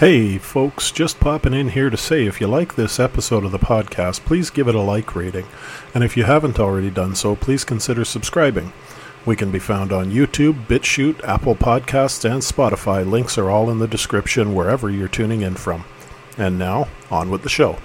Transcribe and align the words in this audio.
Hey, 0.00 0.38
folks, 0.38 0.90
just 0.92 1.20
popping 1.20 1.52
in 1.52 1.68
here 1.68 1.90
to 1.90 1.96
say 1.98 2.24
if 2.24 2.40
you 2.40 2.46
like 2.46 2.74
this 2.74 2.98
episode 2.98 3.44
of 3.44 3.52
the 3.52 3.58
podcast, 3.58 4.24
please 4.24 4.48
give 4.48 4.66
it 4.66 4.74
a 4.74 4.80
like 4.80 5.14
rating. 5.14 5.44
And 5.94 6.02
if 6.02 6.16
you 6.16 6.24
haven't 6.24 6.58
already 6.58 6.88
done 6.88 7.14
so, 7.14 7.36
please 7.36 7.64
consider 7.64 8.06
subscribing. 8.06 8.72
We 9.26 9.36
can 9.36 9.50
be 9.50 9.58
found 9.58 9.92
on 9.92 10.10
YouTube, 10.10 10.64
BitChute, 10.68 11.22
Apple 11.22 11.54
Podcasts, 11.54 12.24
and 12.24 12.40
Spotify. 12.40 13.06
Links 13.06 13.36
are 13.36 13.50
all 13.50 13.68
in 13.68 13.78
the 13.78 13.86
description 13.86 14.54
wherever 14.54 14.88
you're 14.88 15.06
tuning 15.06 15.42
in 15.42 15.54
from. 15.54 15.84
And 16.38 16.58
now, 16.58 16.88
on 17.10 17.28
with 17.28 17.42
the 17.42 17.50
show. 17.50 17.76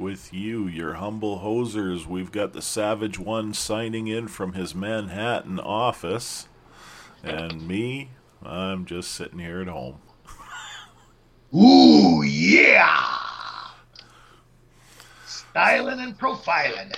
With 0.00 0.32
you, 0.32 0.66
your 0.66 0.94
humble 0.94 1.40
hosers. 1.40 2.06
We've 2.06 2.32
got 2.32 2.54
the 2.54 2.62
Savage 2.62 3.18
One 3.18 3.52
signing 3.52 4.06
in 4.06 4.28
from 4.28 4.54
his 4.54 4.74
Manhattan 4.74 5.60
office, 5.60 6.48
and 7.22 7.68
me, 7.68 8.10
I'm 8.42 8.86
just 8.86 9.12
sitting 9.12 9.38
here 9.38 9.60
at 9.60 9.68
home. 9.68 9.98
Ooh, 11.54 12.22
yeah! 12.22 13.06
Styling 15.26 16.00
and 16.00 16.18
profiling. 16.18 16.96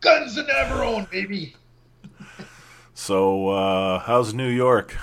Guns 0.00 0.36
and 0.36 0.46
never 0.46 0.84
own, 0.84 1.08
baby. 1.10 1.56
So, 2.94 3.48
uh, 3.48 3.98
how's 3.98 4.32
New 4.32 4.48
York? 4.48 4.96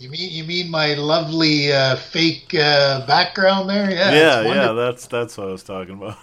You 0.00 0.08
mean 0.08 0.32
you 0.32 0.44
mean 0.44 0.70
my 0.70 0.94
lovely 0.94 1.70
uh, 1.70 1.94
fake 1.94 2.54
uh, 2.54 3.06
background 3.06 3.68
there? 3.68 3.90
Yeah, 3.90 4.12
yeah, 4.12 4.42
yeah, 4.42 4.72
that's 4.72 5.06
that's 5.06 5.36
what 5.36 5.48
I 5.48 5.52
was 5.52 5.62
talking 5.62 5.94
about. 5.94 6.16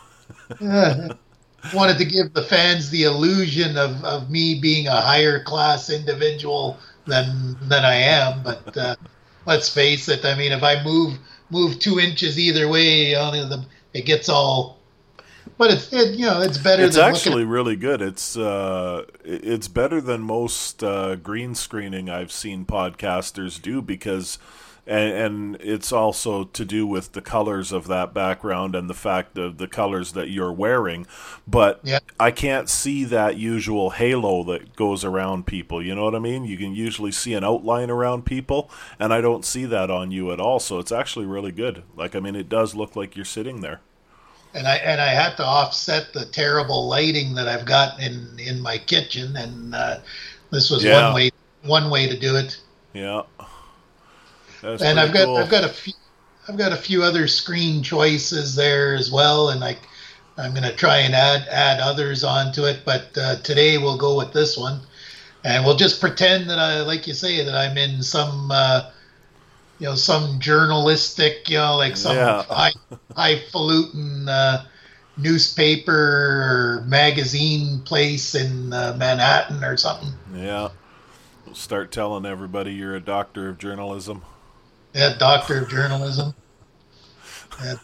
Yeah. 0.59 1.09
Wanted 1.73 1.99
to 1.99 2.05
give 2.05 2.33
the 2.33 2.41
fans 2.41 2.89
the 2.89 3.03
illusion 3.03 3.77
of, 3.77 4.03
of 4.03 4.31
me 4.31 4.59
being 4.59 4.87
a 4.87 4.99
higher 4.99 5.43
class 5.43 5.91
individual 5.91 6.79
than 7.05 7.55
than 7.67 7.85
I 7.85 7.95
am, 7.95 8.41
but 8.41 8.75
uh, 8.75 8.95
let's 9.45 9.69
face 9.69 10.09
it. 10.09 10.25
I 10.25 10.35
mean, 10.35 10.51
if 10.51 10.63
I 10.63 10.83
move 10.83 11.19
move 11.51 11.77
two 11.77 11.99
inches 11.99 12.39
either 12.39 12.67
way, 12.67 13.13
on 13.13 13.33
the 13.33 13.63
it 13.93 14.05
gets 14.05 14.27
all. 14.27 14.76
But 15.57 15.71
it's 15.71 15.91
it, 15.93 16.15
you 16.15 16.25
know 16.25 16.41
it's 16.41 16.57
better 16.57 16.83
It's 16.83 16.95
than 16.95 17.05
actually 17.05 17.45
really 17.45 17.75
good. 17.75 18.01
It's 18.01 18.35
uh, 18.37 19.05
it's 19.23 19.67
better 19.67 20.01
than 20.01 20.21
most 20.21 20.83
uh, 20.83 21.15
green 21.15 21.55
screening 21.55 22.09
I've 22.09 22.31
seen 22.31 22.65
podcasters 22.65 23.61
do 23.61 23.81
because, 23.81 24.39
and, 24.85 25.13
and 25.13 25.57
it's 25.61 25.91
also 25.91 26.45
to 26.45 26.65
do 26.65 26.85
with 26.87 27.13
the 27.13 27.21
colors 27.21 27.71
of 27.71 27.87
that 27.87 28.13
background 28.13 28.75
and 28.75 28.89
the 28.89 28.93
fact 28.93 29.37
of 29.37 29.57
the 29.57 29.67
colors 29.67 30.13
that 30.13 30.29
you're 30.29 30.51
wearing. 30.53 31.05
But 31.47 31.79
Yeah. 31.83 31.99
I 32.19 32.31
can't 32.31 32.69
see 32.69 33.03
that 33.05 33.37
usual 33.37 33.91
halo 33.91 34.43
that 34.45 34.75
goes 34.75 35.03
around 35.03 35.45
people. 35.45 35.81
You 35.83 35.95
know 35.95 36.03
what 36.03 36.15
I 36.15 36.19
mean? 36.19 36.45
You 36.45 36.57
can 36.57 36.73
usually 36.75 37.11
see 37.11 37.33
an 37.33 37.43
outline 37.43 37.89
around 37.89 38.25
people, 38.25 38.69
and 38.99 39.13
I 39.13 39.21
don't 39.21 39.45
see 39.45 39.65
that 39.65 39.89
on 39.91 40.11
you 40.11 40.31
at 40.31 40.39
all. 40.39 40.59
So 40.59 40.79
it's 40.79 40.91
actually 40.91 41.25
really 41.25 41.51
good. 41.51 41.83
Like 41.95 42.15
I 42.15 42.19
mean, 42.19 42.35
it 42.35 42.49
does 42.49 42.75
look 42.75 42.95
like 42.95 43.15
you're 43.15 43.25
sitting 43.25 43.61
there. 43.61 43.81
And 44.57 44.67
I 44.67 44.75
and 44.77 44.99
I 44.99 45.09
had 45.09 45.37
to 45.37 45.45
offset 45.45 46.13
the 46.13 46.25
terrible 46.25 46.87
lighting 46.87 47.35
that 47.35 47.47
I've 47.47 47.65
got 47.65 47.99
in 47.99 48.27
in 48.39 48.59
my 48.59 48.77
kitchen, 48.77 49.35
and 49.37 49.75
uh, 49.75 49.99
this 50.51 50.69
was 50.69 50.83
Yeah. 50.83 51.05
one 51.05 51.13
way 51.13 51.31
one 51.63 51.89
way 51.89 52.07
to 52.07 52.17
do 52.17 52.35
it. 52.35 52.59
Yeah. 52.93 53.21
That's 54.61 54.81
and 54.81 54.99
I've 54.99 55.13
got 55.13 55.25
cool. 55.25 55.37
I've 55.37 55.49
got 55.49 55.63
a 55.63 55.69
few 55.69 55.93
I've 56.47 56.57
got 56.57 56.71
a 56.71 56.77
few 56.77 57.03
other 57.03 57.27
screen 57.27 57.83
choices 57.83 58.55
there 58.55 58.95
as 58.95 59.11
well, 59.11 59.49
and 59.49 59.63
I 59.63 59.77
I'm 60.37 60.53
gonna 60.53 60.73
try 60.73 60.97
and 60.97 61.13
add 61.13 61.47
add 61.49 61.79
others 61.79 62.23
onto 62.23 62.65
it, 62.65 62.79
but 62.85 63.15
uh, 63.17 63.35
today 63.37 63.77
we'll 63.77 63.97
go 63.97 64.17
with 64.17 64.33
this 64.33 64.57
one, 64.57 64.81
and 65.43 65.63
we'll 65.65 65.75
just 65.75 65.99
pretend 66.01 66.49
that 66.49 66.57
I 66.59 66.81
like 66.81 67.05
you 67.05 67.13
say 67.13 67.43
that 67.43 67.55
I'm 67.55 67.77
in 67.77 68.01
some. 68.01 68.49
Uh, 68.51 68.89
you 69.79 69.87
know, 69.87 69.95
some 69.95 70.39
journalistic, 70.39 71.49
you 71.49 71.57
know, 71.57 71.75
like 71.77 71.97
some 71.97 72.15
Yeah. 72.15 72.43
high, 72.43 72.73
highfalutin 73.15 74.27
uh, 74.27 74.65
newspaper 75.17 75.93
or 75.93 76.85
magazine 76.87 77.81
place 77.81 78.35
in 78.35 78.73
uh, 78.73 78.95
Manhattan 78.97 79.63
or 79.63 79.77
something. 79.77 80.13
Yeah. 80.33 80.69
We'll 81.45 81.55
start 81.55 81.91
telling 81.91 82.25
everybody 82.25 82.73
you're 82.73 82.95
a 82.95 82.99
doctor 82.99 83.49
of 83.49 83.57
journalism. 83.57 84.23
Yeah, 84.93 85.15
doctor 85.17 85.63
of 85.63 85.69
journalism. 85.69 86.33
Yeah, 87.63 87.75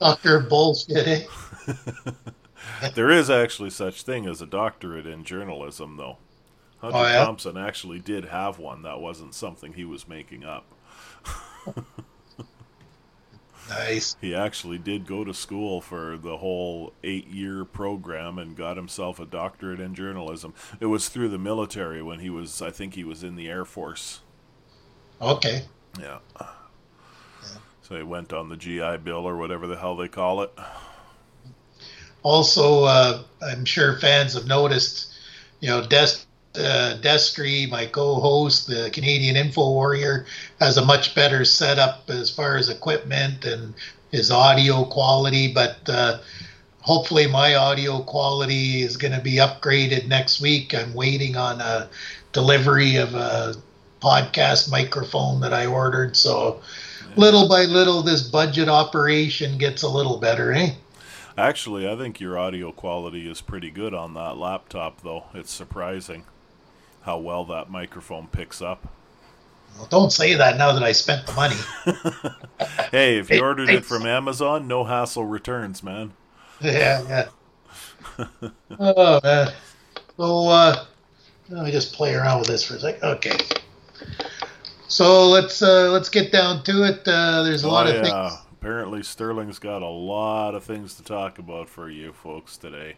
doctor 0.00 0.36
of 0.38 0.48
bullshit, 0.48 1.06
eh? 1.08 1.24
There 2.94 3.10
is 3.10 3.30
actually 3.30 3.70
such 3.70 4.02
thing 4.02 4.26
as 4.26 4.42
a 4.42 4.46
doctorate 4.46 5.06
in 5.06 5.24
journalism, 5.24 5.96
though. 5.96 6.18
Hunter 6.78 6.98
Oh, 6.98 7.02
yeah? 7.02 7.24
Thompson 7.24 7.56
actually 7.56 8.00
did 8.00 8.26
have 8.26 8.58
one. 8.58 8.82
That 8.82 9.00
wasn't 9.00 9.34
something 9.34 9.72
he 9.72 9.84
was 9.84 10.08
making 10.08 10.44
up. 10.44 10.64
Nice. 13.68 14.16
He 14.20 14.34
actually 14.34 14.78
did 14.78 15.06
go 15.06 15.24
to 15.24 15.34
school 15.34 15.80
for 15.80 16.16
the 16.16 16.36
whole 16.36 16.92
eight 17.02 17.26
year 17.26 17.64
program 17.64 18.38
and 18.38 18.56
got 18.56 18.76
himself 18.76 19.18
a 19.18 19.26
doctorate 19.26 19.80
in 19.80 19.94
journalism. 19.94 20.54
It 20.80 20.86
was 20.86 21.08
through 21.08 21.30
the 21.30 21.38
military 21.38 22.02
when 22.02 22.20
he 22.20 22.30
was, 22.30 22.62
I 22.62 22.70
think 22.70 22.94
he 22.94 23.04
was 23.04 23.24
in 23.24 23.36
the 23.36 23.48
Air 23.48 23.64
Force. 23.64 24.20
Okay. 25.20 25.64
Yeah. 25.98 26.18
So 27.82 27.96
he 27.96 28.02
went 28.02 28.32
on 28.32 28.48
the 28.48 28.56
GI 28.56 28.98
Bill 28.98 29.26
or 29.26 29.36
whatever 29.36 29.66
the 29.66 29.76
hell 29.76 29.96
they 29.96 30.08
call 30.08 30.42
it. 30.42 30.52
Also, 32.22 32.84
uh, 32.84 33.22
I'm 33.40 33.64
sure 33.64 33.98
fans 33.98 34.34
have 34.34 34.46
noticed, 34.46 35.14
you 35.60 35.68
know, 35.68 35.86
Des, 35.86 36.25
uh, 36.58 36.98
Destry, 37.00 37.68
my 37.70 37.86
co-host, 37.86 38.66
the 38.66 38.90
Canadian 38.92 39.36
Info 39.36 39.70
Warrior, 39.70 40.26
has 40.60 40.76
a 40.76 40.84
much 40.84 41.14
better 41.14 41.44
setup 41.44 42.08
as 42.08 42.30
far 42.30 42.56
as 42.56 42.68
equipment 42.68 43.44
and 43.44 43.74
his 44.10 44.30
audio 44.30 44.84
quality. 44.84 45.52
But 45.52 45.78
uh, 45.88 46.18
hopefully, 46.80 47.26
my 47.26 47.54
audio 47.54 48.02
quality 48.02 48.82
is 48.82 48.96
going 48.96 49.12
to 49.12 49.20
be 49.20 49.36
upgraded 49.36 50.08
next 50.08 50.40
week. 50.40 50.74
I'm 50.74 50.94
waiting 50.94 51.36
on 51.36 51.60
a 51.60 51.88
delivery 52.32 52.96
of 52.96 53.14
a 53.14 53.54
podcast 54.00 54.70
microphone 54.70 55.40
that 55.40 55.52
I 55.52 55.66
ordered. 55.66 56.16
So, 56.16 56.60
little 57.16 57.48
by 57.48 57.64
little, 57.64 58.02
this 58.02 58.22
budget 58.22 58.68
operation 58.68 59.58
gets 59.58 59.82
a 59.82 59.88
little 59.88 60.18
better, 60.18 60.52
eh? 60.52 60.74
Actually, 61.38 61.86
I 61.86 61.96
think 61.96 62.18
your 62.18 62.38
audio 62.38 62.72
quality 62.72 63.30
is 63.30 63.42
pretty 63.42 63.70
good 63.70 63.92
on 63.92 64.14
that 64.14 64.38
laptop, 64.38 65.02
though. 65.02 65.24
It's 65.34 65.52
surprising 65.52 66.24
how 67.06 67.16
well 67.18 67.44
that 67.46 67.70
microphone 67.70 68.26
picks 68.26 68.60
up. 68.60 68.86
Well, 69.78 69.86
don't 69.86 70.12
say 70.12 70.34
that 70.34 70.58
now 70.58 70.72
that 70.72 70.82
I 70.82 70.92
spent 70.92 71.26
the 71.26 71.32
money. 71.32 71.56
Hey, 72.90 73.18
if 73.18 73.28
you 73.30 73.42
ordered 73.42 73.68
it 73.68 73.84
from 73.84 74.06
Amazon, 74.06 74.66
no 74.68 74.84
hassle 74.84 75.24
returns, 75.24 75.82
man. 75.82 76.12
yeah, 76.60 77.28
yeah. 78.18 78.28
oh 78.78 79.20
man. 79.22 79.52
So 80.16 80.48
uh, 80.48 80.84
let 81.48 81.64
me 81.64 81.72
just 81.72 81.92
play 81.94 82.14
around 82.14 82.38
with 82.38 82.48
this 82.48 82.64
for 82.64 82.76
a 82.76 82.80
second. 82.80 83.02
Okay. 83.04 83.38
So 84.88 85.26
let's 85.28 85.60
uh, 85.62 85.90
let's 85.90 86.08
get 86.08 86.32
down 86.32 86.62
to 86.64 86.84
it. 86.84 87.02
Uh, 87.06 87.42
there's 87.42 87.64
a 87.64 87.68
lot 87.68 87.86
Oh, 87.86 87.90
of 87.90 87.96
yeah. 87.96 88.28
things. 88.30 88.40
Apparently, 88.52 89.02
Sterling's 89.02 89.58
got 89.58 89.82
a 89.82 89.88
lot 89.88 90.54
of 90.54 90.64
things 90.64 90.94
to 90.94 91.02
talk 91.02 91.38
about 91.38 91.68
for 91.68 91.90
you 91.90 92.12
folks 92.12 92.56
today. 92.56 92.96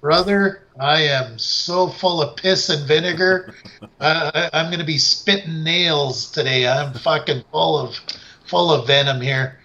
Brother, 0.00 0.62
I 0.78 1.02
am 1.02 1.38
so 1.38 1.88
full 1.88 2.22
of 2.22 2.36
piss 2.36 2.68
and 2.68 2.86
vinegar. 2.86 3.54
I, 4.00 4.48
I'm 4.52 4.66
going 4.66 4.78
to 4.78 4.86
be 4.86 4.98
spitting 4.98 5.64
nails 5.64 6.30
today. 6.30 6.68
I'm 6.68 6.94
fucking 6.94 7.42
full 7.50 7.78
of 7.78 7.96
full 8.46 8.70
of 8.72 8.86
venom 8.86 9.20
here. 9.20 9.58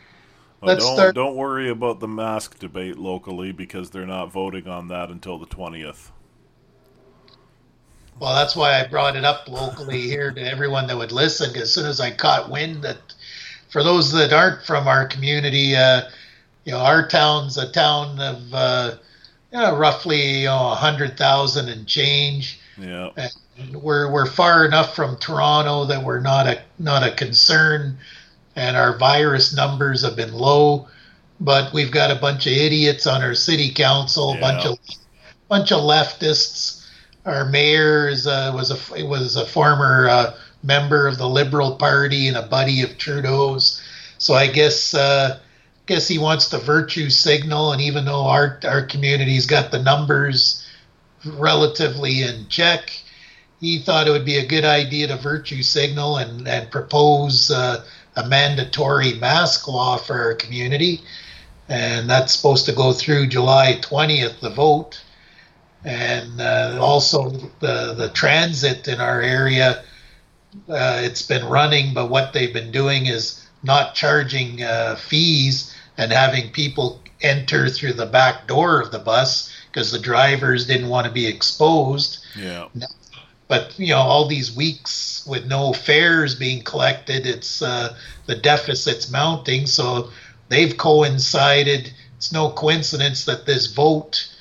Well, 0.62 0.78
don't 0.78 0.96
start... 0.96 1.16
don't 1.16 1.36
worry 1.36 1.70
about 1.70 2.00
the 2.00 2.08
mask 2.08 2.58
debate 2.58 2.98
locally 2.98 3.52
because 3.52 3.92
they're 3.92 4.08
not 4.08 4.32
voting 4.32 4.68
on 4.68 4.88
that 4.88 5.10
until 5.10 5.38
the 5.38 5.46
twentieth. 5.46 6.12
Well, 8.20 8.34
that's 8.34 8.56
why 8.56 8.80
I 8.80 8.88
brought 8.88 9.16
it 9.16 9.24
up 9.24 9.48
locally 9.48 10.02
here 10.02 10.32
to 10.32 10.42
everyone 10.42 10.88
that 10.88 10.98
would 10.98 11.12
listen. 11.12 11.56
As 11.58 11.74
soon 11.74 11.86
as 11.86 12.00
I 12.00 12.12
caught 12.12 12.50
wind 12.50 12.84
that, 12.84 12.98
for 13.70 13.84
those 13.84 14.12
that 14.14 14.34
aren't 14.34 14.64
from 14.66 14.88
our 14.88 15.08
community, 15.08 15.76
uh, 15.76 16.04
you 16.64 16.72
know, 16.72 16.80
our 16.80 17.08
town's 17.08 17.58
a 17.58 17.72
town 17.72 18.20
of 18.20 18.54
uh, 18.54 18.96
you 19.54 19.60
know, 19.60 19.76
roughly 19.78 20.44
know, 20.44 20.70
hundred 20.70 21.18
thousand 21.18 21.70
and 21.70 21.88
change. 21.88 22.60
Yeah. 22.78 23.12
And 23.16 23.76
we're 23.82 24.12
we're 24.12 24.26
far 24.26 24.66
enough 24.66 24.96
from 24.96 25.18
Toronto 25.18 25.86
that 25.86 26.04
we're 26.04 26.20
not 26.20 26.48
a 26.48 26.62
not 26.80 27.04
a 27.04 27.12
concern, 27.12 27.98
and 28.56 28.76
our 28.76 28.98
virus 28.98 29.56
numbers 29.56 30.04
have 30.04 30.16
been 30.16 30.34
low. 30.34 30.88
But 31.40 31.74
we've 31.74 31.92
got 31.92 32.10
a 32.10 32.16
bunch 32.16 32.48
of 32.48 32.54
idiots 32.54 33.06
on 33.06 33.22
our 33.22 33.36
city 33.36 33.70
council, 33.72 34.32
a 34.32 34.36
yeah. 34.36 34.42
bunch 34.42 34.66
of 34.66 34.80
bunch 35.50 35.72
of 35.72 35.82
leftists 35.82 36.84
our 37.26 37.46
mayor 37.46 38.10
is, 38.10 38.28
uh, 38.28 38.52
was 38.54 38.72
a 38.72 39.06
was 39.06 39.36
a 39.36 39.46
former 39.46 40.08
uh, 40.10 40.34
member 40.62 41.08
of 41.08 41.18
the 41.18 41.28
Liberal 41.28 41.76
Party 41.76 42.28
and 42.28 42.38
a 42.38 42.42
buddy 42.44 42.82
of 42.82 42.98
Trudeau's. 42.98 43.82
So 44.18 44.34
I 44.34 44.48
guess 44.48 44.94
uh, 44.94 45.40
guess 45.86 46.08
he 46.08 46.18
wants 46.18 46.50
the 46.50 46.60
virtue 46.60 47.10
signal, 47.10 47.74
and 47.74 47.82
even 47.82 48.06
though 48.06 48.26
our 48.26 48.60
our 48.64 48.84
community's 48.84 49.46
got 49.46 49.72
the 49.72 49.82
numbers 49.82 50.66
relatively 51.26 52.24
in 52.24 52.48
check, 52.50 52.92
he 53.60 53.80
thought 53.80 54.08
it 54.08 54.12
would 54.12 54.26
be 54.26 54.38
a 54.38 54.46
good 54.46 54.66
idea 54.66 55.08
to 55.08 55.18
virtue 55.18 55.64
signal 55.64 56.18
and 56.18 56.48
and 56.48 56.72
propose 56.72 57.52
uh, 57.52 57.84
a 58.16 58.28
mandatory 58.28 59.14
mask 59.14 59.68
law 59.68 59.98
for 59.98 60.20
our 60.22 60.36
community, 60.36 61.02
and 61.68 62.10
that's 62.10 62.34
supposed 62.34 62.66
to 62.66 62.74
go 62.74 62.94
through 62.94 63.28
July 63.28 63.80
twentieth, 63.82 64.40
the 64.42 64.50
vote 64.50 65.02
and 65.86 66.40
uh, 66.40 66.78
also 66.80 67.30
the 67.60 67.94
the 67.94 68.10
transit 68.14 68.88
in 68.88 69.02
our 69.02 69.22
area. 69.22 69.84
Uh, 70.70 71.02
it's 71.04 71.24
been 71.24 71.46
running, 71.46 71.94
but 71.94 72.10
what 72.10 72.32
they've 72.32 72.54
been 72.54 72.72
doing 72.72 73.08
is 73.08 73.46
not 73.64 73.96
charging 73.96 74.62
uh, 74.62 74.96
fees 74.96 75.73
and 75.98 76.12
having 76.12 76.52
people 76.52 77.02
enter 77.22 77.70
through 77.70 77.94
the 77.94 78.06
back 78.06 78.48
door 78.48 78.82
of 78.82 78.92
the 78.92 79.00
bus 79.00 79.54
because 79.72 79.92
the 79.92 80.00
drivers 80.00 80.68
didn't 80.68 80.90
want 80.90 81.08
to 81.08 81.14
be 81.14 81.28
exposed. 81.28 82.26
Yeah. 82.38 82.68
But 83.48 83.78
you 83.78 83.90
know, 83.90 84.00
all 84.00 84.28
these 84.28 84.56
weeks 84.56 85.26
with 85.28 85.46
no 85.46 85.74
fares 85.74 86.36
being 86.36 86.64
collected, 86.64 87.26
it's 87.26 87.62
uh, 87.62 87.96
the 88.26 88.36
deficit's 88.36 89.12
mounting. 89.12 89.68
So 89.68 90.10
they've 90.50 90.76
coincided. 90.76 91.94
It's 92.18 92.32
no 92.32 92.50
coincidence 92.50 93.26
that 93.26 93.46
this 93.46 93.68
vote 93.68 94.34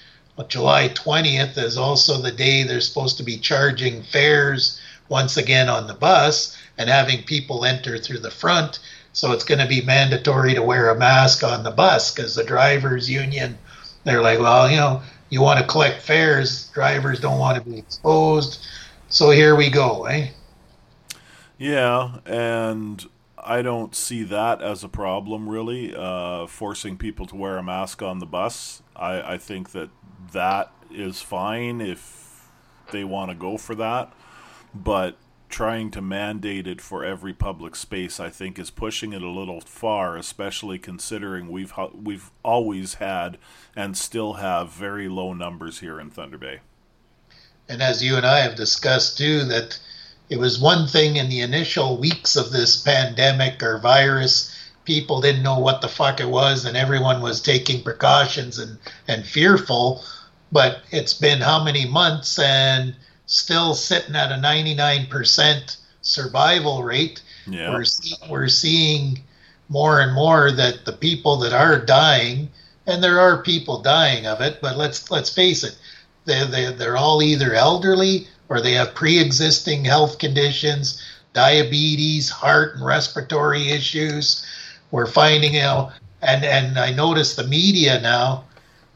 July 0.48 0.88
20th 0.88 1.58
is 1.58 1.76
also 1.76 2.20
the 2.20 2.32
day 2.32 2.62
they're 2.62 2.80
supposed 2.80 3.16
to 3.18 3.22
be 3.22 3.38
charging 3.38 4.02
fares 4.02 4.80
once 5.08 5.36
again 5.36 5.68
on 5.68 5.86
the 5.86 5.94
bus 5.94 6.56
and 6.78 6.88
having 6.88 7.22
people 7.24 7.64
enter 7.64 7.98
through 7.98 8.18
the 8.18 8.30
front. 8.30 8.78
So 9.12 9.32
it's 9.32 9.44
going 9.44 9.60
to 9.60 9.66
be 9.66 9.82
mandatory 9.82 10.54
to 10.54 10.62
wear 10.62 10.90
a 10.90 10.98
mask 10.98 11.44
on 11.44 11.64
the 11.64 11.70
bus 11.70 12.14
because 12.14 12.34
the 12.34 12.44
drivers 12.44 13.10
union, 13.10 13.58
they're 14.04 14.22
like, 14.22 14.38
well, 14.38 14.70
you 14.70 14.76
know, 14.76 15.02
you 15.28 15.40
want 15.40 15.60
to 15.60 15.66
collect 15.66 16.02
fares, 16.02 16.68
drivers 16.68 17.20
don't 17.20 17.38
want 17.38 17.62
to 17.62 17.70
be 17.70 17.78
exposed. 17.78 18.66
So 19.08 19.30
here 19.30 19.54
we 19.54 19.70
go, 19.70 20.06
eh? 20.06 20.28
Yeah, 21.58 22.18
and 22.26 23.04
I 23.38 23.62
don't 23.62 23.94
see 23.94 24.22
that 24.24 24.62
as 24.62 24.82
a 24.84 24.88
problem 24.88 25.48
really. 25.48 25.94
Uh, 25.94 26.46
forcing 26.46 26.96
people 26.96 27.26
to 27.26 27.36
wear 27.36 27.58
a 27.58 27.62
mask 27.62 28.02
on 28.02 28.18
the 28.18 28.26
bus, 28.26 28.82
I, 28.96 29.34
I 29.34 29.38
think 29.38 29.72
that 29.72 29.90
that 30.32 30.72
is 30.90 31.20
fine 31.20 31.80
if 31.80 32.48
they 32.90 33.04
want 33.04 33.30
to 33.30 33.34
go 33.34 33.58
for 33.58 33.74
that. 33.74 34.12
But 34.74 35.16
trying 35.52 35.90
to 35.92 36.00
mandate 36.00 36.66
it 36.66 36.80
for 36.80 37.04
every 37.04 37.32
public 37.32 37.76
space, 37.76 38.18
I 38.18 38.30
think, 38.30 38.58
is 38.58 38.70
pushing 38.70 39.12
it 39.12 39.22
a 39.22 39.28
little 39.28 39.60
far, 39.60 40.16
especially 40.16 40.78
considering 40.78 41.48
we've 41.48 41.72
we've 41.94 42.30
always 42.42 42.94
had 42.94 43.38
and 43.76 43.96
still 43.96 44.34
have 44.34 44.72
very 44.72 45.08
low 45.08 45.34
numbers 45.34 45.78
here 45.80 46.00
in 46.00 46.10
Thunder 46.10 46.38
Bay. 46.38 46.60
And 47.68 47.82
as 47.82 48.02
you 48.02 48.16
and 48.16 48.26
I 48.26 48.40
have 48.40 48.56
discussed 48.56 49.18
too, 49.18 49.44
that 49.44 49.78
it 50.28 50.38
was 50.38 50.58
one 50.58 50.88
thing 50.88 51.16
in 51.16 51.28
the 51.28 51.40
initial 51.40 51.98
weeks 51.98 52.34
of 52.34 52.50
this 52.50 52.80
pandemic 52.80 53.62
or 53.62 53.78
virus 53.78 54.58
people 54.84 55.20
didn't 55.20 55.42
know 55.42 55.58
what 55.58 55.80
the 55.80 55.88
fuck 55.88 56.20
it 56.20 56.28
was 56.28 56.64
and 56.64 56.76
everyone 56.76 57.20
was 57.22 57.40
taking 57.40 57.82
precautions 57.82 58.58
and, 58.58 58.78
and 59.06 59.24
fearful. 59.24 60.02
But 60.50 60.82
it's 60.90 61.14
been 61.14 61.40
how 61.40 61.62
many 61.62 61.86
months 61.86 62.38
and 62.38 62.94
still 63.26 63.74
sitting 63.74 64.16
at 64.16 64.32
a 64.32 64.36
99% 64.36 65.76
survival 66.00 66.82
rate. 66.82 67.22
Yeah. 67.46 67.70
We're, 67.70 67.84
we're 68.28 68.48
seeing 68.48 69.20
more 69.68 70.00
and 70.00 70.12
more 70.12 70.52
that 70.52 70.84
the 70.84 70.92
people 70.92 71.36
that 71.38 71.52
are 71.52 71.78
dying, 71.78 72.50
and 72.86 73.02
there 73.02 73.20
are 73.20 73.42
people 73.42 73.80
dying 73.80 74.26
of 74.26 74.40
it, 74.40 74.60
but 74.60 74.76
let's 74.76 75.10
let's 75.10 75.30
face 75.32 75.64
it, 75.64 75.76
they 76.24 76.44
they 76.44 76.72
they're 76.72 76.96
all 76.96 77.22
either 77.22 77.54
elderly 77.54 78.26
or 78.48 78.60
they 78.60 78.72
have 78.72 78.94
pre-existing 78.94 79.84
health 79.84 80.18
conditions, 80.18 81.02
diabetes, 81.32 82.28
heart 82.28 82.74
and 82.74 82.84
respiratory 82.84 83.70
issues 83.70 84.44
we're 84.92 85.06
finding, 85.06 85.58
out, 85.58 85.88
know, 85.88 85.92
and 86.20 86.44
and 86.44 86.78
I 86.78 86.92
notice 86.92 87.34
the 87.34 87.46
media 87.46 88.00
now. 88.00 88.44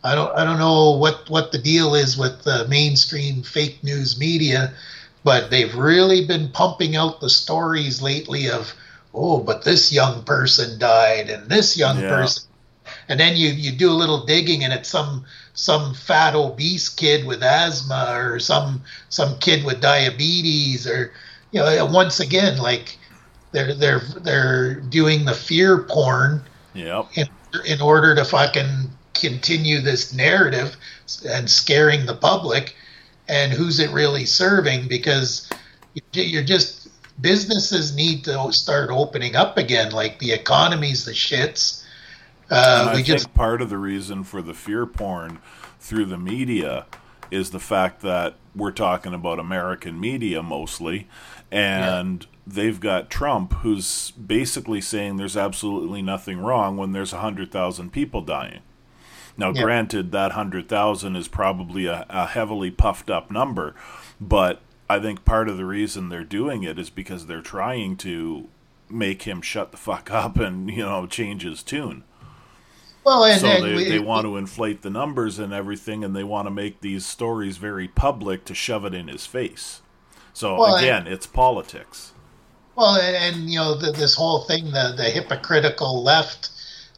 I 0.07 0.15
don't 0.15 0.37
I 0.37 0.45
don't 0.45 0.59
know 0.59 0.93
what 0.93 1.29
what 1.29 1.51
the 1.51 1.59
deal 1.59 1.95
is 1.95 2.17
with 2.17 2.43
the 2.43 2.67
mainstream 2.69 3.43
fake 3.43 3.83
news 3.83 4.19
media, 4.19 4.73
but 5.25 5.51
they've 5.51 5.75
really 5.75 6.25
been 6.25 6.49
pumping 6.51 6.95
out 6.95 7.21
the 7.21 7.29
stories 7.29 8.01
lately 8.01 8.49
of 8.49 8.73
oh, 9.13 9.41
but 9.41 9.65
this 9.65 9.93
young 9.93 10.23
person 10.23 10.79
died 10.79 11.29
and 11.29 11.49
this 11.49 11.77
young 11.77 12.01
yeah. 12.01 12.09
person, 12.09 12.49
and 13.09 13.19
then 13.19 13.37
you 13.37 13.49
you 13.49 13.73
do 13.73 13.91
a 13.91 14.01
little 14.03 14.25
digging 14.25 14.63
and 14.63 14.73
it's 14.73 14.89
some 14.89 15.25
some 15.55 15.93
fat 15.93 16.37
obese 16.37 16.89
kid 16.89 17.27
with 17.27 17.43
asthma 17.43 18.13
or 18.15 18.39
some 18.39 18.83
some 19.09 19.37
kid 19.39 19.65
with 19.65 19.81
diabetes 19.81 20.87
or 20.87 21.13
you 21.51 21.59
know 21.59 21.87
once 21.87 22.21
again 22.21 22.59
like 22.59 22.97
they're 23.51 23.75
they're 23.75 24.03
they're 24.21 24.75
doing 24.75 25.25
the 25.25 25.35
fear 25.35 25.79
porn. 25.79 26.43
Yep. 26.75 27.07
In, 27.15 27.29
in 27.65 27.81
order 27.81 28.15
to 28.15 28.25
fucking 28.25 28.91
continue 29.21 29.81
this 29.81 30.13
narrative 30.13 30.77
and 31.29 31.49
scaring 31.51 32.07
the 32.07 32.15
public, 32.15 32.75
and 33.29 33.53
who's 33.53 33.81
it 33.81 33.91
really 33.91 34.25
serving? 34.25 34.89
Because 34.89 35.51
you're 36.13 36.43
just 36.43 36.89
businesses 37.21 37.95
need 37.97 38.25
to 38.25 38.53
start 38.53 38.91
opening 38.91 39.35
up 39.37 39.57
again. 39.57 39.93
Like 39.93 40.19
the 40.19 40.33
economy's 40.33 41.05
the 41.05 41.13
shits. 41.13 41.83
Uh, 42.51 42.93
we 42.95 43.03
just 43.03 43.33
part 43.35 43.61
of 43.61 43.71
the 43.71 43.79
reason 43.79 44.23
for 44.23 44.41
the 44.41 44.55
fear 44.55 44.87
porn 44.87 45.39
through 45.81 46.05
the 46.05 46.19
media 46.19 46.87
is 47.31 47.51
the 47.51 47.59
fact 47.59 48.03
that 48.03 48.37
we're 48.55 48.71
talking 48.71 49.13
about 49.13 49.41
American 49.41 49.99
media 49.99 50.43
mostly, 50.43 51.09
and 51.51 52.23
yeah 52.23 52.29
they've 52.47 52.79
got 52.79 53.11
Trump, 53.11 53.53
who's 53.55 54.13
basically 54.13 54.81
saying 54.81 55.17
there's 55.17 55.37
absolutely 55.37 56.01
nothing 56.01 56.39
wrong 56.39 56.77
when 56.77 56.93
there's 56.93 57.13
100,000 57.13 57.91
people 57.91 58.21
dying. 58.21 58.61
Now, 59.37 59.53
yeah. 59.53 59.63
granted, 59.63 60.13
that 60.13 60.31
100,000 60.31 61.17
is 61.17 61.29
probably 61.29 61.87
a, 61.87 62.07
a 62.09 62.27
heavily 62.27 62.71
puffed 62.71 63.11
up 63.11 63.31
number, 63.31 63.75
but 64.21 64.61
I 64.89 64.99
think 64.99 65.25
part 65.25 65.49
of 65.49 65.57
the 65.57 65.65
reason 65.65 66.09
they're 66.09 66.25
doing 66.25 66.63
it 66.63 66.79
is 66.79 66.91
because 66.91 67.27
they're 67.27 67.43
trying 67.43 67.97
to 67.99 68.49
make 68.89 69.23
him 69.23 69.43
shut 69.43 69.73
the 69.73 69.77
fuck 69.77 70.11
up 70.11 70.39
and, 70.39 70.71
you 70.71 70.85
know, 70.85 71.07
change 71.07 71.43
his 71.43 71.63
tune. 71.63 72.05
Well, 73.07 73.25
and, 73.25 73.41
so 73.41 73.47
and 73.47 73.65
they, 73.65 73.75
we, 73.75 73.85
they 73.85 73.99
want 74.01 74.25
to 74.25 74.37
inflate 74.37 74.83
the 74.83 74.91
numbers 74.91 75.39
and 75.39 75.53
everything, 75.53 76.03
and 76.03 76.15
they 76.15 76.25
want 76.25 76.47
to 76.47 76.51
make 76.51 76.81
these 76.81 77.07
stories 77.07 77.57
very 77.57 77.87
public 77.87 78.45
to 78.47 78.55
shove 78.55 78.85
it 78.85 78.95
in 78.95 79.07
his 79.07 79.27
face. 79.27 79.81
So 80.33 80.59
well, 80.59 80.75
again, 80.75 81.07
and, 81.07 81.15
it's 81.15 81.25
politics. 81.25 82.13
Well, 82.75 82.97
and, 82.97 83.17
and 83.17 83.51
you 83.51 83.61
know 83.61 83.77
the, 83.77 83.93
this 83.93 84.17
whole 84.17 84.43
thing, 84.43 84.67
the 84.73 84.93
the 84.97 85.05
hypocritical 85.05 86.03
left. 86.03 86.51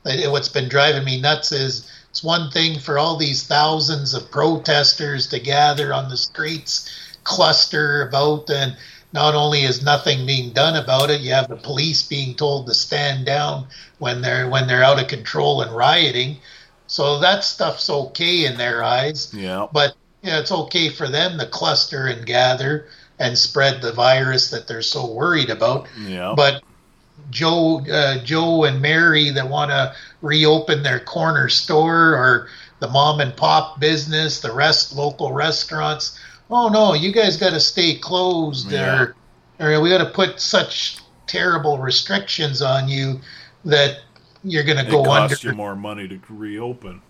What's 0.03 0.49
been 0.49 0.71
driving 0.71 1.05
me 1.05 1.21
nuts 1.21 1.53
is 1.53 1.93
it's 2.19 2.25
one 2.25 2.51
thing 2.51 2.81
for 2.81 2.99
all 2.99 3.17
these 3.17 3.47
thousands 3.47 4.13
of 4.13 4.29
protesters 4.33 5.29
to 5.29 5.39
gather 5.39 5.95
on 5.95 6.09
the 6.09 6.17
streets, 6.17 7.17
cluster 7.23 8.03
about, 8.03 8.51
and 8.51 8.77
not 9.13 9.37
only 9.37 9.63
is 9.63 9.85
nothing 9.85 10.27
being 10.27 10.53
done 10.53 10.75
about 10.75 11.11
it, 11.11 11.21
you 11.21 11.33
have 11.33 11.47
the 11.47 11.55
police 11.55 12.03
being 12.03 12.35
told 12.35 12.67
to 12.67 12.75
stand 12.75 13.25
down 13.25 13.69
when 13.99 14.21
they're 14.21 14.49
when 14.49 14.67
they're 14.67 14.83
out 14.83 15.01
of 15.01 15.07
control 15.07 15.63
and 15.63 15.71
rioting. 15.71 16.39
So 16.89 17.21
that 17.21 17.45
stuff's 17.45 17.89
okay 17.89 18.47
in 18.47 18.57
their 18.59 18.83
eyes. 18.83 19.33
Yeah. 19.33 19.69
But 19.73 19.95
you 20.25 20.33
know, 20.33 20.41
it's 20.41 20.51
okay 20.51 20.89
for 20.89 21.07
them 21.07 21.39
to 21.39 21.47
cluster 21.47 22.09
and 22.09 22.27
gather 22.27 22.89
and 23.21 23.39
spread 23.39 23.81
the 23.81 23.93
virus 23.93 24.51
that 24.51 24.67
they're 24.67 24.83
so 24.83 25.09
worried 25.09 25.51
about. 25.51 25.87
Yeah. 26.01 26.35
But 26.37 26.65
Joe, 27.31 27.81
uh, 27.91 28.23
Joe 28.25 28.65
and 28.65 28.81
Mary 28.81 29.31
that 29.31 29.49
want 29.49 29.71
to 29.71 29.95
reopen 30.23 30.83
their 30.83 31.01
corner 31.01 31.49
store 31.49 32.15
or 32.15 32.49
the 32.81 32.89
mom 32.89 33.21
and 33.21 33.37
pop 33.37 33.81
business, 33.81 34.41
the 34.41 34.53
rest 34.53 34.95
local 34.95 35.33
restaurants. 35.33 36.19
Oh 36.51 36.69
no, 36.69 36.95
you 36.95 37.13
guys 37.13 37.37
got 37.37 37.51
to 37.51 37.61
stay 37.61 37.97
closed, 37.97 38.71
Yeah. 38.71 39.03
or, 39.03 39.17
or 39.61 39.81
we 39.81 39.91
got 39.91 39.99
to 39.99 40.11
put 40.11 40.41
such 40.41 40.99
terrible 41.27 41.79
restrictions 41.79 42.63
on 42.63 42.89
you 42.89 43.21
that 43.65 43.99
you're 44.45 44.65
going 44.65 44.83
to 44.83 44.91
go 44.91 45.01
under. 45.11 45.29
costs 45.29 45.45
you 45.45 45.53
more 45.53 45.77
money 45.77 46.09
to 46.09 46.19
reopen. 46.31 47.03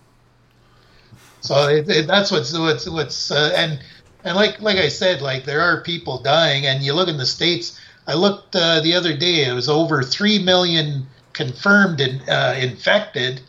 So 1.40 1.68
it, 1.68 1.88
it, 1.88 2.06
that's 2.06 2.30
what's 2.30 2.56
what's 2.58 2.88
what's 2.88 3.30
uh, 3.30 3.52
and 3.54 3.80
and 4.24 4.36
like 4.36 4.60
like 4.60 4.76
I 4.76 4.88
said, 4.88 5.22
like 5.22 5.44
there 5.44 5.60
are 5.60 5.82
people 5.82 6.20
dying, 6.20 6.66
and 6.66 6.82
you 6.82 6.92
look 6.92 7.08
in 7.08 7.16
the 7.16 7.26
states. 7.26 7.80
I 8.08 8.14
looked 8.14 8.56
uh, 8.56 8.80
the 8.80 8.94
other 8.94 9.16
day; 9.16 9.44
it 9.44 9.52
was 9.52 9.68
over 9.68 10.02
three 10.02 10.42
million 10.42 11.06
confirmed 11.32 12.00
in, 12.00 12.20
uh, 12.28 12.56
infected. 12.58 13.42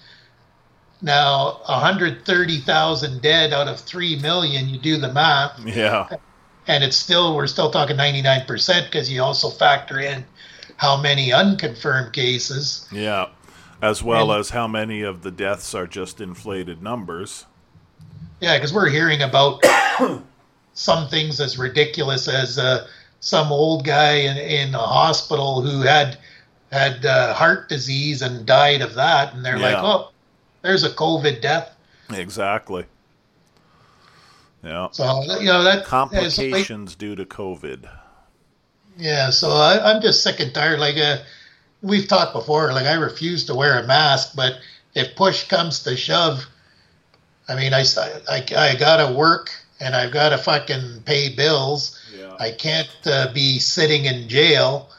Now, 1.01 1.61
130,000 1.65 3.21
dead 3.21 3.53
out 3.53 3.69
of 3.69 3.79
3 3.79 4.19
million, 4.19 4.67
you 4.67 4.77
do 4.77 4.97
the 4.97 5.11
math, 5.13 5.57
Yeah. 5.65 6.09
and 6.67 6.83
it's 6.83 6.97
still, 6.97 7.37
we're 7.37 7.47
still 7.47 7.71
talking 7.71 7.95
99% 7.95 8.83
because 8.85 9.09
you 9.09 9.23
also 9.23 9.49
factor 9.49 9.97
in 9.99 10.25
how 10.75 10.97
many 10.97 11.31
unconfirmed 11.31 12.11
cases. 12.11 12.85
Yeah. 12.91 13.27
As 13.81 14.03
well 14.03 14.29
And- 14.33 14.41
as 14.41 14.49
how 14.49 14.67
many 14.67 15.01
of 15.01 15.21
the 15.23 15.31
deaths 15.31 15.73
are 15.73 15.87
just 15.87 16.19
inflated 16.19 16.83
numbers. 16.83 17.45
Yeah, 18.41 18.57
because 18.57 18.73
we're 18.73 18.89
hearing 18.89 19.21
about 19.21 19.63
some 20.73 21.07
things 21.07 21.39
as 21.39 21.57
ridiculous 21.57 22.27
as 22.27 22.59
uh, 22.59 22.87
some 23.19 23.51
old 23.51 23.85
guy 23.85 24.13
in, 24.13 24.37
in 24.37 24.75
a 24.75 24.79
hospital 24.79 25.61
who 25.61 25.81
had 25.81 26.17
had 26.71 27.05
uh, 27.05 27.33
heart 27.33 27.67
disease 27.69 28.21
and 28.21 28.45
died 28.45 28.81
of 28.81 28.93
that, 28.95 29.33
and 29.33 29.43
they're 29.45 29.57
like, 29.57 29.75
"Oh, 29.83 30.11
there's 30.61 30.83
a 30.83 30.89
COVID 30.89 31.41
death." 31.41 31.75
Exactly. 32.11 32.85
Yeah. 34.63 34.89
So 34.91 35.23
you 35.39 35.45
know 35.45 35.63
that 35.63 35.77
like- 35.77 35.85
Complications 35.85 36.95
due 36.95 37.15
to 37.15 37.25
COVID. 37.25 37.89
Yeah, 38.97 39.29
so 39.29 39.49
I, 39.49 39.93
I'm 39.93 40.01
just 40.01 40.23
sick 40.23 40.41
and 40.41 40.53
tired. 40.53 40.79
Like 40.79 40.97
uh, 40.97 41.17
we've 41.81 42.07
talked 42.07 42.33
before, 42.33 42.73
like 42.73 42.85
I 42.85 42.93
refuse 42.95 43.45
to 43.45 43.55
wear 43.55 43.79
a 43.79 43.87
mask, 43.87 44.35
but 44.35 44.53
if 44.93 45.15
push 45.15 45.47
comes 45.47 45.83
to 45.83 45.95
shove, 45.95 46.45
I 47.47 47.55
mean, 47.55 47.73
I, 47.73 47.83
I, 48.27 48.45
I 48.57 48.75
gotta 48.75 49.13
work 49.13 49.51
and 49.79 49.95
I've 49.95 50.11
gotta 50.11 50.37
fucking 50.37 51.03
pay 51.05 51.33
bills. 51.33 51.98
I 52.39 52.51
can't 52.51 52.89
uh, 53.05 53.31
be 53.33 53.59
sitting 53.59 54.05
in 54.05 54.27
jail, 54.27 54.89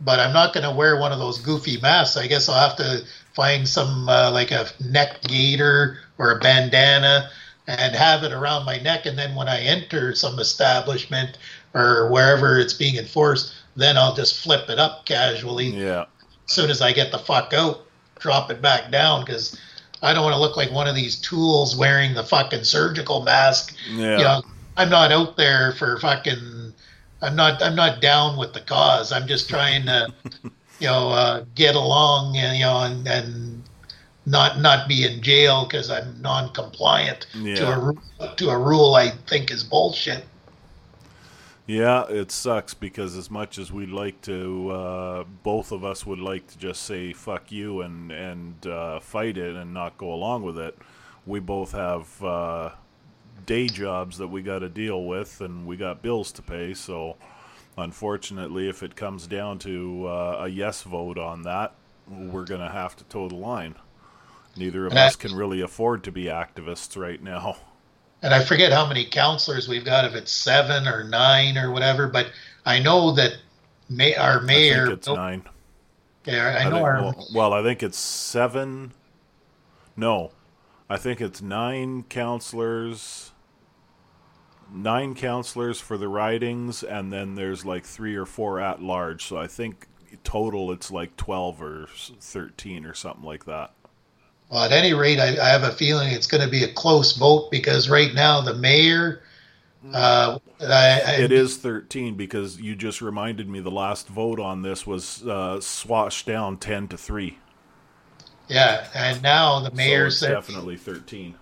but 0.00 0.18
I'm 0.18 0.32
not 0.32 0.52
gonna 0.52 0.74
wear 0.74 0.98
one 0.98 1.12
of 1.12 1.18
those 1.18 1.38
goofy 1.40 1.80
masks. 1.80 2.16
I 2.16 2.26
guess 2.26 2.48
I'll 2.48 2.68
have 2.68 2.76
to 2.76 3.04
find 3.34 3.66
some 3.66 4.08
uh, 4.08 4.30
like 4.32 4.50
a 4.50 4.66
neck 4.80 5.22
gaiter 5.22 5.98
or 6.18 6.32
a 6.32 6.40
bandana 6.40 7.30
and 7.66 7.94
have 7.94 8.24
it 8.24 8.32
around 8.32 8.64
my 8.64 8.78
neck. 8.78 9.06
And 9.06 9.16
then 9.16 9.34
when 9.34 9.48
I 9.48 9.60
enter 9.60 10.14
some 10.14 10.38
establishment 10.38 11.38
or 11.74 12.10
wherever 12.10 12.58
it's 12.58 12.72
being 12.74 12.96
enforced, 12.96 13.54
then 13.76 13.96
I'll 13.96 14.14
just 14.14 14.42
flip 14.42 14.68
it 14.68 14.78
up 14.78 15.06
casually. 15.06 15.68
Yeah. 15.68 16.06
As 16.48 16.54
soon 16.54 16.70
as 16.70 16.82
I 16.82 16.92
get 16.92 17.12
the 17.12 17.18
fuck 17.18 17.52
out, 17.52 17.86
drop 18.18 18.50
it 18.50 18.60
back 18.60 18.90
down 18.90 19.24
because 19.24 19.58
I 20.02 20.12
don't 20.12 20.24
want 20.24 20.34
to 20.34 20.40
look 20.40 20.56
like 20.56 20.72
one 20.72 20.88
of 20.88 20.94
these 20.94 21.16
tools 21.16 21.76
wearing 21.76 22.14
the 22.14 22.24
fucking 22.24 22.64
surgical 22.64 23.22
mask. 23.22 23.74
Yeah. 23.88 24.18
You 24.18 24.24
know, 24.24 24.42
I'm 24.76 24.90
not 24.90 25.12
out 25.12 25.36
there 25.36 25.72
for 25.72 25.98
fucking. 25.98 26.59
I'm 27.22 27.36
not. 27.36 27.62
I'm 27.62 27.74
not 27.74 28.00
down 28.00 28.38
with 28.38 28.52
the 28.52 28.60
cause. 28.60 29.12
I'm 29.12 29.26
just 29.26 29.48
trying 29.48 29.86
to, 29.86 30.12
you 30.78 30.86
know, 30.86 31.10
uh, 31.10 31.44
get 31.54 31.74
along. 31.74 32.36
And, 32.36 32.56
you 32.56 32.64
know, 32.64 32.80
and, 32.82 33.06
and 33.06 33.62
not 34.26 34.60
not 34.60 34.88
be 34.88 35.04
in 35.04 35.22
jail 35.22 35.66
because 35.66 35.90
I'm 35.90 36.20
non-compliant 36.20 37.26
to 37.32 37.94
a 38.20 38.36
to 38.36 38.50
a 38.50 38.58
rule 38.58 38.94
I 38.94 39.10
think 39.28 39.50
is 39.50 39.64
bullshit. 39.64 40.24
Yeah, 41.66 42.04
it 42.08 42.32
sucks 42.32 42.74
because 42.74 43.16
as 43.16 43.30
much 43.30 43.56
as 43.56 43.70
we'd 43.70 43.90
like 43.90 44.20
to, 44.22 44.70
uh, 44.70 45.24
both 45.44 45.70
of 45.70 45.84
us 45.84 46.04
would 46.04 46.18
like 46.18 46.48
to 46.48 46.58
just 46.58 46.82
say 46.82 47.12
"fuck 47.12 47.52
you" 47.52 47.82
and 47.82 48.10
and 48.10 48.66
uh, 48.66 49.00
fight 49.00 49.38
it 49.38 49.54
and 49.54 49.72
not 49.72 49.96
go 49.96 50.12
along 50.12 50.42
with 50.42 50.58
it. 50.58 50.76
We 51.26 51.38
both 51.38 51.72
have 51.72 52.24
uh, 52.24 52.70
day 53.46 53.66
jobs 53.66 54.18
that 54.18 54.28
we 54.28 54.42
got 54.42 54.60
to 54.60 54.68
deal 54.68 55.04
with, 55.04 55.40
and 55.40 55.66
we 55.66 55.76
got 55.76 56.02
bills 56.02 56.32
to 56.32 56.42
pay. 56.42 56.74
So, 56.74 57.16
unfortunately, 57.76 58.68
if 58.68 58.82
it 58.82 58.96
comes 58.96 59.26
down 59.26 59.58
to 59.60 60.06
uh, 60.06 60.42
a 60.44 60.48
yes 60.48 60.82
vote 60.82 61.18
on 61.18 61.42
that, 61.42 61.74
we're 62.08 62.44
gonna 62.44 62.70
have 62.70 62.96
to 62.96 63.04
toe 63.04 63.28
the 63.28 63.34
line. 63.36 63.74
Neither 64.56 64.86
of 64.86 64.92
And 64.92 64.98
I- 64.98 65.06
us 65.06 65.16
can 65.16 65.34
really 65.34 65.60
afford 65.60 66.02
to 66.04 66.12
be 66.12 66.24
activists 66.24 67.00
right 67.00 67.22
now. 67.22 67.56
and 68.22 68.34
I 68.34 68.44
forget 68.44 68.72
how 68.72 68.86
many 68.86 69.04
counselors 69.06 69.68
we've 69.68 69.84
got, 69.84 70.04
if 70.04 70.14
it's 70.14 70.32
seven 70.32 70.86
or 70.88 71.04
nine 71.04 71.56
or 71.56 71.70
whatever, 71.70 72.08
but 72.08 72.26
I 72.66 72.78
know 72.80 73.12
that 73.12 73.36
may, 73.88 74.14
our 74.16 74.40
mayor. 74.40 74.82
I 74.82 74.86
think 74.88 74.98
it's 74.98 75.08
nine. 75.08 75.42
yeah, 76.26 76.58
I 76.60 76.64
know 76.64 76.70
think- 76.76 76.84
our, 76.84 77.02
well, 77.02 77.26
well, 77.34 77.52
I 77.54 77.62
think 77.62 77.82
it's 77.82 77.98
seven. 77.98 78.92
No, 79.96 80.32
I 80.88 80.96
think 80.96 81.20
it's 81.20 81.40
nine 81.40 82.02
counselors. 82.08 83.29
Nine 84.72 85.14
counselors 85.14 85.80
for 85.80 85.98
the 85.98 86.08
ridings, 86.08 86.82
and 86.82 87.12
then 87.12 87.34
there's 87.34 87.64
like 87.64 87.84
three 87.84 88.14
or 88.16 88.26
four 88.26 88.60
at 88.60 88.80
large. 88.82 89.24
So 89.24 89.36
I 89.36 89.46
think 89.48 89.88
total 90.24 90.70
it's 90.72 90.90
like 90.90 91.16
twelve 91.16 91.60
or 91.62 91.86
thirteen 92.20 92.84
or 92.84 92.94
something 92.94 93.24
like 93.24 93.46
that. 93.46 93.72
well, 94.48 94.64
at 94.64 94.72
any 94.72 94.92
rate, 94.94 95.18
I, 95.18 95.36
I 95.44 95.48
have 95.48 95.62
a 95.64 95.72
feeling 95.72 96.12
it's 96.12 96.26
going 96.26 96.42
to 96.44 96.50
be 96.50 96.64
a 96.64 96.72
close 96.72 97.16
vote 97.16 97.50
because 97.50 97.88
right 97.90 98.14
now 98.14 98.40
the 98.42 98.54
mayor, 98.54 99.22
uh, 99.92 100.38
I, 100.60 101.00
I, 101.06 101.12
It 101.18 101.32
is 101.32 101.56
thirteen 101.56 102.16
because 102.16 102.60
you 102.60 102.76
just 102.76 103.00
reminded 103.00 103.48
me 103.48 103.60
the 103.60 103.70
last 103.70 104.08
vote 104.08 104.38
on 104.40 104.62
this 104.62 104.86
was 104.86 105.26
uh, 105.26 105.60
swashed 105.60 106.26
down 106.26 106.58
ten 106.58 106.88
to 106.88 106.96
three. 106.98 107.38
yeah, 108.48 108.88
and 108.94 109.22
now 109.22 109.60
the 109.60 109.70
mayor 109.72 110.10
so 110.10 110.12
it's 110.12 110.18
said 110.20 110.32
definitely 110.34 110.76
thirteen. 110.76 111.36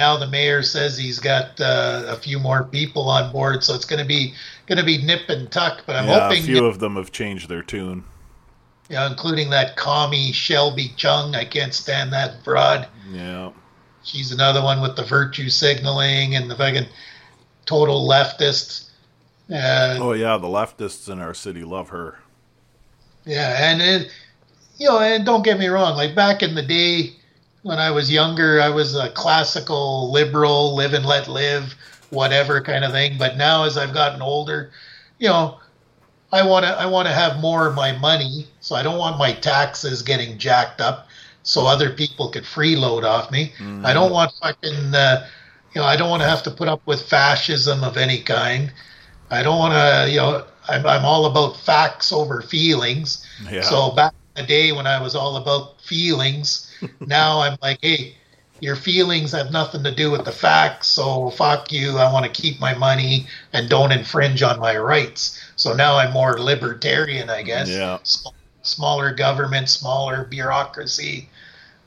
Now 0.00 0.16
the 0.16 0.26
mayor 0.26 0.62
says 0.62 0.96
he's 0.96 1.18
got 1.18 1.60
uh, 1.60 2.04
a 2.08 2.16
few 2.16 2.38
more 2.38 2.64
people 2.64 3.10
on 3.10 3.30
board, 3.32 3.62
so 3.62 3.74
it's 3.74 3.84
going 3.84 4.00
to 4.00 4.08
be 4.08 4.32
going 4.66 4.78
to 4.78 4.84
be 4.84 4.96
nip 5.02 5.28
and 5.28 5.52
tuck. 5.52 5.82
But 5.86 5.96
I'm 5.96 6.06
yeah, 6.06 6.16
a 6.16 6.20
hoping, 6.22 6.42
few 6.42 6.64
of 6.64 6.78
them 6.78 6.96
have 6.96 7.12
changed 7.12 7.50
their 7.50 7.62
tune. 7.62 8.04
you 8.88 8.96
know, 8.96 9.06
including 9.06 9.50
that 9.50 9.76
commie 9.76 10.32
Shelby 10.32 10.94
Ch'ng. 10.96 11.34
I 11.36 11.44
can't 11.44 11.74
stand 11.74 12.14
that 12.14 12.42
broad. 12.44 12.88
Yeah. 13.12 13.50
She's 14.02 14.32
another 14.32 14.62
one 14.62 14.80
with 14.80 14.96
the 14.96 15.04
virtue 15.04 15.50
signaling 15.50 16.34
and 16.34 16.50
the 16.50 16.56
fucking 16.56 16.86
total 17.66 18.08
leftist. 18.08 18.88
Uh, 19.52 19.98
Oh 20.00 20.12
yeah, 20.14 20.38
the 20.38 20.48
leftists 20.48 21.12
in 21.12 21.20
our 21.20 21.34
city 21.34 21.62
love 21.62 21.90
her. 21.90 22.20
Yeah, 23.26 23.70
and 23.70 23.82
it, 23.82 24.10
you 24.78 24.88
know, 24.88 24.98
and 24.98 25.26
don't 25.26 25.44
get 25.44 25.58
me 25.58 25.66
wrong. 25.66 25.94
Like 25.94 26.14
back 26.14 26.42
in 26.42 26.54
the 26.54 26.62
day 26.62 27.16
when 27.62 27.78
I 27.78 27.90
was 27.90 28.10
younger, 28.10 28.60
I 28.60 28.70
was 28.70 28.94
a 28.94 29.10
classical 29.10 30.10
liberal, 30.10 30.74
live 30.74 30.94
and 30.94 31.04
let 31.04 31.28
live, 31.28 31.74
whatever 32.10 32.60
kind 32.60 32.84
of 32.84 32.92
thing. 32.92 33.18
But 33.18 33.36
now, 33.36 33.64
as 33.64 33.76
I've 33.76 33.94
gotten 33.94 34.22
older, 34.22 34.70
you 35.18 35.28
know, 35.28 35.58
I 36.32 36.46
want 36.46 36.64
to 36.64 36.70
I 36.72 36.86
want 36.86 37.08
to 37.08 37.14
have 37.14 37.40
more 37.40 37.66
of 37.66 37.74
my 37.74 37.92
money, 37.98 38.46
so 38.60 38.76
I 38.76 38.82
don't 38.82 38.98
want 38.98 39.18
my 39.18 39.32
taxes 39.32 40.02
getting 40.02 40.38
jacked 40.38 40.80
up, 40.80 41.08
so 41.42 41.66
other 41.66 41.90
people 41.90 42.30
could 42.30 42.44
freeload 42.44 43.02
off 43.04 43.30
me. 43.30 43.52
I 43.84 43.92
don't 43.92 44.12
want 44.12 44.32
fucking, 44.40 44.94
uh, 44.94 45.26
you 45.74 45.80
know, 45.80 45.86
I 45.86 45.96
don't 45.96 46.08
want 46.08 46.22
to 46.22 46.28
have 46.28 46.42
to 46.44 46.50
put 46.50 46.68
up 46.68 46.86
with 46.86 47.02
fascism 47.02 47.82
of 47.82 47.96
any 47.96 48.22
kind. 48.22 48.72
I 49.30 49.42
don't 49.42 49.58
want 49.58 49.74
to, 49.74 50.10
you 50.10 50.18
know, 50.18 50.44
I'm, 50.68 50.86
I'm 50.86 51.04
all 51.04 51.26
about 51.26 51.56
facts 51.56 52.12
over 52.12 52.42
feelings. 52.42 53.26
Yeah. 53.50 53.62
So 53.62 53.90
back 53.90 54.14
in 54.36 54.42
the 54.42 54.48
day 54.48 54.72
when 54.72 54.86
I 54.86 55.00
was 55.02 55.14
all 55.14 55.36
about 55.36 55.80
feelings, 55.80 56.69
now 57.06 57.40
I'm 57.40 57.56
like, 57.62 57.78
hey, 57.82 58.14
your 58.60 58.76
feelings 58.76 59.32
have 59.32 59.50
nothing 59.50 59.82
to 59.84 59.94
do 59.94 60.10
with 60.10 60.24
the 60.24 60.32
facts. 60.32 60.86
So 60.88 61.30
fuck 61.30 61.72
you. 61.72 61.98
I 61.98 62.12
want 62.12 62.26
to 62.26 62.42
keep 62.42 62.60
my 62.60 62.74
money 62.74 63.26
and 63.52 63.68
don't 63.68 63.92
infringe 63.92 64.42
on 64.42 64.60
my 64.60 64.76
rights. 64.76 65.42
So 65.56 65.72
now 65.74 65.96
I'm 65.96 66.12
more 66.12 66.38
libertarian, 66.38 67.30
I 67.30 67.42
guess. 67.42 67.68
Yeah. 67.68 67.94
S- 68.02 68.26
smaller 68.62 69.14
government, 69.14 69.68
smaller 69.70 70.24
bureaucracy, 70.24 71.28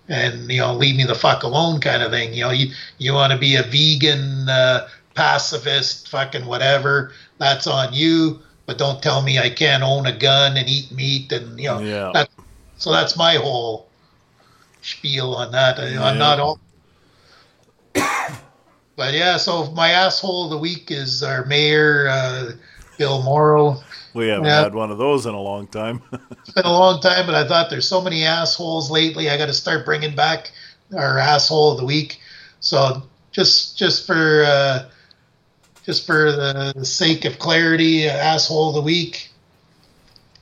and 0.10 0.52
you 0.52 0.60
know, 0.60 0.74
leave 0.74 0.96
me 0.96 1.04
the 1.04 1.16
fuck 1.16 1.44
alone, 1.44 1.80
kind 1.80 2.02
of 2.02 2.12
thing. 2.12 2.34
You 2.34 2.46
know, 2.46 2.52
you 2.52 2.74
you 2.98 3.14
want 3.14 3.32
to 3.32 3.38
be 3.38 3.56
a 3.56 3.64
vegan, 3.64 4.50
uh, 4.50 4.88
pacifist, 5.14 6.10
fucking 6.10 6.46
whatever. 6.46 7.12
That's 7.38 7.68
on 7.68 7.94
you. 7.94 8.40
But 8.66 8.78
don't 8.78 9.04
tell 9.04 9.22
me 9.22 9.38
I 9.40 9.50
can't 9.50 9.84
own 9.84 10.06
a 10.08 10.18
gun 10.18 10.58
and 10.58 10.68
eat 10.68 10.92
meat, 10.92 11.32
and 11.32 11.60
you 11.60 11.68
know, 11.68 11.80
Yeah. 11.80 12.12
that, 12.14 12.30
so 12.78 12.92
that's 12.92 13.16
my 13.18 13.36
whole 13.36 13.88
spiel 14.84 15.34
on 15.36 15.52
that. 15.52 15.80
I, 15.80 15.90
Yeah. 15.90 16.04
I'm 16.04 16.18
not 16.18 16.40
all. 16.40 16.60
But 18.96 19.16
yeah, 19.16 19.38
so 19.38 19.72
my 19.72 19.90
asshole 19.90 20.46
of 20.46 20.50
the 20.52 20.58
week 20.60 20.92
is 20.92 21.24
our 21.24 21.46
mayor, 21.46 22.08
uh, 22.10 22.52
Bill 23.00 23.24
Mauro. 23.24 23.82
We 24.13 24.28
haven't 24.28 24.46
Yeah. 24.46 24.62
had 24.62 24.75
one 24.75 24.92
of 24.92 25.00
those 25.00 25.25
in 25.25 25.34
a 25.34 25.42
long 25.42 25.66
time. 25.68 26.02
It's 26.44 26.52
been 26.52 26.66
a 26.66 26.72
long 26.72 27.02
time, 27.02 27.25
but 27.25 27.34
I 27.34 27.48
thought 27.48 27.72
there's 27.72 27.88
so 27.88 28.02
many 28.02 28.24
assholes 28.24 28.92
lately. 28.92 29.30
I 29.32 29.38
got 29.38 29.48
to 29.48 29.54
start 29.54 29.84
bringing 29.86 30.13
back 30.16 30.52
our 30.96 31.18
asshole 31.18 31.72
of 31.72 31.78
the 31.80 31.86
week. 31.86 32.20
So 32.60 33.02
just 33.32 33.75
just 33.78 34.06
for 34.06 34.44
uh, 34.46 34.90
just 35.84 36.06
for 36.06 36.32
the 36.32 36.84
sake 36.86 37.25
of 37.25 37.40
clarity, 37.40 38.08
uh, 38.08 38.12
asshole 38.13 38.70
of 38.70 38.75
the 38.75 38.82
week, 38.82 39.30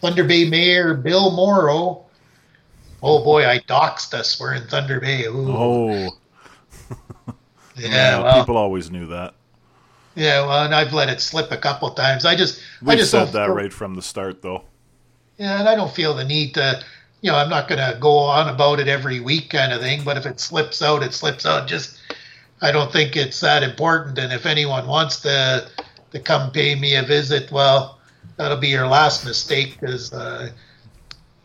Thunder 0.02 0.26
Bay 0.26 0.50
Mayor 0.50 0.94
Bill 0.96 1.32
Mauro. 1.32 2.04
Oh 3.04 3.24
boy, 3.24 3.48
I 3.48 3.60
doxed 3.60 4.14
us. 4.14 4.40
We're 4.40 4.54
in 4.54 4.68
Thunder 4.68 5.00
Bay. 5.00 5.26
Ooh. 5.26 5.50
oh, 5.50 6.10
yeah, 7.78 8.22
well, 8.22 8.40
people 8.42 8.58
always 8.58 8.92
knew 8.92 9.08
that. 9.08 9.34
yeah, 10.16 10.46
well, 10.46 10.66
and 10.66 10.76
I've 10.76 10.94
let 10.94 11.10
it 11.10 11.22
slip 11.22 11.52
a 11.52 11.58
couple 11.58 11.90
times. 11.92 12.26
I 12.26 12.36
just, 12.36 12.60
I 12.86 12.90
We 12.92 12.96
just 12.98 13.12
said 13.12 13.26
that 13.30 13.48
feel- 13.48 13.56
right 13.56 13.74
from 13.74 13.96
the 13.96 14.02
start, 14.02 14.42
though. 14.42 14.64
Yeah, 15.38 15.60
and 15.60 15.68
I 15.68 15.76
don't 15.76 15.92
feel 15.92 16.14
the 16.14 16.24
need 16.26 16.54
to, 16.56 16.84
you 17.22 17.32
know, 17.32 17.38
I'm 17.38 17.50
not 17.50 17.68
going 17.68 17.80
to 17.80 17.98
go 18.00 18.16
on 18.18 18.48
about 18.54 18.80
it 18.80 18.88
every 18.88 19.20
week 19.20 19.50
kind 19.50 19.74
of 19.74 19.82
thing, 19.82 20.04
but 20.04 20.18
if 20.18 20.26
it 20.28 20.40
slips 20.40 20.82
out, 20.84 21.02
it 21.02 21.14
slips 21.14 21.46
out. 21.48 21.68
Just, 21.68 21.98
I 22.62 22.72
don't 22.72 22.92
think 22.92 23.16
it's 23.16 23.40
that 23.40 23.64
important. 23.64 24.20
And 24.20 24.32
if 24.32 24.46
anyone 24.46 24.86
wants 24.86 25.20
to, 25.22 25.68
to 26.12 26.20
come 26.20 26.52
pay 26.52 26.76
me 26.76 26.94
a 26.96 27.02
visit, 27.02 27.52
well, 27.52 28.00
that'll 28.38 28.58
be 28.58 28.68
your 28.68 28.86
last 28.88 29.26
mistake 29.26 29.78
because, 29.80 30.14
uh, 30.14 30.52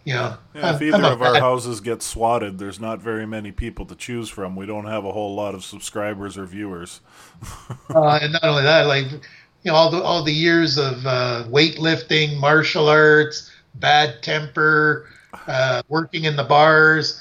you 0.06 0.14
know, 0.14 0.36
Yeah, 0.54 0.74
if 0.74 0.80
either 0.80 1.04
of 1.04 1.20
our 1.20 1.32
bad- 1.34 1.42
houses 1.42 1.80
get 1.80 2.00
swatted, 2.00 2.58
there's 2.58 2.78
not 2.80 3.00
very 3.02 3.26
many 3.26 3.50
people 3.50 3.84
to 3.86 3.96
choose 3.96 4.28
from. 4.30 4.54
We 4.54 4.64
don't 4.64 4.86
have 4.86 5.04
a 5.04 5.10
whole 5.12 5.34
lot 5.34 5.54
of 5.54 5.64
subscribers 5.64 6.38
or 6.38 6.46
viewers. 6.46 7.00
uh, 7.94 8.18
and 8.22 8.32
not 8.32 8.44
only 8.44 8.62
that, 8.62 8.86
like 8.86 9.10
you 9.10 9.72
know, 9.72 9.74
all 9.74 9.90
the 9.90 10.00
all 10.02 10.22
the 10.22 10.32
years 10.32 10.78
of 10.78 11.04
uh, 11.04 11.44
weightlifting, 11.48 12.38
martial 12.38 12.88
arts, 12.88 13.50
bad 13.74 14.22
temper, 14.22 15.08
uh, 15.48 15.82
working 15.88 16.24
in 16.24 16.36
the 16.36 16.44
bars. 16.44 17.20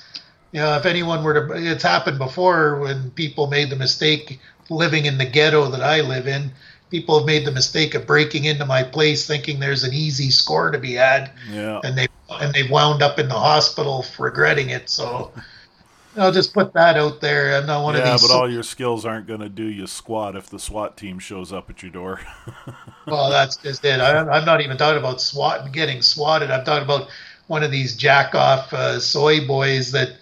You 0.52 0.62
know, 0.62 0.78
if 0.78 0.86
anyone 0.86 1.24
were 1.24 1.34
to, 1.48 1.54
it's 1.72 1.84
happened 1.84 2.20
before 2.20 2.80
when 2.80 3.10
people 3.12 3.48
made 3.48 3.72
the 3.72 3.76
mistake 3.76 4.40
living 4.70 5.06
in 5.08 5.18
the 5.18 5.26
ghetto 5.26 5.70
that 5.72 5.82
I 5.82 6.02
live 6.02 6.28
in. 6.28 6.52
People 6.92 7.18
have 7.18 7.26
made 7.26 7.46
the 7.46 7.52
mistake 7.52 7.96
of 7.96 8.06
breaking 8.06 8.46
into 8.46 8.64
my 8.66 8.84
place 8.84 9.26
thinking 9.28 9.60
there's 9.60 9.84
an 9.84 9.94
easy 9.94 10.30
score 10.30 10.70
to 10.72 10.78
be 10.78 10.94
had, 10.94 11.32
Yeah. 11.52 11.82
and 11.84 11.98
they 11.98 12.08
and 12.30 12.54
they 12.54 12.64
wound 12.64 13.02
up 13.02 13.20
in 13.20 13.28
the 13.28 13.36
hospital 13.36 14.06
regretting 14.18 14.70
it. 14.70 14.90
So. 14.90 15.32
I'll 16.18 16.32
just 16.32 16.54
put 16.54 16.74
that 16.74 16.96
out 16.96 17.20
there. 17.20 17.58
I'm 17.58 17.66
not 17.66 17.84
one 17.84 17.96
yeah, 17.96 18.14
of 18.14 18.22
these. 18.22 18.30
but 18.30 18.34
all 18.34 18.50
your 18.50 18.64
skills 18.64 19.06
aren't 19.06 19.28
going 19.28 19.42
to 19.42 19.50
do 19.50 19.66
you 19.66 19.86
squat 19.86 20.36
if 20.36 20.50
the 20.50 20.60
SWAT 20.60 20.96
team 20.96 21.20
shows 21.20 21.52
up 21.52 21.70
at 21.70 21.84
your 21.84 21.92
door. 21.92 22.22
Well, 23.08 23.30
that's 23.30 23.58
just 23.58 23.86
it. 23.86 24.00
I, 24.00 24.18
I'm 24.18 24.46
not 24.46 24.62
even 24.62 24.78
talking 24.78 24.98
about 24.98 25.22
SWAT 25.22 25.72
getting 25.72 26.02
swatted. 26.02 26.50
I'm 26.50 26.66
talking 26.66 26.84
about 26.84 27.08
one 27.46 27.62
of 27.62 27.70
these 27.70 27.96
jack 27.96 28.34
off 28.34 28.74
uh, 28.74 29.00
soy 29.00 29.46
boys 29.46 29.92
that 29.92 30.16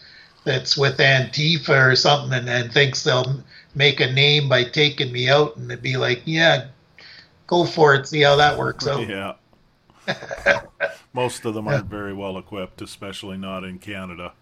that's 0.44 0.78
with 0.78 0.98
Antifa 0.98 1.92
or 1.92 1.96
something 1.96 2.38
and, 2.38 2.50
and 2.50 2.74
thinks 2.74 3.06
they'll 3.06 3.42
make 3.74 4.02
a 4.02 4.12
name 4.12 4.50
by 4.50 4.66
taking 4.66 5.14
me 5.14 5.30
out 5.30 5.56
and 5.56 5.72
it'd 5.72 5.82
be 5.82 5.96
like, 5.96 6.24
yeah, 6.26 6.68
go 7.48 7.66
for 7.66 7.96
it. 7.96 8.08
See 8.08 8.22
how 8.22 8.36
that 8.36 8.58
works 8.58 8.86
out. 8.88 9.08
yeah. 9.08 9.36
Most 11.14 11.46
of 11.46 11.54
them 11.54 11.68
aren't 11.68 11.86
very 11.86 12.14
well 12.14 12.38
equipped, 12.38 12.82
especially 12.82 13.38
not 13.38 13.64
in 13.64 13.80
Canada. 13.80 14.34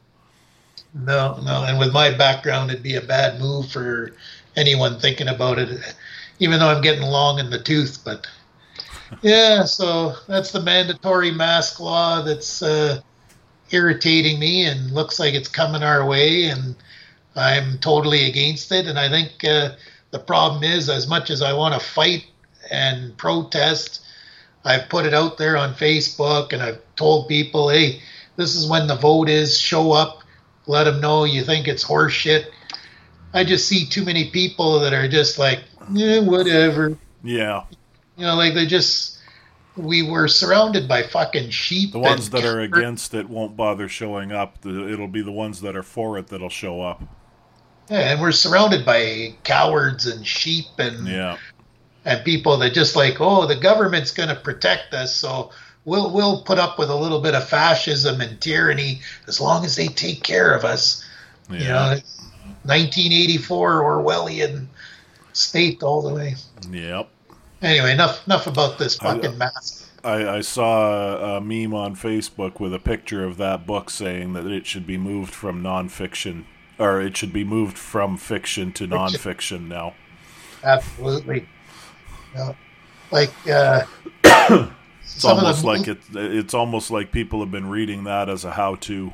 No, 0.94 1.40
no. 1.44 1.64
And 1.64 1.80
with 1.80 1.94
my 1.94 2.12
background, 2.12 2.72
it'd 2.72 2.84
be 2.84 2.96
a 2.96 3.02
bad 3.02 3.40
move 3.40 3.72
for 3.72 4.14
anyone 4.56 5.00
thinking 5.00 5.28
about 5.28 5.60
it, 5.60 5.96
even 6.40 6.60
though 6.60 6.70
I'm 6.70 6.82
getting 6.82 7.04
long 7.04 7.40
in 7.40 7.50
the 7.50 7.60
tooth. 7.60 8.00
But 8.04 8.28
yeah, 9.22 9.64
so 9.64 10.16
that's 10.28 10.52
the 10.52 10.62
mandatory 10.62 11.32
mask 11.32 11.80
law 11.80 12.22
that's 12.22 12.62
uh, 12.62 13.02
irritating 13.72 14.40
me 14.40 14.66
and 14.66 14.92
looks 14.92 15.20
like 15.20 15.34
it's 15.34 15.50
coming 15.50 15.84
our 15.84 16.06
way. 16.06 16.46
And 16.46 16.76
I'm 17.36 17.78
totally 17.80 18.28
against 18.28 18.72
it. 18.72 18.88
And 18.88 19.00
I 19.00 19.10
think 19.10 19.44
uh, 19.44 19.76
the 20.12 20.20
problem 20.20 20.64
is, 20.64 20.90
as 20.90 21.08
much 21.08 21.30
as 21.30 21.42
I 21.42 21.54
want 21.54 21.74
to 21.74 21.80
fight 21.80 22.26
and 22.70 23.16
protest, 23.18 24.06
I've 24.64 24.90
put 24.90 25.06
it 25.06 25.14
out 25.14 25.38
there 25.38 25.58
on 25.58 25.74
Facebook 25.74 26.54
and 26.54 26.62
I've 26.62 26.80
told 26.96 27.28
people, 27.28 27.70
hey, 27.70 28.02
this 28.36 28.56
is 28.56 28.68
when 28.68 28.88
the 28.88 28.96
vote 28.96 29.30
is. 29.30 29.58
Show 29.58 29.92
up 29.92 30.22
let 30.68 30.86
them 30.86 31.02
know 31.02 31.24
you 31.24 31.44
think 31.44 31.68
it's 31.68 31.84
horseshit. 31.84 32.46
I 33.34 33.44
just 33.44 33.68
see 33.68 33.86
too 33.86 34.04
many 34.04 34.30
people 34.30 34.80
that 34.82 34.94
are 34.94 35.08
just 35.08 35.40
like, 35.40 35.60
yeah, 35.92 36.20
whatever. 36.20 36.98
Yeah. 37.24 37.64
You 38.18 38.26
know, 38.26 38.36
like 38.36 38.54
they 38.54 38.66
just, 38.66 39.20
we 39.76 40.02
were 40.02 40.28
surrounded 40.28 40.88
by 40.88 41.04
fucking 41.04 41.50
sheep. 41.50 41.94
The 41.94 42.00
ones 42.00 42.30
that 42.32 42.46
are 42.46 42.60
against 42.60 43.14
it 43.14 43.30
won't 43.30 43.56
bother 43.56 43.88
showing 43.88 44.32
up. 44.32 44.66
It'll 44.66 45.08
be 45.08 45.22
the 45.22 45.32
ones 45.32 45.62
that 45.62 45.76
are 45.76 45.84
for 45.84 46.18
it 46.18 46.28
that'll 46.28 46.50
show 46.50 46.82
up. 46.82 47.02
Yeah, 47.90 48.12
and 48.12 48.22
we're 48.22 48.32
surrounded 48.32 48.86
by 48.86 49.36
cowards 49.44 50.06
and 50.06 50.26
sheep 50.26 50.66
and 50.78 51.08
Yeah. 51.08 51.38
And 52.06 52.24
people 52.26 52.58
that 52.58 52.74
just 52.74 52.96
like, 52.96 53.20
oh, 53.20 53.46
the 53.46 53.56
government's 53.56 54.12
going 54.12 54.30
to 54.30 54.36
protect 54.36 54.94
us, 54.94 55.16
so 55.16 55.52
we'll 55.86 56.12
we'll 56.12 56.42
put 56.44 56.60
up 56.60 56.80
with 56.80 56.90
a 56.90 56.96
little 56.96 57.22
bit 57.22 57.36
of 57.36 57.48
fascism 57.48 58.22
and 58.22 58.40
tyranny 58.42 59.02
as 59.28 59.40
long 59.40 59.66
as 59.66 59.76
they 59.76 59.88
take 59.88 60.24
care 60.24 60.54
of 60.54 60.64
us. 60.64 61.08
Yeah. 61.50 61.60
You 61.60 61.68
know, 61.68 62.02
1984 62.64 63.82
Orwellian 63.82 64.68
state 65.34 65.84
all 65.84 66.02
the 66.02 66.14
way. 66.14 66.36
Yep. 66.70 67.10
Anyway, 67.62 67.92
enough 67.92 68.26
enough 68.28 68.48
about 68.48 68.78
this 68.78 69.00
I- 69.02 69.08
uh, 69.08 69.16
fucking 69.16 69.38
mask. 69.38 69.88
I, 70.04 70.38
I 70.38 70.42
saw 70.42 71.38
a 71.38 71.42
meme 71.42 71.76
on 71.76 71.96
Facebook 71.96 72.60
with 72.60 72.74
a 72.74 72.80
picture 72.80 73.24
of 73.24 73.38
that 73.38 73.68
book 73.68 73.92
saying 73.92 74.34
that 74.34 74.48
it 74.48 74.66
should 74.66 74.88
be 74.88 74.98
moved 74.98 75.32
from 75.32 75.62
nonfiction, 75.62 76.46
or 76.80 77.00
it 77.00 77.16
should 77.16 77.32
be 77.32 77.44
moved 77.44 77.78
from 77.78 78.18
fiction 78.18 78.72
to 78.74 78.88
nonfiction 78.88 79.68
now. 79.68 79.94
Absolutely. 80.64 81.48
Know, 82.36 82.56
like 83.12 83.32
uh, 83.48 83.86
It's 85.16 85.26
almost 85.26 85.64
like 85.64 85.88
it. 85.88 86.00
It's 86.14 86.54
almost 86.54 86.92
like 86.92 87.12
people 87.12 87.40
have 87.42 87.52
been 87.52 87.70
reading 87.70 88.06
that 88.06 88.30
as 88.30 88.46
a 88.46 88.52
how-to. 88.52 89.14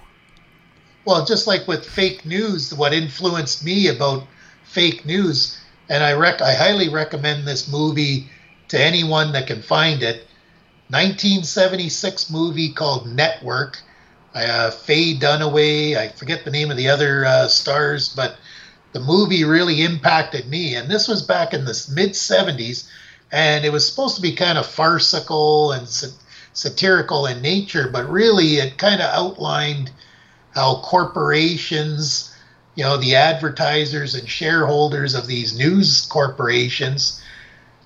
well, 1.05 1.25
just 1.25 1.47
like 1.47 1.67
with 1.67 1.85
fake 1.85 2.25
news, 2.25 2.73
what 2.73 2.93
influenced 2.93 3.63
me 3.65 3.87
about 3.87 4.27
fake 4.63 5.05
news, 5.05 5.59
and 5.89 6.03
I 6.03 6.13
rec 6.13 6.41
I 6.41 6.53
highly 6.53 6.89
recommend 6.89 7.47
this 7.47 7.71
movie 7.71 8.29
to 8.69 8.79
anyone 8.79 9.31
that 9.33 9.47
can 9.47 9.61
find 9.61 10.03
it. 10.03 10.27
1976 10.89 12.29
movie 12.29 12.71
called 12.71 13.07
Network. 13.07 13.81
Uh, 14.33 14.69
Faye 14.71 15.15
Dunaway, 15.15 15.97
I 15.97 16.09
forget 16.09 16.45
the 16.45 16.51
name 16.51 16.69
of 16.69 16.77
the 16.77 16.89
other 16.89 17.25
uh, 17.25 17.47
stars, 17.47 18.09
but 18.09 18.37
the 18.93 18.99
movie 18.99 19.43
really 19.43 19.81
impacted 19.81 20.47
me. 20.47 20.75
And 20.75 20.89
this 20.89 21.07
was 21.07 21.23
back 21.23 21.53
in 21.53 21.65
the 21.65 21.91
mid 21.93 22.11
70s, 22.11 22.87
and 23.31 23.65
it 23.65 23.71
was 23.71 23.87
supposed 23.87 24.15
to 24.15 24.21
be 24.21 24.33
kind 24.33 24.57
of 24.57 24.65
farcical 24.65 25.71
and 25.71 25.87
sat- 25.87 26.11
satirical 26.53 27.25
in 27.25 27.41
nature, 27.41 27.87
but 27.91 28.09
really 28.09 28.55
it 28.55 28.77
kind 28.77 29.01
of 29.01 29.09
outlined 29.13 29.91
how 30.55 30.81
corporations, 30.81 32.35
you 32.75 32.83
know, 32.83 32.97
the 32.97 33.15
advertisers 33.15 34.15
and 34.15 34.27
shareholders 34.27 35.13
of 35.13 35.27
these 35.27 35.57
news 35.57 36.05
corporations, 36.07 37.21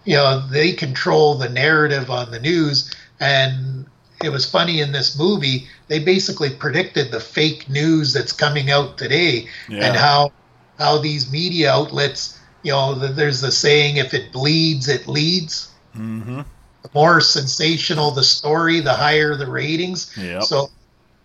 you 0.05 0.15
know, 0.15 0.39
they 0.47 0.71
control 0.71 1.35
the 1.35 1.49
narrative 1.49 2.09
on 2.09 2.31
the 2.31 2.39
news. 2.39 2.93
And 3.19 3.85
it 4.23 4.29
was 4.29 4.49
funny 4.49 4.79
in 4.79 4.91
this 4.91 5.17
movie, 5.17 5.67
they 5.87 5.99
basically 5.99 6.49
predicted 6.49 7.11
the 7.11 7.19
fake 7.19 7.69
news 7.69 8.13
that's 8.13 8.31
coming 8.31 8.71
out 8.71 8.97
today 8.97 9.47
Yeah. 9.67 9.87
and 9.87 9.95
how 9.95 10.31
how 10.79 10.97
these 10.97 11.31
media 11.31 11.71
outlets, 11.71 12.39
you 12.63 12.71
know, 12.71 12.97
th- 12.99 13.15
there's 13.15 13.41
the 13.41 13.51
saying, 13.51 13.97
if 13.97 14.13
it 14.13 14.31
bleeds, 14.31 14.87
it 14.87 15.07
leads. 15.07 15.71
Mm-hmm. 15.95 16.41
The 16.83 16.89
more 16.93 17.21
sensational 17.21 18.11
the 18.11 18.23
story, 18.23 18.79
the 18.79 18.93
higher 18.93 19.35
the 19.35 19.49
ratings. 19.49 20.15
Yep. 20.17 20.43
So 20.43 20.69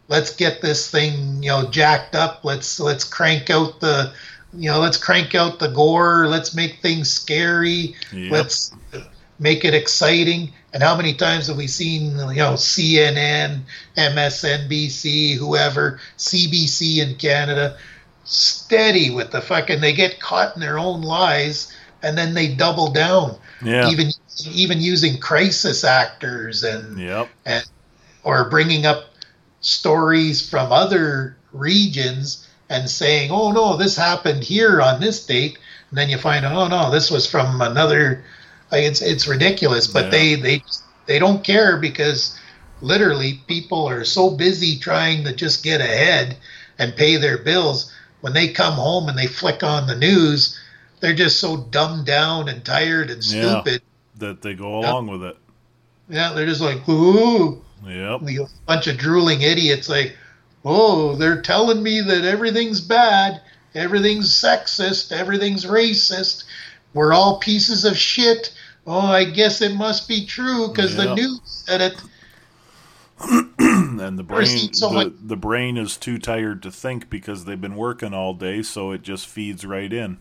let's 0.08 0.34
get 0.34 0.60
this 0.60 0.90
thing, 0.90 1.42
you 1.42 1.50
know, 1.50 1.68
jacked 1.70 2.14
up. 2.14 2.44
Let's 2.44 2.78
let's 2.78 3.04
crank 3.04 3.50
out 3.50 3.80
the, 3.80 4.12
you 4.54 4.70
know, 4.70 4.80
let's 4.80 4.98
crank 4.98 5.34
out 5.34 5.58
the 5.58 5.68
gore. 5.68 6.26
Let's 6.28 6.54
make 6.54 6.80
things 6.80 7.10
scary. 7.10 7.94
Yep. 8.12 8.32
Let's 8.32 8.74
make 9.38 9.64
it 9.64 9.74
exciting. 9.74 10.52
And 10.72 10.82
how 10.82 10.96
many 10.96 11.14
times 11.14 11.46
have 11.46 11.56
we 11.56 11.66
seen, 11.66 12.10
you 12.10 12.36
know, 12.36 12.54
CNN, 12.54 13.62
MSNBC, 13.96 15.36
whoever, 15.36 16.00
CBC 16.18 16.98
in 16.98 17.14
Canada, 17.16 17.78
steady 18.26 19.10
with 19.10 19.30
the 19.30 19.40
fucking, 19.40 19.80
they 19.80 19.92
get 19.92 20.20
caught 20.20 20.54
in 20.54 20.60
their 20.60 20.78
own 20.78 21.02
lies 21.02 21.72
and 22.02 22.16
then 22.18 22.34
they 22.34 22.48
double 22.48 22.92
down. 22.92 23.36
Yeah. 23.64 23.88
Even 23.88 24.10
even 24.52 24.82
using 24.82 25.18
crisis 25.18 25.82
actors 25.82 26.62
and 26.62 26.98
Yep. 26.98 27.28
and 27.46 27.64
or 28.22 28.50
bringing 28.50 28.84
up 28.84 29.06
stories 29.62 30.46
from 30.46 30.72
other 30.72 31.36
regions 31.52 32.46
and 32.68 32.90
saying, 32.90 33.30
"Oh 33.30 33.50
no, 33.52 33.76
this 33.76 33.96
happened 33.96 34.44
here 34.44 34.82
on 34.82 35.00
this 35.00 35.24
date," 35.24 35.56
and 35.90 35.98
then 35.98 36.10
you 36.10 36.18
find 36.18 36.44
"Oh 36.44 36.68
no, 36.68 36.90
this 36.90 37.10
was 37.10 37.26
from 37.26 37.60
another." 37.62 38.24
Like 38.70 38.82
it's 38.82 39.00
it's 39.00 39.26
ridiculous, 39.26 39.86
but 39.86 40.04
Yeah. 40.06 40.10
they 40.10 40.34
they 40.34 40.62
they 41.06 41.18
don't 41.18 41.42
care 41.42 41.78
because 41.78 42.36
literally 42.82 43.40
people 43.46 43.88
are 43.88 44.04
so 44.04 44.28
busy 44.30 44.76
trying 44.76 45.24
to 45.24 45.32
just 45.32 45.62
get 45.62 45.80
ahead 45.80 46.36
and 46.78 46.94
pay 46.94 47.16
their 47.16 47.38
bills 47.38 47.90
when 48.20 48.32
they 48.32 48.48
come 48.48 48.74
home 48.74 49.08
and 49.08 49.18
they 49.18 49.26
flick 49.26 49.62
on 49.62 49.86
the 49.86 49.96
news 49.96 50.58
they're 51.00 51.14
just 51.14 51.40
so 51.40 51.56
dumbed 51.56 52.06
down 52.06 52.48
and 52.48 52.64
tired 52.64 53.10
and 53.10 53.22
stupid. 53.22 53.82
Yeah, 54.18 54.28
that 54.28 54.42
they 54.42 54.54
go 54.54 54.78
along 54.78 55.08
with 55.08 55.22
it. 55.22 55.36
Yeah 56.08 56.32
they're 56.32 56.46
just 56.46 56.60
like 56.60 56.88
ooh. 56.88 57.62
Yep. 57.86 58.22
A 58.22 58.46
bunch 58.66 58.86
of 58.86 58.96
drooling 58.96 59.42
idiots 59.42 59.88
like 59.88 60.16
oh 60.64 61.14
they're 61.16 61.42
telling 61.42 61.82
me 61.82 62.00
that 62.00 62.24
everything's 62.24 62.80
bad 62.80 63.40
everything's 63.74 64.30
sexist 64.30 65.12
everything's 65.12 65.66
racist 65.66 66.44
we're 66.94 67.12
all 67.12 67.38
pieces 67.38 67.84
of 67.84 67.96
shit. 67.96 68.54
Oh 68.86 69.00
i 69.00 69.24
guess 69.24 69.60
it 69.60 69.74
must 69.74 70.08
be 70.08 70.24
true 70.24 70.68
because 70.68 70.96
yep. 70.96 71.08
the 71.08 71.14
news 71.14 71.40
said 71.44 71.80
it 71.80 71.96
and 73.58 74.18
the 74.18 74.22
brain 74.22 74.70
the, 74.72 75.12
the 75.22 75.36
brain 75.36 75.76
is 75.76 75.96
too 75.96 76.18
tired 76.18 76.62
to 76.62 76.70
think 76.70 77.08
because 77.08 77.44
they've 77.44 77.60
been 77.60 77.76
working 77.76 78.12
all 78.12 78.34
day 78.34 78.62
so 78.62 78.90
it 78.90 79.02
just 79.02 79.26
feeds 79.26 79.64
right 79.64 79.92
in. 79.92 80.18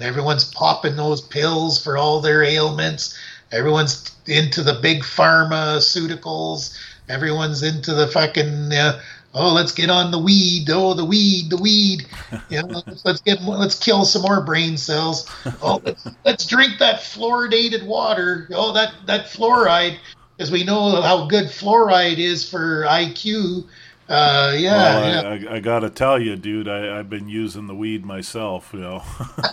Everyone's 0.00 0.44
popping 0.52 0.96
those 0.96 1.20
pills 1.22 1.82
for 1.82 1.96
all 1.96 2.20
their 2.20 2.42
ailments. 2.42 3.18
Everyone's 3.52 4.14
into 4.26 4.62
the 4.62 4.78
big 4.82 5.02
pharmaceuticals. 5.02 6.76
Everyone's 7.08 7.62
into 7.62 7.94
the 7.94 8.08
fucking 8.08 8.72
uh, 8.72 9.00
oh 9.34 9.52
let's 9.54 9.72
get 9.72 9.88
on 9.88 10.10
the 10.10 10.18
weed. 10.18 10.68
Oh 10.68 10.92
the 10.92 11.04
weed 11.04 11.50
the 11.50 11.56
weed. 11.56 12.06
You 12.48 12.62
know 12.62 12.82
let's 13.04 13.20
get 13.20 13.40
let's 13.42 13.78
kill 13.78 14.04
some 14.04 14.22
more 14.22 14.40
brain 14.40 14.76
cells. 14.76 15.30
Oh 15.62 15.80
let's, 15.84 16.08
let's 16.24 16.46
drink 16.46 16.78
that 16.80 17.00
fluoridated 17.00 17.86
water. 17.86 18.48
Oh 18.52 18.72
that 18.72 18.92
that 19.06 19.26
fluoride 19.26 19.98
because 20.36 20.50
we 20.50 20.64
know 20.64 21.00
how 21.00 21.26
good 21.26 21.46
fluoride 21.46 22.18
is 22.18 22.48
for 22.48 22.84
IQ. 22.84 23.66
Uh, 24.08 24.54
yeah, 24.56 24.70
well, 24.70 25.40
yeah. 25.40 25.50
I, 25.50 25.56
I, 25.56 25.60
got 25.60 25.80
to 25.80 25.90
tell 25.90 26.20
you, 26.20 26.36
dude, 26.36 26.68
I, 26.68 26.96
have 26.96 27.10
been 27.10 27.28
using 27.28 27.66
the 27.66 27.74
weed 27.74 28.06
myself. 28.06 28.70
You 28.72 28.80
know. 28.80 29.02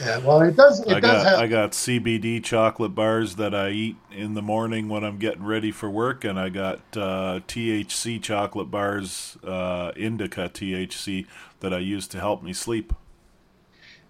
yeah, 0.00 0.18
well, 0.18 0.40
it 0.40 0.56
does. 0.56 0.80
It 0.80 0.92
I 0.92 1.00
does 1.00 1.22
got 1.22 1.26
have... 1.26 1.38
I 1.40 1.46
got 1.48 1.72
CBD 1.72 2.42
chocolate 2.42 2.94
bars 2.94 3.36
that 3.36 3.54
I 3.54 3.70
eat 3.70 3.96
in 4.10 4.32
the 4.32 4.40
morning 4.40 4.88
when 4.88 5.04
I'm 5.04 5.18
getting 5.18 5.44
ready 5.44 5.70
for 5.70 5.90
work, 5.90 6.24
and 6.24 6.40
I 6.40 6.48
got 6.48 6.78
uh, 6.94 7.40
THC 7.46 8.22
chocolate 8.22 8.70
bars, 8.70 9.36
uh, 9.44 9.92
indica 9.94 10.48
THC, 10.48 11.26
that 11.60 11.74
I 11.74 11.78
use 11.78 12.08
to 12.08 12.18
help 12.18 12.42
me 12.42 12.54
sleep. 12.54 12.94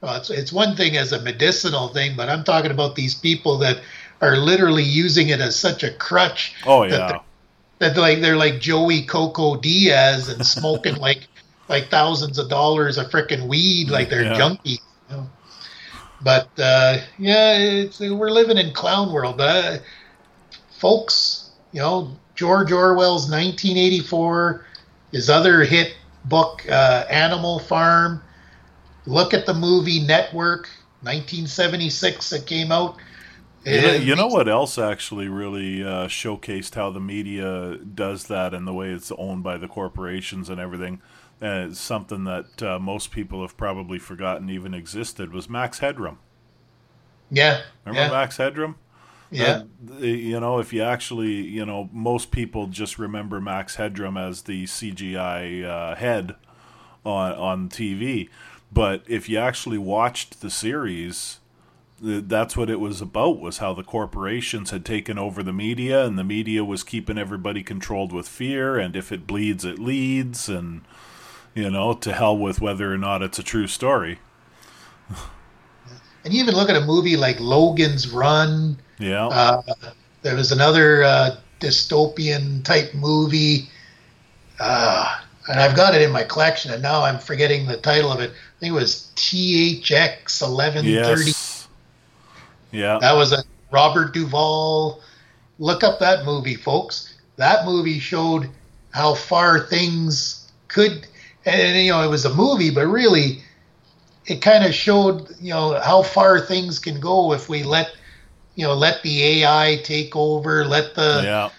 Well, 0.01 0.15
it's 0.17 0.31
it's 0.31 0.53
one 0.53 0.77
thing 0.77 0.97
as 0.97 1.13
a 1.13 1.21
medicinal 1.21 1.89
thing, 1.89 2.17
but 2.17 2.29
I'm 2.29 2.45
talking 2.45 2.71
about 2.71 2.95
these 2.95 3.15
people 3.15 3.59
that 3.59 3.81
are 4.21 4.37
literally 4.37 4.83
using 4.83 5.29
it 5.29 5.41
as 5.41 5.59
such 5.59 5.83
a 5.83 5.93
crutch. 5.93 6.55
Oh 6.67 6.83
yeah. 6.85 7.21
That, 7.79 7.95
that 7.95 7.97
like 7.97 8.21
they're 8.21 8.37
like 8.37 8.61
Joey 8.61 9.03
Coco 9.03 9.57
Diaz 9.57 10.29
and 10.29 10.45
smoking 10.47 10.97
like 11.09 11.27
like 11.69 11.89
thousands 11.89 12.39
of 12.39 12.49
dollars 12.49 12.99
of 12.99 13.07
freaking 13.07 13.47
weed 13.47 13.91
like 13.91 14.11
they're 14.11 14.25
yeah. 14.25 14.35
junkies. 14.39 14.81
You 15.09 15.17
know? 15.17 15.31
But 16.23 16.51
uh, 16.59 16.99
yeah, 17.19 17.87
we're 18.01 18.31
living 18.31 18.59
in 18.59 18.73
clown 18.75 19.13
world. 19.13 19.41
Uh, 19.41 19.79
folks, 20.79 21.51
you 21.73 21.81
know, 21.81 22.17
George 22.35 22.73
Orwell's 22.73 23.31
1984, 23.31 24.67
his 25.13 25.31
other 25.31 25.65
hit 25.65 25.95
book, 26.27 26.67
uh, 26.71 27.05
Animal 27.09 27.59
Farm. 27.59 28.23
Look 29.07 29.33
at 29.33 29.47
the 29.47 29.55
movie 29.55 30.01
Network, 30.01 30.69
1976 31.03 32.31
that 32.31 32.47
came 32.47 32.71
out. 32.71 32.97
You 33.65 33.81
know, 33.83 33.93
you 33.93 34.17
know, 34.17 34.27
what 34.27 34.49
else 34.49 34.79
actually 34.79 35.29
really 35.29 35.83
uh, 35.83 36.09
showcased 36.09 36.75
how 36.75 36.91
the 36.91 37.01
media 37.01 37.77
does 37.77 38.27
that 38.29 38.55
and 38.55 38.67
the 38.67 38.73
way 38.73 38.91
it's 38.91 39.13
owned 39.19 39.43
by 39.43 39.59
the 39.59 39.69
corporations 39.69 40.49
and 40.49 40.59
everything. 40.59 41.03
It's 41.43 41.79
something 41.79 42.25
that 42.25 42.63
uh, 42.63 42.79
most 42.79 43.11
people 43.11 43.43
have 43.43 43.57
probably 43.57 43.99
forgotten 43.99 44.49
even 44.49 44.73
existed 44.73 45.33
was 45.33 45.49
Max 45.49 45.81
Headroom. 45.81 46.19
Yeah. 47.31 47.63
Remember 47.85 48.07
yeah. 48.07 48.21
Max 48.21 48.37
Headroom? 48.39 48.77
Yeah. 49.31 49.63
Uh, 49.91 49.99
you 49.99 50.41
know, 50.41 50.59
if 50.59 50.73
you 50.73 50.83
actually, 50.83 51.33
you 51.33 51.65
know, 51.65 51.89
most 51.93 52.31
people 52.31 52.67
just 52.67 52.99
remember 52.99 53.41
Max 53.41 53.77
Headroom 53.77 54.17
as 54.17 54.43
the 54.43 54.65
CGI 54.65 55.65
uh, 55.65 55.95
head 55.97 56.35
on 57.05 57.33
on 57.33 57.69
TV, 57.69 58.29
but 58.73 59.03
if 59.07 59.29
you 59.29 59.39
actually 59.39 59.79
watched 59.79 60.41
the 60.41 60.51
series 60.51 61.40
that's 62.01 62.57
what 62.57 62.71
it 62.71 62.81
was 62.81 63.01
about 63.01 63.39
was 63.39 63.59
how 63.59 63.75
the 63.75 63.83
corporations 63.83 64.71
had 64.71 64.85
taken 64.85 65.19
over 65.19 65.43
the 65.43 65.53
media 65.53 66.05
and 66.05 66.19
the 66.19 66.25
media 66.25 66.65
was 66.65 66.83
keeping 66.83 67.19
everybody 67.19 67.63
controlled 67.63 68.13
with 68.13 68.27
fear 68.27 68.79
and 68.79 68.97
if 68.97 69.13
it 69.13 69.27
bleeds 69.27 69.65
it 69.65 69.79
leads 69.79 70.49
and 70.49 70.83
you 71.55 71.71
know 71.71 71.93
to 71.93 72.13
hell 72.13 72.37
with 72.37 72.61
whether 72.61 72.93
or 72.93 72.97
not 72.97 73.23
it's 73.23 73.39
a 73.39 73.43
true 73.43 73.67
story. 73.67 74.19
And 76.25 76.35
you 76.35 76.43
even 76.43 76.55
look 76.55 76.69
at 76.69 76.77
a 76.77 76.85
movie 76.85 77.17
like 77.17 77.41
logan's 77.41 78.11
run. 78.13 78.79
Yeah. 78.99 79.29
Uh, 79.29 79.63
there 80.21 80.37
was 80.37 80.53
another 80.53 81.03
uh, 81.03 81.37
dystopian 81.61 82.63
type 82.63 82.95
movie. 82.95 83.69
Uh, 84.59 85.19
and 85.49 85.59
i've 85.59 85.75
got 85.75 85.95
it 85.95 86.03
in 86.03 86.13
my 86.13 86.23
collection 86.23 86.71
and 86.71 86.83
now 86.83 87.03
i'm 87.03 87.19
forgetting 87.19 87.67
the 87.67 87.79
title 87.79 88.13
of 88.13 88.21
it. 88.21 88.31
I 88.31 88.61
think 88.61 88.73
it 88.73 88.75
was 88.75 89.11
thx 89.17 90.43
1130 90.43 91.25
yes 91.25 91.50
yeah. 92.73 92.99
That 93.01 93.15
was 93.15 93.33
a 93.33 93.43
Robert 93.71 94.13
Duvall. 94.13 95.01
Look 95.59 95.85
up 95.85 95.99
that 96.01 96.25
movie, 96.25 96.55
folks. 96.55 97.15
That 97.37 97.65
movie 97.65 97.99
showed 97.99 98.49
how 98.93 99.15
far 99.15 99.61
things 99.61 100.51
could, 100.69 101.07
and 101.45 101.85
you 101.85 101.93
know, 101.93 102.03
it 102.03 102.09
was 102.09 102.25
a 102.25 102.35
movie, 102.35 102.71
but 102.71 102.87
really, 102.87 103.43
it 104.27 104.43
kind 104.43 104.65
of 104.65 104.75
showed 104.75 105.29
you 105.41 105.53
know 105.53 105.81
how 105.81 106.03
far 106.03 106.41
things 106.41 106.79
can 106.79 107.01
go 107.01 107.33
if 107.33 107.49
we 107.49 107.63
let 107.63 107.95
you 108.55 108.67
know 108.67 108.75
let 108.75 109.03
the 109.03 109.43
AI 109.43 109.81
take 109.85 110.15
over, 110.17 110.65
let 110.65 110.95
the 110.95 111.23
yeah. 111.25 111.51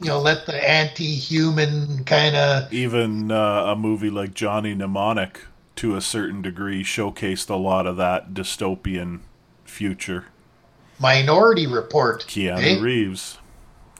you 0.00 0.08
know 0.08 0.18
let 0.18 0.46
the 0.46 0.68
anti-human 0.68 2.04
kind 2.04 2.36
of 2.36 2.72
even 2.72 3.30
uh, 3.30 3.64
a 3.66 3.76
movie 3.76 4.10
like 4.10 4.34
Johnny 4.34 4.74
Mnemonic 4.74 5.40
to 5.76 5.96
a 5.96 6.00
certain 6.00 6.42
degree 6.42 6.82
showcased 6.82 7.48
a 7.48 7.54
lot 7.54 7.86
of 7.86 7.96
that 7.96 8.34
dystopian 8.34 9.20
future. 9.64 10.26
Minority 11.00 11.66
Report. 11.66 12.24
Keanu 12.26 12.78
eh? 12.78 12.80
Reeves, 12.80 13.38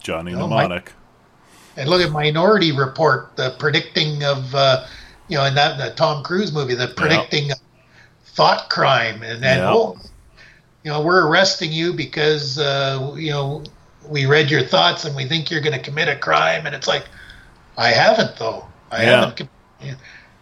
Johnny 0.00 0.34
oh, 0.34 0.46
Mnemonic. 0.46 0.86
My, 0.86 1.82
and 1.82 1.88
look 1.88 2.02
at 2.02 2.12
Minority 2.12 2.72
Report, 2.72 3.34
the 3.36 3.56
predicting 3.58 4.22
of, 4.22 4.54
uh, 4.54 4.86
you 5.28 5.36
know, 5.36 5.44
in 5.46 5.54
that 5.54 5.78
the 5.78 5.94
Tom 5.94 6.22
Cruise 6.22 6.52
movie, 6.52 6.74
the 6.74 6.88
predicting 6.88 7.46
yep. 7.46 7.58
thought 8.26 8.68
crime, 8.68 9.22
and 9.22 9.42
then 9.42 9.58
yep. 9.58 9.68
oh, 9.72 9.96
you 10.84 10.90
know, 10.90 11.00
we're 11.02 11.26
arresting 11.26 11.72
you 11.72 11.92
because 11.92 12.58
uh, 12.58 13.14
you 13.16 13.30
know 13.30 13.62
we 14.08 14.26
read 14.26 14.50
your 14.50 14.62
thoughts 14.62 15.04
and 15.04 15.14
we 15.14 15.24
think 15.26 15.50
you're 15.50 15.60
going 15.60 15.76
to 15.76 15.82
commit 15.82 16.08
a 16.08 16.16
crime, 16.16 16.66
and 16.66 16.74
it's 16.74 16.88
like, 16.88 17.04
I 17.78 17.88
haven't 17.88 18.36
though. 18.36 18.66
I 18.90 19.02
yeah. 19.02 19.20
haven't. 19.20 19.48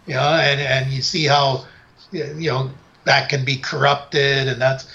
You 0.06 0.14
know, 0.14 0.20
and 0.20 0.60
and 0.60 0.90
you 0.90 1.02
see 1.02 1.24
how 1.24 1.66
you 2.10 2.50
know 2.50 2.70
that 3.04 3.28
can 3.28 3.44
be 3.44 3.56
corrupted, 3.56 4.48
and 4.48 4.60
that's 4.60 4.90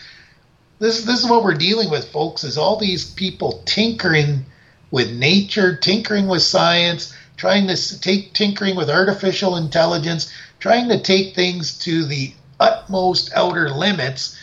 this 0.79 1.03
this 1.03 1.23
is 1.23 1.29
what 1.29 1.43
we're 1.43 1.53
dealing 1.53 1.89
with, 1.89 2.11
folks. 2.11 2.43
Is 2.43 2.57
all 2.57 2.77
these 2.77 3.09
people 3.11 3.61
tinkering 3.65 4.45
with 4.91 5.11
nature, 5.11 5.75
tinkering 5.75 6.27
with 6.27 6.41
science, 6.41 7.13
trying 7.37 7.67
to 7.67 8.01
take 8.01 8.33
tinkering 8.33 8.75
with 8.75 8.89
artificial 8.89 9.57
intelligence, 9.57 10.31
trying 10.59 10.89
to 10.89 10.99
take 10.99 11.35
things 11.35 11.77
to 11.79 12.05
the 12.05 12.33
utmost 12.59 13.31
outer 13.35 13.69
limits. 13.69 14.39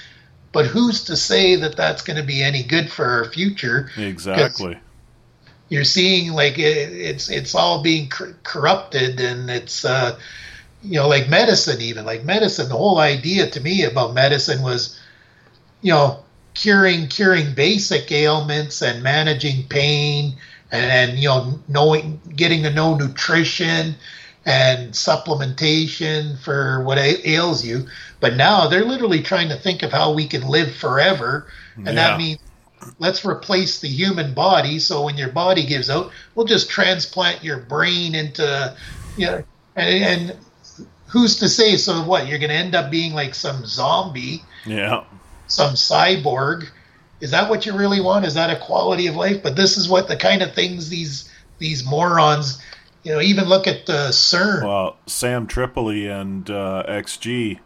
But 0.52 0.66
who's 0.66 1.04
to 1.04 1.16
say 1.16 1.54
that 1.56 1.76
that's 1.76 2.02
going 2.02 2.16
to 2.16 2.24
be 2.24 2.42
any 2.42 2.62
good 2.62 2.90
for 2.90 3.04
our 3.04 3.24
future? 3.24 3.88
Exactly. 3.96 4.78
You're 5.68 5.84
seeing 5.84 6.32
like 6.32 6.58
it, 6.58 6.92
it's 6.92 7.30
it's 7.30 7.54
all 7.54 7.82
being 7.82 8.08
cor- 8.08 8.34
corrupted, 8.42 9.20
and 9.20 9.48
it's 9.48 9.84
uh, 9.84 10.18
you 10.82 10.96
know 10.96 11.06
like 11.06 11.28
medicine, 11.28 11.80
even 11.80 12.04
like 12.04 12.24
medicine. 12.24 12.68
The 12.68 12.76
whole 12.76 12.98
idea 12.98 13.48
to 13.48 13.60
me 13.60 13.84
about 13.84 14.12
medicine 14.12 14.62
was, 14.62 14.99
you 15.82 15.92
know, 15.92 16.20
curing 16.54 17.08
curing 17.08 17.54
basic 17.54 18.10
ailments 18.10 18.82
and 18.82 19.02
managing 19.02 19.66
pain 19.68 20.36
and, 20.72 20.90
and 20.90 21.18
you 21.18 21.28
know 21.28 21.58
knowing 21.68 22.20
getting 22.34 22.62
to 22.62 22.70
know 22.70 22.94
nutrition 22.94 23.94
and 24.46 24.92
supplementation 24.92 26.38
for 26.38 26.82
what 26.84 26.98
ails 26.98 27.64
you. 27.64 27.86
But 28.20 28.36
now 28.36 28.68
they're 28.68 28.84
literally 28.84 29.22
trying 29.22 29.48
to 29.50 29.56
think 29.56 29.82
of 29.82 29.92
how 29.92 30.12
we 30.14 30.26
can 30.26 30.48
live 30.48 30.74
forever. 30.74 31.46
And 31.76 31.86
yeah. 31.86 31.92
that 31.92 32.18
means 32.18 32.38
let's 32.98 33.24
replace 33.24 33.80
the 33.80 33.88
human 33.88 34.32
body. 34.32 34.78
So 34.78 35.04
when 35.04 35.18
your 35.18 35.28
body 35.28 35.66
gives 35.66 35.90
out 35.90 36.10
we'll 36.34 36.46
just 36.46 36.70
transplant 36.70 37.44
your 37.44 37.58
brain 37.58 38.14
into 38.14 38.76
you 39.16 39.26
know 39.26 39.44
and, 39.76 40.04
and 40.04 40.38
who's 41.06 41.38
to 41.38 41.48
say 41.48 41.76
so 41.76 42.02
what 42.04 42.26
you're 42.26 42.38
going 42.38 42.50
to 42.50 42.56
end 42.56 42.74
up 42.74 42.90
being 42.90 43.12
like 43.12 43.34
some 43.34 43.64
zombie. 43.64 44.42
Yeah 44.66 45.04
some 45.50 45.74
cyborg, 45.74 46.68
is 47.20 47.30
that 47.32 47.50
what 47.50 47.66
you 47.66 47.76
really 47.76 48.00
want? 48.00 48.24
Is 48.24 48.34
that 48.34 48.50
a 48.50 48.58
quality 48.58 49.06
of 49.06 49.16
life? 49.16 49.42
But 49.42 49.56
this 49.56 49.76
is 49.76 49.88
what 49.88 50.08
the 50.08 50.16
kind 50.16 50.42
of 50.42 50.54
things 50.54 50.88
these 50.88 51.30
these 51.58 51.84
morons, 51.84 52.60
you 53.02 53.12
know, 53.12 53.20
even 53.20 53.44
look 53.44 53.66
at 53.66 53.86
the 53.86 54.08
CERN. 54.08 54.64
Well, 54.64 54.96
Sam 55.06 55.46
Tripoli 55.46 56.06
and 56.06 56.48
uh, 56.50 56.84
XG 56.88 57.58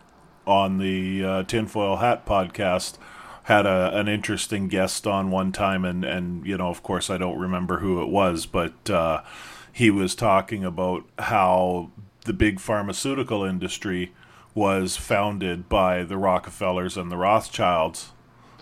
on 0.47 0.79
the 0.79 1.25
uh, 1.25 1.43
Tinfoil 1.45 1.97
Hat 1.97 2.27
podcast 2.27 2.99
had 3.45 3.67
a, 3.67 3.97
an 3.97 4.09
interesting 4.09 4.69
guest 4.69 5.07
on 5.07 5.31
one 5.31 5.53
time, 5.53 5.85
and 5.85 6.05
and 6.05 6.45
you 6.47 6.57
know, 6.57 6.69
of 6.69 6.83
course, 6.83 7.11
I 7.11 7.19
don't 7.19 7.39
remember 7.39 7.79
who 7.79 8.03
it 8.03 8.09
was, 8.09 8.47
but 8.47 8.91
uh, 8.91 9.23
he 9.73 9.91
was 9.91 10.15
talking 10.15 10.65
about 10.65 11.05
how 11.19 11.91
the 12.25 12.33
big 12.33 12.59
pharmaceutical 12.59 13.45
industry 13.45 14.13
was 14.55 14.97
founded 14.97 15.69
by 15.69 16.05
the 16.05 16.17
Rockefellers 16.17 16.97
and 16.97 17.11
the 17.11 17.17
Rothschilds 17.17 18.13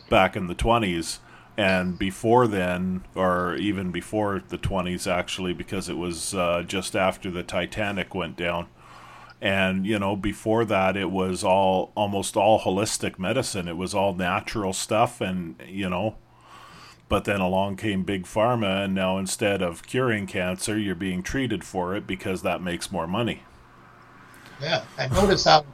back 0.08 0.36
in 0.36 0.46
the 0.46 0.54
20s 0.54 1.18
and 1.56 1.98
before 1.98 2.46
then 2.46 3.04
or 3.14 3.54
even 3.56 3.90
before 3.92 4.42
the 4.48 4.58
20s 4.58 5.10
actually 5.10 5.52
because 5.52 5.88
it 5.88 5.96
was 5.96 6.34
uh, 6.34 6.62
just 6.66 6.96
after 6.96 7.30
the 7.30 7.42
Titanic 7.42 8.14
went 8.14 8.36
down. 8.36 8.68
And 9.40 9.86
you 9.86 9.98
know 9.98 10.16
before 10.16 10.64
that 10.64 10.96
it 10.96 11.10
was 11.10 11.44
all 11.44 11.92
almost 11.94 12.36
all 12.36 12.60
holistic 12.60 13.18
medicine. 13.18 13.68
It 13.68 13.76
was 13.76 13.94
all 13.94 14.14
natural 14.14 14.72
stuff 14.72 15.20
and 15.20 15.56
you 15.66 15.90
know 15.90 16.16
but 17.08 17.24
then 17.24 17.40
along 17.40 17.76
came 17.76 18.04
big 18.04 18.24
pharma 18.24 18.84
and 18.84 18.94
now 18.94 19.18
instead 19.18 19.60
of 19.60 19.82
curing 19.82 20.26
cancer 20.26 20.78
you're 20.78 20.94
being 20.94 21.22
treated 21.22 21.64
for 21.64 21.94
it 21.94 22.06
because 22.06 22.42
that 22.42 22.62
makes 22.62 22.90
more 22.90 23.06
money. 23.06 23.42
Yeah 24.60 24.84
and 24.96 25.12
notice 25.12 25.44
how 25.44 25.66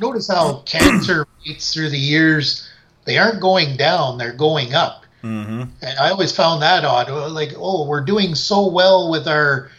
notice 0.00 0.28
how 0.28 0.58
cancer 0.66 1.26
rates 1.46 1.72
through 1.72 1.90
the 1.90 1.98
years 1.98 2.68
they 3.04 3.18
aren't 3.18 3.40
going 3.40 3.76
down 3.76 4.18
they're 4.18 4.32
going 4.32 4.74
up. 4.74 5.00
Mm-hmm. 5.22 5.62
and 5.82 5.98
i 6.00 6.10
always 6.10 6.34
found 6.34 6.62
that 6.62 6.84
odd. 6.84 7.08
Like 7.32 7.52
oh 7.56 7.86
we're 7.86 8.04
doing 8.04 8.34
so 8.34 8.68
well 8.68 9.10
with 9.10 9.28
our 9.28 9.70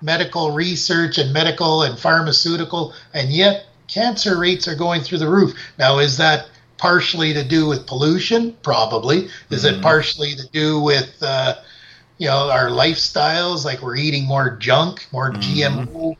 medical 0.00 0.52
research 0.52 1.18
and 1.18 1.32
medical 1.32 1.82
and 1.82 1.98
pharmaceutical 1.98 2.94
and 3.12 3.30
yet 3.30 3.66
cancer 3.88 4.38
rates 4.38 4.66
are 4.68 4.76
going 4.76 5.00
through 5.02 5.18
the 5.18 5.28
roof. 5.28 5.54
Now 5.78 5.98
is 5.98 6.16
that 6.18 6.48
partially 6.82 7.32
to 7.32 7.44
do 7.44 7.66
with 7.68 7.86
pollution? 7.86 8.56
Probably. 8.62 9.28
Is 9.50 9.64
mm-hmm. 9.64 9.78
it 9.78 9.82
partially 9.82 10.34
to 10.34 10.48
do 10.52 10.80
with 10.80 11.16
uh, 11.22 11.54
you 12.18 12.26
know 12.26 12.50
our 12.50 12.70
lifestyles? 12.70 13.64
Like 13.64 13.82
we're 13.82 13.96
eating 13.96 14.26
more 14.26 14.56
junk 14.56 15.06
more 15.12 15.30
mm-hmm. 15.30 15.86
gmo 15.88 16.16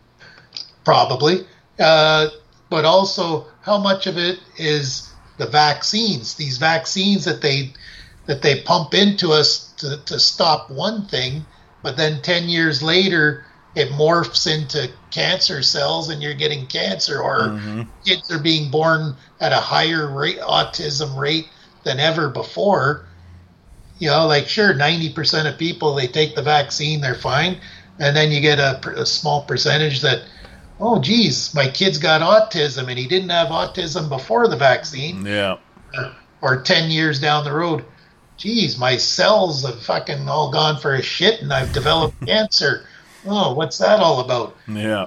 probably. 0.84 1.46
Uh, 1.78 2.28
but 2.72 2.86
also 2.86 3.44
how 3.60 3.76
much 3.76 4.06
of 4.06 4.16
it 4.16 4.40
is 4.56 5.12
the 5.36 5.46
vaccines 5.46 6.34
these 6.36 6.56
vaccines 6.56 7.22
that 7.26 7.42
they 7.42 7.70
that 8.24 8.40
they 8.40 8.62
pump 8.62 8.94
into 8.94 9.30
us 9.30 9.72
to, 9.76 10.02
to 10.06 10.18
stop 10.18 10.70
one 10.70 11.04
thing 11.06 11.44
but 11.82 11.98
then 11.98 12.22
10 12.22 12.48
years 12.48 12.82
later 12.82 13.44
it 13.74 13.90
morphs 13.90 14.46
into 14.46 14.90
cancer 15.10 15.62
cells 15.62 16.08
and 16.08 16.22
you're 16.22 16.32
getting 16.32 16.66
cancer 16.66 17.20
or 17.20 17.40
mm-hmm. 17.40 17.82
kids 18.06 18.30
are 18.30 18.38
being 18.42 18.70
born 18.70 19.14
at 19.40 19.52
a 19.52 19.56
higher 19.56 20.10
rate 20.10 20.38
autism 20.38 21.14
rate 21.18 21.50
than 21.84 22.00
ever 22.00 22.30
before 22.30 23.04
you 23.98 24.08
know 24.08 24.26
like 24.26 24.48
sure 24.48 24.72
90% 24.72 25.46
of 25.46 25.58
people 25.58 25.94
they 25.94 26.06
take 26.06 26.34
the 26.34 26.42
vaccine 26.42 27.02
they're 27.02 27.14
fine 27.14 27.58
and 27.98 28.16
then 28.16 28.32
you 28.32 28.40
get 28.40 28.58
a, 28.58 28.80
a 28.98 29.04
small 29.04 29.42
percentage 29.44 30.00
that 30.00 30.22
oh 30.82 31.00
geez, 31.00 31.54
my 31.54 31.68
kid's 31.68 31.96
got 31.96 32.20
autism 32.20 32.88
and 32.88 32.98
he 32.98 33.06
didn't 33.06 33.30
have 33.30 33.48
autism 33.48 34.08
before 34.08 34.48
the 34.48 34.56
vaccine. 34.56 35.24
Yeah. 35.24 35.58
Or, 35.94 36.16
or 36.42 36.62
10 36.62 36.90
years 36.90 37.20
down 37.20 37.44
the 37.44 37.52
road, 37.52 37.84
geez, 38.36 38.76
my 38.76 38.96
cells 38.96 39.64
have 39.64 39.80
fucking 39.80 40.28
all 40.28 40.50
gone 40.50 40.80
for 40.80 40.94
a 40.94 41.02
shit 41.02 41.40
and 41.40 41.52
I've 41.52 41.72
developed 41.72 42.20
cancer. 42.26 42.84
Oh, 43.24 43.54
what's 43.54 43.78
that 43.78 44.00
all 44.00 44.20
about? 44.20 44.56
Yeah. 44.66 45.06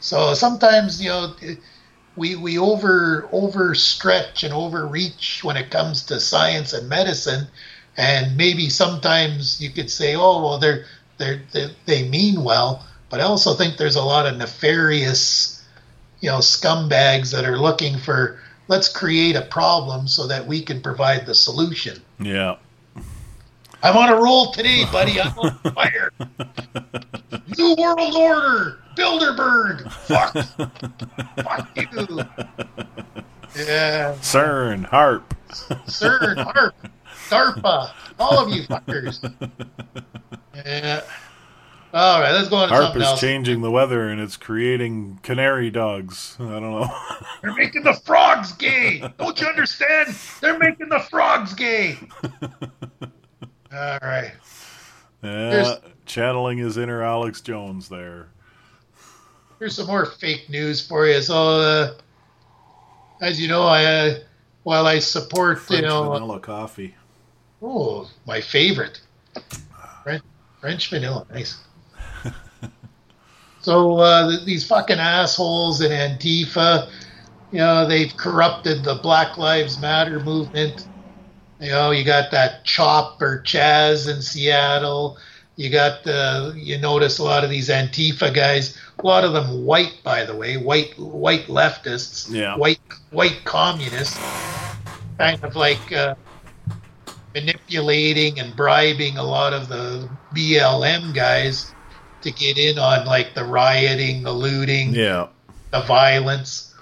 So 0.00 0.32
sometimes, 0.32 1.02
you 1.02 1.10
know, 1.10 1.34
we 2.16 2.36
we 2.36 2.58
over 2.58 3.28
overstretch 3.32 4.44
and 4.44 4.54
overreach 4.54 5.42
when 5.42 5.56
it 5.56 5.70
comes 5.70 6.04
to 6.04 6.20
science 6.20 6.72
and 6.72 6.88
medicine, 6.88 7.48
and 7.96 8.36
maybe 8.36 8.68
sometimes 8.68 9.60
you 9.60 9.70
could 9.70 9.90
say, 9.90 10.14
oh 10.14 10.42
well, 10.42 10.58
they're 10.58 10.84
they're, 11.18 11.42
they 11.52 11.74
they 11.86 12.08
mean 12.08 12.44
well, 12.44 12.86
but 13.14 13.20
I 13.20 13.26
also 13.26 13.54
think 13.54 13.76
there's 13.76 13.94
a 13.94 14.02
lot 14.02 14.26
of 14.26 14.36
nefarious, 14.38 15.64
you 16.18 16.28
know, 16.28 16.38
scumbags 16.38 17.30
that 17.30 17.44
are 17.44 17.56
looking 17.56 17.96
for 17.96 18.40
let's 18.66 18.88
create 18.88 19.36
a 19.36 19.42
problem 19.42 20.08
so 20.08 20.26
that 20.26 20.44
we 20.48 20.60
can 20.60 20.82
provide 20.82 21.24
the 21.24 21.32
solution. 21.32 22.02
Yeah. 22.18 22.56
I'm 23.84 23.96
on 23.96 24.08
a 24.08 24.20
roll 24.20 24.50
today, 24.50 24.82
buddy. 24.90 25.20
I'm 25.20 25.38
on 25.38 25.56
fire. 25.60 26.10
New 27.56 27.76
World 27.78 28.16
Order, 28.16 28.78
Bilderberg. 28.96 29.92
Fuck. 29.92 30.32
Fuck 31.36 31.76
you. 31.76 32.18
Yeah. 33.54 34.16
CERN, 34.22 34.88
HAARP. 34.88 35.22
CERN, 35.86 36.52
HAARP, 36.52 36.72
DARPA, 37.30 37.92
all 38.18 38.44
of 38.44 38.52
you 38.52 38.64
fuckers. 38.64 39.22
Yeah. 40.56 41.02
All 41.94 42.20
right, 42.20 42.32
let's 42.32 42.48
go 42.48 42.56
on 42.56 42.68
to 42.70 42.74
HAARP 42.74 42.96
is 42.96 43.02
else. 43.04 43.20
changing 43.20 43.60
the 43.60 43.70
weather 43.70 44.08
and 44.08 44.20
it's 44.20 44.36
creating 44.36 45.20
canary 45.22 45.70
dogs. 45.70 46.36
I 46.40 46.42
don't 46.42 46.72
know. 46.72 46.92
They're 47.42 47.54
making 47.54 47.84
the 47.84 47.94
frogs 47.94 48.50
gay. 48.54 48.98
Don't 49.16 49.40
you 49.40 49.46
understand? 49.46 50.12
They're 50.40 50.58
making 50.58 50.88
the 50.88 50.98
frogs 50.98 51.54
gay. 51.54 51.96
All 53.72 53.98
right. 54.02 54.32
Yeah, 55.22 55.50
Here's, 55.50 55.68
channeling 56.04 56.58
his 56.58 56.78
inner 56.78 57.00
Alex 57.00 57.40
Jones 57.40 57.88
there. 57.88 58.26
Here's 59.60 59.76
some 59.76 59.86
more 59.86 60.04
fake 60.04 60.50
news 60.50 60.84
for 60.84 61.06
you. 61.06 61.22
So, 61.22 61.34
uh, 61.36 61.94
as 63.20 63.40
you 63.40 63.46
know, 63.46 63.62
I 63.62 63.84
uh, 63.84 64.14
while 64.64 64.88
I 64.88 64.98
support 64.98 65.60
French 65.60 65.82
you 65.82 65.88
know 65.88 66.10
vanilla 66.10 66.40
coffee. 66.40 66.96
Oh, 67.62 68.10
my 68.26 68.40
favorite. 68.40 69.00
French, 70.02 70.24
French 70.60 70.90
vanilla, 70.90 71.24
nice. 71.32 71.60
So 73.64 73.96
uh, 73.96 74.44
these 74.44 74.66
fucking 74.66 74.98
assholes 74.98 75.80
in 75.80 75.90
Antifa, 75.90 76.90
you 77.50 77.60
know, 77.60 77.88
they've 77.88 78.14
corrupted 78.14 78.84
the 78.84 78.96
Black 78.96 79.38
Lives 79.38 79.80
Matter 79.80 80.20
movement. 80.20 80.86
You 81.62 81.70
know, 81.70 81.90
you 81.90 82.04
got 82.04 82.30
that 82.32 82.66
Chopper 82.66 83.42
Chaz 83.42 84.06
in 84.06 84.20
Seattle. 84.20 85.16
You 85.56 85.70
got 85.70 86.04
the, 86.04 86.52
you 86.54 86.76
notice 86.76 87.18
a 87.18 87.22
lot 87.24 87.42
of 87.42 87.48
these 87.48 87.70
Antifa 87.70 88.34
guys, 88.34 88.78
a 88.98 89.06
lot 89.06 89.24
of 89.24 89.32
them 89.32 89.64
white, 89.64 89.98
by 90.04 90.26
the 90.26 90.36
way, 90.36 90.58
white 90.58 90.98
white 90.98 91.46
leftists, 91.46 92.30
yeah. 92.30 92.58
white 92.58 92.80
white 93.12 93.40
communists, 93.44 94.20
kind 95.16 95.42
of 95.42 95.56
like 95.56 95.90
uh, 95.90 96.16
manipulating 97.34 98.40
and 98.40 98.54
bribing 98.54 99.16
a 99.16 99.22
lot 99.22 99.54
of 99.54 99.68
the 99.68 100.06
BLM 100.34 101.14
guys 101.14 101.73
to 102.24 102.32
get 102.32 102.58
in 102.58 102.78
on 102.78 103.06
like 103.06 103.34
the 103.34 103.44
rioting, 103.44 104.22
the 104.22 104.32
looting, 104.32 104.94
yeah, 104.94 105.28
the 105.70 105.80
violence, 105.82 106.74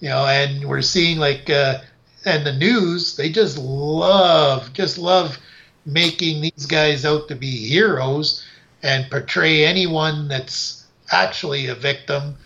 you 0.00 0.08
know, 0.08 0.26
and 0.26 0.64
we're 0.68 0.82
seeing 0.82 1.18
like 1.18 1.50
uh, 1.50 1.78
and 2.24 2.46
the 2.46 2.52
news 2.52 3.16
they 3.16 3.30
just 3.30 3.58
love 3.58 4.72
just 4.72 4.98
love 4.98 5.38
making 5.86 6.40
these 6.40 6.66
guys 6.66 7.04
out 7.04 7.28
to 7.28 7.34
be 7.34 7.68
heroes 7.68 8.44
and 8.82 9.10
portray 9.10 9.64
anyone 9.64 10.28
that's 10.28 10.86
actually 11.10 11.66
a 11.68 11.74
victim 11.74 12.36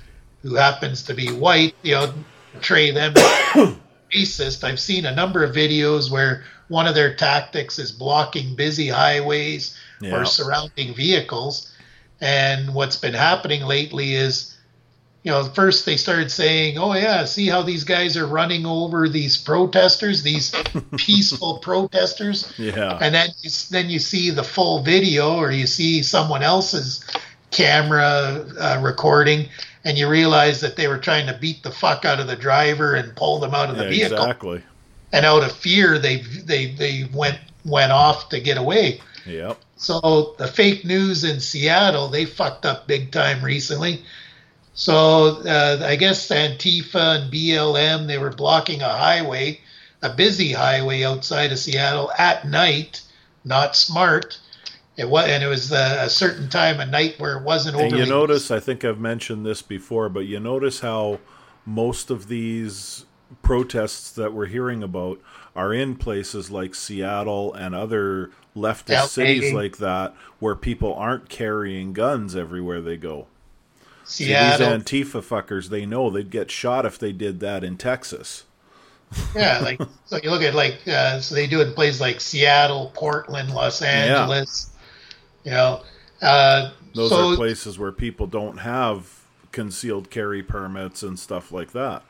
who 0.42 0.54
happens 0.54 1.02
to 1.02 1.14
be 1.14 1.32
white, 1.32 1.74
you 1.82 1.92
know, 1.92 2.12
portray 2.52 2.90
them 2.90 3.14
racist. 4.14 4.64
I've 4.64 4.80
seen 4.80 5.06
a 5.06 5.14
number 5.14 5.44
of 5.44 5.54
videos 5.54 6.10
where 6.10 6.44
one 6.68 6.86
of 6.86 6.94
their 6.94 7.14
tactics 7.14 7.78
is 7.78 7.92
blocking 7.92 8.54
busy 8.54 8.88
highways 8.88 9.78
yeah. 10.00 10.16
or 10.16 10.24
surrounding 10.24 10.94
vehicles 10.94 11.71
and 12.22 12.72
what's 12.72 12.96
been 12.96 13.14
happening 13.14 13.64
lately 13.64 14.14
is, 14.14 14.56
you 15.24 15.32
know, 15.32 15.42
first 15.44 15.84
they 15.84 15.96
started 15.96 16.30
saying, 16.30 16.78
"Oh 16.78 16.94
yeah, 16.94 17.24
see 17.24 17.48
how 17.48 17.62
these 17.62 17.82
guys 17.82 18.16
are 18.16 18.26
running 18.26 18.64
over 18.64 19.08
these 19.08 19.36
protesters, 19.36 20.22
these 20.22 20.54
peaceful 20.96 21.58
protesters." 21.58 22.54
Yeah. 22.56 22.96
And 23.00 23.14
then 23.14 23.30
you, 23.40 23.50
then 23.70 23.90
you 23.90 23.98
see 23.98 24.30
the 24.30 24.44
full 24.44 24.82
video, 24.82 25.36
or 25.36 25.50
you 25.50 25.66
see 25.66 26.02
someone 26.02 26.42
else's 26.42 27.04
camera 27.50 28.46
uh, 28.58 28.80
recording, 28.80 29.48
and 29.84 29.98
you 29.98 30.08
realize 30.08 30.60
that 30.60 30.76
they 30.76 30.86
were 30.86 30.98
trying 30.98 31.26
to 31.26 31.34
beat 31.34 31.64
the 31.64 31.72
fuck 31.72 32.04
out 32.04 32.20
of 32.20 32.28
the 32.28 32.36
driver 32.36 32.94
and 32.94 33.16
pull 33.16 33.40
them 33.40 33.52
out 33.52 33.68
of 33.68 33.76
the 33.76 33.84
yeah, 33.84 33.90
vehicle. 33.90 34.18
Exactly. 34.18 34.62
And 35.12 35.26
out 35.26 35.42
of 35.42 35.50
fear, 35.50 35.98
they 35.98 36.18
they 36.18 36.70
they 36.70 37.08
went 37.12 37.40
went 37.64 37.90
off 37.90 38.28
to 38.28 38.40
get 38.40 38.58
away. 38.58 39.00
Yep. 39.26 39.58
So 39.82 40.34
the 40.38 40.46
fake 40.46 40.84
news 40.84 41.24
in 41.24 41.40
Seattle, 41.40 42.08
they 42.08 42.24
fucked 42.24 42.64
up 42.64 42.86
big 42.86 43.10
time 43.10 43.44
recently. 43.44 44.02
So 44.74 45.42
uh, 45.44 45.84
I 45.84 45.96
guess 45.96 46.28
Antifa 46.28 47.22
and 47.22 47.32
BLM, 47.32 48.06
they 48.06 48.18
were 48.18 48.30
blocking 48.30 48.80
a 48.80 48.88
highway 48.88 49.60
a 50.02 50.10
busy 50.10 50.52
highway 50.52 51.04
outside 51.04 51.52
of 51.52 51.58
Seattle 51.58 52.10
at 52.18 52.46
night. 52.46 53.02
Not 53.44 53.76
smart. 53.76 54.38
It 54.96 55.08
was, 55.08 55.28
and 55.28 55.42
it 55.42 55.46
was 55.46 55.72
a, 55.72 56.04
a 56.04 56.10
certain 56.10 56.48
time 56.48 56.80
of 56.80 56.90
night 56.90 57.14
where 57.18 57.38
it 57.38 57.44
wasn't 57.44 57.80
And 57.80 57.92
you 57.92 58.04
notice, 58.04 58.50
I 58.50 58.60
think 58.60 58.84
I've 58.84 59.00
mentioned 59.00 59.46
this 59.46 59.62
before, 59.62 60.08
but 60.08 60.26
you 60.26 60.38
notice 60.38 60.80
how 60.80 61.18
most 61.64 62.10
of 62.10 62.28
these 62.28 63.06
protests 63.42 64.12
that 64.12 64.34
we're 64.34 64.46
hearing 64.46 64.82
about 64.82 65.20
are 65.56 65.72
in 65.72 65.96
places 65.96 66.50
like 66.50 66.74
Seattle 66.74 67.54
and 67.54 67.74
other 67.74 68.30
leftist 68.56 69.08
cities 69.08 69.52
like 69.52 69.78
that, 69.78 70.14
where 70.38 70.54
people 70.54 70.94
aren't 70.94 71.28
carrying 71.28 71.92
guns 71.92 72.36
everywhere 72.36 72.80
they 72.80 72.96
go. 72.96 73.26
See, 74.04 74.26
these 74.26 74.34
Antifa 74.34 75.22
fuckers, 75.22 75.68
they 75.68 75.86
know 75.86 76.10
they'd 76.10 76.30
get 76.30 76.50
shot 76.50 76.84
if 76.84 76.98
they 76.98 77.12
did 77.12 77.40
that 77.40 77.64
in 77.64 77.76
Texas. 77.76 78.44
yeah, 79.34 79.60
like 79.60 79.80
so 80.06 80.18
you 80.22 80.30
look 80.30 80.42
at 80.42 80.54
like 80.54 80.86
uh, 80.86 81.20
so 81.20 81.34
they 81.34 81.46
do 81.46 81.60
it 81.60 81.68
in 81.68 81.74
places 81.74 82.00
like 82.00 82.20
Seattle, 82.20 82.92
Portland, 82.94 83.54
Los 83.54 83.82
Angeles. 83.82 84.70
You 85.44 85.52
know, 85.52 85.82
uh, 86.20 86.72
Those 86.94 87.10
so 87.10 87.32
are 87.32 87.36
places 87.36 87.78
where 87.78 87.92
people 87.92 88.26
don't 88.26 88.58
have 88.58 89.22
concealed 89.50 90.10
carry 90.10 90.42
permits 90.42 91.02
and 91.02 91.18
stuff 91.18 91.52
like 91.52 91.72
that. 91.72 92.02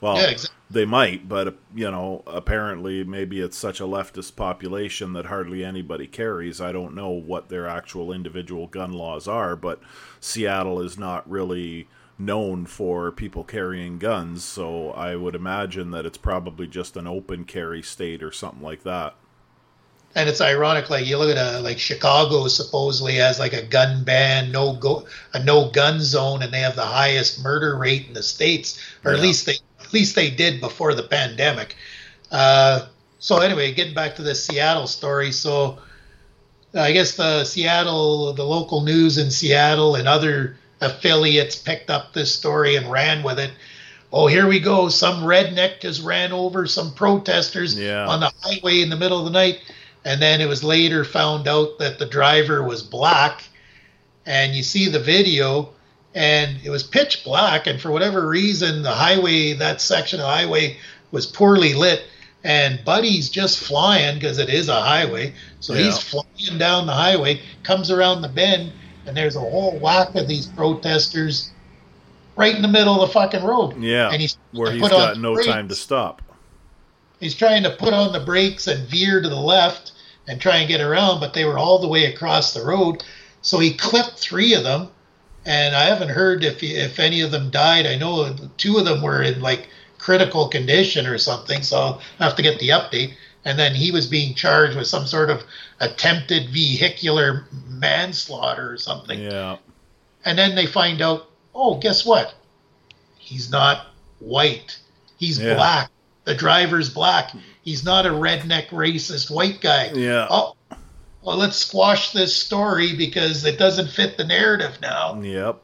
Well, 0.00 0.16
Yeah, 0.16 0.30
exactly. 0.30 0.56
They 0.70 0.84
might, 0.84 1.28
but 1.28 1.58
you 1.74 1.90
know, 1.90 2.22
apparently, 2.26 3.02
maybe 3.04 3.40
it's 3.40 3.56
such 3.58 3.80
a 3.80 3.84
leftist 3.84 4.36
population 4.36 5.12
that 5.14 5.26
hardly 5.26 5.64
anybody 5.64 6.06
carries. 6.06 6.60
I 6.60 6.72
don't 6.72 6.94
know 6.94 7.10
what 7.10 7.48
their 7.48 7.66
actual 7.66 8.12
individual 8.12 8.66
gun 8.68 8.92
laws 8.92 9.26
are, 9.28 9.56
but 9.56 9.80
Seattle 10.20 10.80
is 10.80 10.96
not 10.98 11.28
really 11.28 11.88
known 12.18 12.66
for 12.66 13.10
people 13.10 13.44
carrying 13.44 13.98
guns, 13.98 14.44
so 14.44 14.90
I 14.92 15.16
would 15.16 15.34
imagine 15.34 15.90
that 15.92 16.06
it's 16.06 16.18
probably 16.18 16.66
just 16.68 16.96
an 16.96 17.06
open 17.06 17.44
carry 17.44 17.82
state 17.82 18.22
or 18.22 18.30
something 18.32 18.62
like 18.62 18.82
that. 18.84 19.16
and 20.14 20.28
it's 20.28 20.40
ironic. 20.40 20.90
Like 20.90 21.06
you 21.06 21.16
look 21.18 21.34
at 21.36 21.56
a 21.56 21.60
like 21.60 21.78
Chicago 21.78 22.46
supposedly 22.48 23.14
has 23.16 23.38
like 23.38 23.52
a 23.52 23.62
gun 23.64 24.04
ban, 24.04 24.50
no 24.50 24.74
go, 24.74 25.06
a 25.34 25.42
no 25.42 25.70
gun 25.70 26.00
zone, 26.00 26.42
and 26.42 26.52
they 26.52 26.60
have 26.60 26.76
the 26.76 26.84
highest 26.84 27.42
murder 27.42 27.76
rate 27.78 28.06
in 28.08 28.14
the 28.14 28.22
states, 28.22 28.80
or 29.04 29.12
at 29.12 29.20
least 29.20 29.46
they 29.46 29.58
at 29.90 29.94
least 29.94 30.14
they 30.14 30.30
did 30.30 30.60
before 30.60 30.94
the 30.94 31.02
pandemic. 31.02 31.74
Uh, 32.30 32.86
so 33.18 33.38
anyway, 33.38 33.74
getting 33.74 33.92
back 33.92 34.14
to 34.16 34.22
the 34.22 34.36
Seattle 34.36 34.86
story, 34.86 35.32
so 35.32 35.80
I 36.72 36.92
guess 36.92 37.16
the 37.16 37.42
Seattle, 37.44 38.32
the 38.32 38.44
local 38.44 38.82
news 38.82 39.18
in 39.18 39.32
Seattle 39.32 39.96
and 39.96 40.06
other 40.06 40.56
affiliates 40.80 41.56
picked 41.56 41.90
up 41.90 42.12
this 42.12 42.32
story 42.32 42.76
and 42.76 42.88
ran 42.88 43.24
with 43.24 43.40
it. 43.40 43.50
Oh, 44.12 44.28
here 44.28 44.46
we 44.46 44.60
go. 44.60 44.88
Some 44.88 45.24
redneck 45.24 45.80
just 45.80 46.04
ran 46.04 46.32
over 46.32 46.66
some 46.68 46.94
protesters 46.94 47.76
Yeah. 47.76 48.06
on 48.06 48.20
the 48.20 48.32
highway 48.42 48.82
in 48.82 48.90
the 48.90 48.96
middle 48.96 49.18
of 49.18 49.24
the 49.24 49.30
night. 49.32 49.58
And 50.04 50.22
then 50.22 50.40
it 50.40 50.48
was 50.48 50.62
later 50.62 51.04
found 51.04 51.48
out 51.48 51.78
that 51.80 51.98
the 51.98 52.06
driver 52.06 52.62
was 52.62 52.82
black. 52.82 53.42
And 54.24 54.54
you 54.54 54.62
see 54.62 54.88
the 54.88 55.00
video, 55.00 55.70
and 56.14 56.58
it 56.64 56.70
was 56.70 56.82
pitch 56.82 57.24
black. 57.24 57.66
And 57.66 57.80
for 57.80 57.90
whatever 57.90 58.26
reason, 58.26 58.82
the 58.82 58.90
highway, 58.90 59.52
that 59.54 59.80
section 59.80 60.20
of 60.20 60.24
the 60.24 60.32
highway, 60.32 60.76
was 61.10 61.26
poorly 61.26 61.74
lit. 61.74 62.04
And 62.42 62.82
Buddy's 62.84 63.28
just 63.28 63.58
flying 63.60 64.14
because 64.14 64.38
it 64.38 64.48
is 64.48 64.68
a 64.68 64.80
highway. 64.80 65.34
So 65.60 65.74
Yeah. 65.74 65.84
he's 65.84 65.98
flying 65.98 66.58
down 66.58 66.86
the 66.86 66.94
highway, 66.94 67.40
comes 67.62 67.90
around 67.90 68.22
the 68.22 68.28
bend, 68.28 68.72
and 69.06 69.16
there's 69.16 69.36
a 69.36 69.40
whole 69.40 69.78
whack 69.78 70.14
of 70.14 70.26
these 70.26 70.46
protesters 70.46 71.50
right 72.36 72.54
in 72.54 72.62
the 72.62 72.68
middle 72.68 73.02
of 73.02 73.08
the 73.08 73.12
fucking 73.12 73.44
road. 73.44 73.82
Yeah, 73.82 74.10
And 74.10 74.20
he's 74.20 74.38
where 74.52 74.72
he's 74.72 74.88
got 74.88 75.18
no 75.18 75.36
time 75.42 75.68
to 75.68 75.74
stop. 75.74 76.22
He's 77.20 77.34
trying 77.34 77.62
to 77.64 77.70
put 77.70 77.92
on 77.92 78.12
the 78.12 78.20
brakes 78.20 78.66
and 78.66 78.88
veer 78.88 79.20
to 79.20 79.28
the 79.28 79.36
left 79.36 79.92
and 80.26 80.40
try 80.40 80.56
and 80.56 80.68
get 80.68 80.80
around, 80.80 81.20
but 81.20 81.34
they 81.34 81.44
were 81.44 81.58
all 81.58 81.78
the 81.78 81.88
way 81.88 82.06
across 82.06 82.54
the 82.54 82.64
road. 82.64 83.04
So 83.42 83.58
he 83.58 83.74
clipped 83.74 84.18
three 84.18 84.54
of 84.54 84.62
them, 84.62 84.88
and 85.46 85.74
I 85.74 85.84
haven't 85.84 86.10
heard 86.10 86.44
if 86.44 86.62
if 86.62 86.98
any 86.98 87.20
of 87.22 87.30
them 87.30 87.50
died. 87.50 87.86
I 87.86 87.96
know 87.96 88.34
two 88.56 88.76
of 88.78 88.84
them 88.84 89.02
were 89.02 89.22
in 89.22 89.40
like 89.40 89.68
critical 89.98 90.48
condition 90.48 91.06
or 91.06 91.18
something, 91.18 91.62
so 91.62 91.76
I'll 91.78 92.00
have 92.18 92.36
to 92.36 92.42
get 92.42 92.58
the 92.58 92.70
update. 92.70 93.14
And 93.44 93.58
then 93.58 93.74
he 93.74 93.90
was 93.90 94.06
being 94.06 94.34
charged 94.34 94.76
with 94.76 94.86
some 94.86 95.06
sort 95.06 95.30
of 95.30 95.42
attempted 95.80 96.50
vehicular 96.50 97.46
manslaughter 97.68 98.70
or 98.70 98.76
something. 98.76 99.18
Yeah, 99.20 99.56
And 100.26 100.38
then 100.38 100.54
they 100.54 100.66
find 100.66 101.00
out, 101.00 101.30
oh, 101.54 101.78
guess 101.78 102.04
what? 102.04 102.34
He's 103.18 103.50
not 103.50 103.86
white. 104.18 104.78
He's 105.18 105.38
Yeah. 105.38 105.54
black. 105.54 105.90
The 106.24 106.34
driver's 106.34 106.90
black. 106.90 107.32
He's 107.62 107.82
not 107.82 108.04
a 108.04 108.10
redneck 108.10 108.68
racist 108.68 109.30
white 109.30 109.60
guy. 109.62 109.90
yeah, 109.94 110.26
Oh, 110.28 110.54
well, 111.22 111.36
let's 111.36 111.56
squash 111.56 112.12
this 112.12 112.34
story 112.34 112.96
because 112.96 113.44
it 113.44 113.58
doesn't 113.58 113.88
fit 113.88 114.16
the 114.16 114.24
narrative 114.24 114.78
now. 114.80 115.20
Yep. 115.20 115.60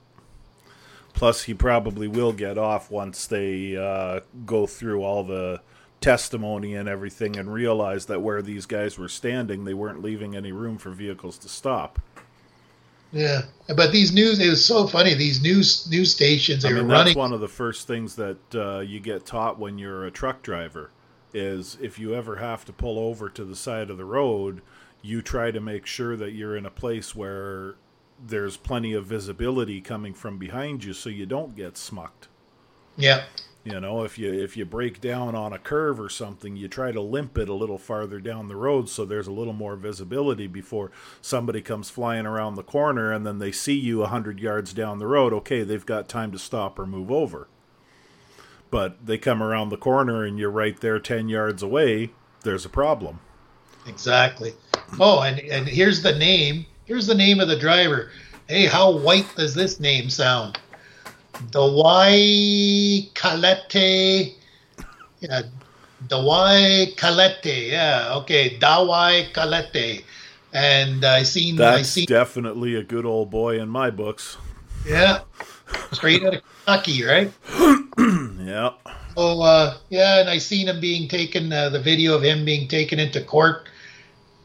Plus, 1.14 1.44
he 1.44 1.54
probably 1.54 2.08
will 2.08 2.32
get 2.32 2.58
off 2.58 2.90
once 2.90 3.26
they 3.26 3.74
uh, 3.76 4.20
go 4.44 4.66
through 4.66 5.02
all 5.02 5.24
the 5.24 5.60
testimony 6.00 6.74
and 6.74 6.88
everything 6.88 7.36
and 7.38 7.52
realize 7.52 8.04
that 8.06 8.20
where 8.20 8.42
these 8.42 8.66
guys 8.66 8.98
were 8.98 9.08
standing, 9.08 9.64
they 9.64 9.72
weren't 9.74 10.02
leaving 10.02 10.36
any 10.36 10.52
room 10.52 10.76
for 10.76 10.90
vehicles 10.90 11.38
to 11.38 11.48
stop. 11.48 11.98
Yeah, 13.12 13.42
but 13.74 13.92
these 13.92 14.12
news 14.12 14.38
it 14.40 14.50
was 14.50 14.62
so 14.64 14.86
funny. 14.86 15.14
These 15.14 15.40
news 15.40 15.88
news 15.88 16.12
stations 16.12 16.64
they 16.64 16.68
I 16.68 16.72
mean, 16.72 16.82
were 16.82 16.88
that's 16.88 16.98
running. 16.98 17.18
one 17.18 17.32
of 17.32 17.40
the 17.40 17.48
first 17.48 17.86
things 17.86 18.16
that 18.16 18.54
uh, 18.54 18.80
you 18.80 19.00
get 19.00 19.24
taught 19.24 19.58
when 19.58 19.78
you're 19.78 20.04
a 20.04 20.10
truck 20.10 20.42
driver 20.42 20.90
is 21.32 21.78
if 21.80 21.98
you 21.98 22.14
ever 22.14 22.36
have 22.36 22.64
to 22.66 22.72
pull 22.72 22.98
over 22.98 23.30
to 23.30 23.44
the 23.44 23.56
side 23.56 23.90
of 23.90 23.96
the 23.96 24.04
road, 24.04 24.60
you 25.06 25.22
try 25.22 25.50
to 25.50 25.60
make 25.60 25.86
sure 25.86 26.16
that 26.16 26.32
you're 26.32 26.56
in 26.56 26.66
a 26.66 26.70
place 26.70 27.14
where 27.14 27.76
there's 28.24 28.56
plenty 28.56 28.92
of 28.92 29.06
visibility 29.06 29.80
coming 29.80 30.14
from 30.14 30.38
behind 30.38 30.84
you 30.84 30.92
so 30.92 31.08
you 31.10 31.26
don't 31.26 31.54
get 31.56 31.76
smucked. 31.76 32.28
Yeah, 32.96 33.24
You 33.64 33.80
know, 33.80 34.04
if 34.04 34.18
you 34.18 34.32
if 34.32 34.56
you 34.56 34.64
break 34.64 35.00
down 35.00 35.34
on 35.34 35.52
a 35.52 35.58
curve 35.58 36.00
or 36.00 36.08
something, 36.08 36.56
you 36.56 36.68
try 36.68 36.92
to 36.92 37.00
limp 37.00 37.36
it 37.36 37.48
a 37.48 37.54
little 37.54 37.78
farther 37.78 38.20
down 38.20 38.48
the 38.48 38.56
road 38.56 38.88
so 38.88 39.04
there's 39.04 39.26
a 39.26 39.32
little 39.32 39.52
more 39.52 39.76
visibility 39.76 40.46
before 40.46 40.92
somebody 41.20 41.60
comes 41.62 41.90
flying 41.90 42.26
around 42.26 42.54
the 42.54 42.62
corner 42.62 43.12
and 43.12 43.26
then 43.26 43.38
they 43.38 43.52
see 43.52 43.74
you 43.74 44.02
a 44.02 44.08
hundred 44.08 44.40
yards 44.40 44.72
down 44.72 44.98
the 44.98 45.06
road. 45.06 45.32
Okay, 45.32 45.62
they've 45.64 45.86
got 45.86 46.08
time 46.08 46.32
to 46.32 46.38
stop 46.38 46.78
or 46.78 46.86
move 46.86 47.10
over. 47.10 47.48
But 48.70 49.04
they 49.06 49.18
come 49.18 49.42
around 49.42 49.70
the 49.70 49.76
corner 49.76 50.24
and 50.24 50.38
you're 50.38 50.50
right 50.50 50.78
there 50.80 50.98
ten 51.00 51.28
yards 51.28 51.62
away. 51.62 52.12
There's 52.42 52.64
a 52.64 52.70
problem. 52.70 53.20
exactly. 53.86 54.54
Oh, 54.98 55.20
and 55.22 55.38
and 55.40 55.66
here's 55.68 56.02
the 56.02 56.14
name. 56.14 56.66
Here's 56.84 57.06
the 57.06 57.14
name 57.14 57.40
of 57.40 57.48
the 57.48 57.58
driver. 57.58 58.10
Hey, 58.48 58.66
how 58.66 58.96
white 58.96 59.26
does 59.36 59.54
this 59.54 59.80
name 59.80 60.08
sound? 60.08 60.58
Dawit 61.50 63.12
Kelete. 63.14 64.34
Yeah, 65.20 65.42
Dawit 66.08 66.96
Kelete. 66.96 67.70
Yeah, 67.70 68.14
okay, 68.18 68.58
Dawit 68.58 69.32
Kelete. 69.32 70.04
And 70.52 71.04
I 71.04 71.22
seen 71.24 71.60
I 71.60 71.76
That's 71.76 71.90
seen 71.90 72.06
definitely 72.06 72.76
a 72.76 72.82
good 72.82 73.04
old 73.04 73.30
boy 73.30 73.60
in 73.60 73.68
my 73.68 73.90
books. 73.90 74.38
yeah, 74.86 75.20
straight 75.92 76.24
out 76.24 76.34
of 76.34 76.42
Kentucky, 76.64 77.04
right? 77.04 77.32
Yeah. 78.46 78.74
So 79.16 79.42
uh, 79.42 79.76
yeah, 79.88 80.20
and 80.20 80.30
I 80.30 80.38
seen 80.38 80.68
him 80.68 80.78
being 80.80 81.08
taken. 81.08 81.52
Uh, 81.52 81.68
the 81.68 81.80
video 81.80 82.14
of 82.14 82.22
him 82.22 82.44
being 82.44 82.68
taken 82.68 83.00
into 83.00 83.20
court. 83.24 83.68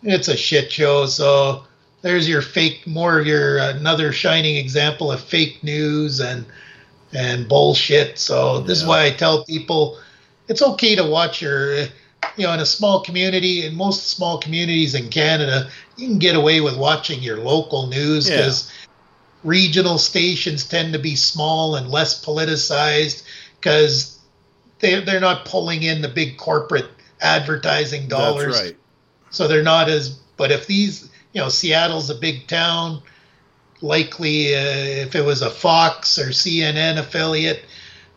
It's 0.04 0.28
a 0.28 0.38
shit 0.38 0.72
show. 0.72 1.06
So 1.06 1.64
there's 2.02 2.28
your 2.28 2.42
fake, 2.42 2.86
more 2.88 3.20
of 3.20 3.28
your 3.28 3.58
another 3.60 4.12
shining 4.12 4.58
example 4.58 5.12
of 5.12 5.22
fake 5.22 5.64
news 5.64 6.20
and 6.20 6.46
and 7.14 7.48
bullshit. 7.48 8.18
So 8.18 8.62
this 8.62 8.80
is 8.80 8.86
why 8.86 9.06
I 9.06 9.12
tell 9.12 9.44
people 9.46 10.00
it's 10.48 10.62
okay 10.62 10.96
to 10.96 11.04
watch 11.04 11.42
your, 11.42 11.76
you 11.76 11.88
know, 12.40 12.54
in 12.54 12.60
a 12.60 12.66
small 12.66 13.02
community. 13.02 13.66
In 13.66 13.76
most 13.76 14.10
small 14.10 14.40
communities 14.40 14.96
in 14.96 15.10
Canada, 15.10 15.70
you 15.98 16.08
can 16.08 16.20
get 16.20 16.36
away 16.36 16.62
with 16.62 16.78
watching 16.78 17.22
your 17.22 17.38
local 17.38 17.88
news 17.88 18.30
Yeah. 18.30 18.38
because 18.38 18.72
regional 19.43 19.97
stations 19.97 20.64
tend 20.64 20.93
to 20.93 20.99
be 20.99 21.16
small 21.16 21.76
and 21.76 21.89
less 21.89 22.24
politicized 22.24 23.24
because 23.60 24.18
they 24.80 24.99
they're 25.02 25.20
not 25.20 25.45
pulling 25.45 25.84
in 25.84 26.02
the 26.02 26.08
big 26.08 26.38
corporate 26.38 26.89
advertising 27.22 28.08
dollars. 28.08 28.56
That's 28.56 28.68
right. 28.68 28.78
So 29.32 29.48
they're 29.48 29.64
not 29.64 29.90
as. 29.90 30.10
But 30.38 30.52
if 30.52 30.68
these, 30.68 31.10
you 31.34 31.42
know, 31.42 31.50
Seattle's 31.50 32.10
a 32.10 32.16
big 32.16 32.48
town, 32.48 33.02
likely 33.82 34.56
uh, 34.56 34.60
if 35.06 35.16
it 35.16 35.26
was 35.26 35.42
a 35.42 35.50
Fox 35.50 36.18
or 36.20 36.28
CNN 36.30 36.98
affiliate, 36.98 37.64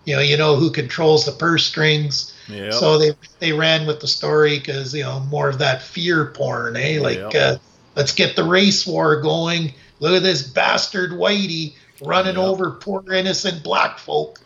you 0.05 0.15
know, 0.17 0.23
you 0.23 0.37
know 0.37 0.57
who 0.57 0.71
controls 0.71 1.25
the 1.25 1.33
purse 1.33 1.67
strings. 1.67 2.35
Yeah. 2.49 2.71
So 2.71 2.99
they 2.99 3.12
they 3.39 3.53
ran 3.53 3.87
with 3.87 4.01
the 4.01 4.09
story 4.09 4.59
because 4.59 4.95
you 4.95 5.03
know 5.03 5.21
more 5.21 5.49
of 5.49 5.59
that 5.59 5.83
fear 5.83 6.27
porn, 6.27 6.77
eh? 6.77 6.99
Like, 7.01 7.19
Yep. 7.19 7.35
uh, 7.35 7.57
let's 7.97 8.12
get 8.12 8.37
the 8.37 8.45
race 8.45 8.87
war 8.87 9.21
going. 9.21 9.73
Look 10.01 10.15
at 10.17 10.23
this 10.23 10.43
bastard 10.43 11.12
Whitey 11.12 11.75
running 12.03 12.37
Yep. 12.37 12.45
over 12.45 12.71
poor 12.73 13.05
innocent 13.12 13.62
black 13.62 13.99
folk. 13.99 14.41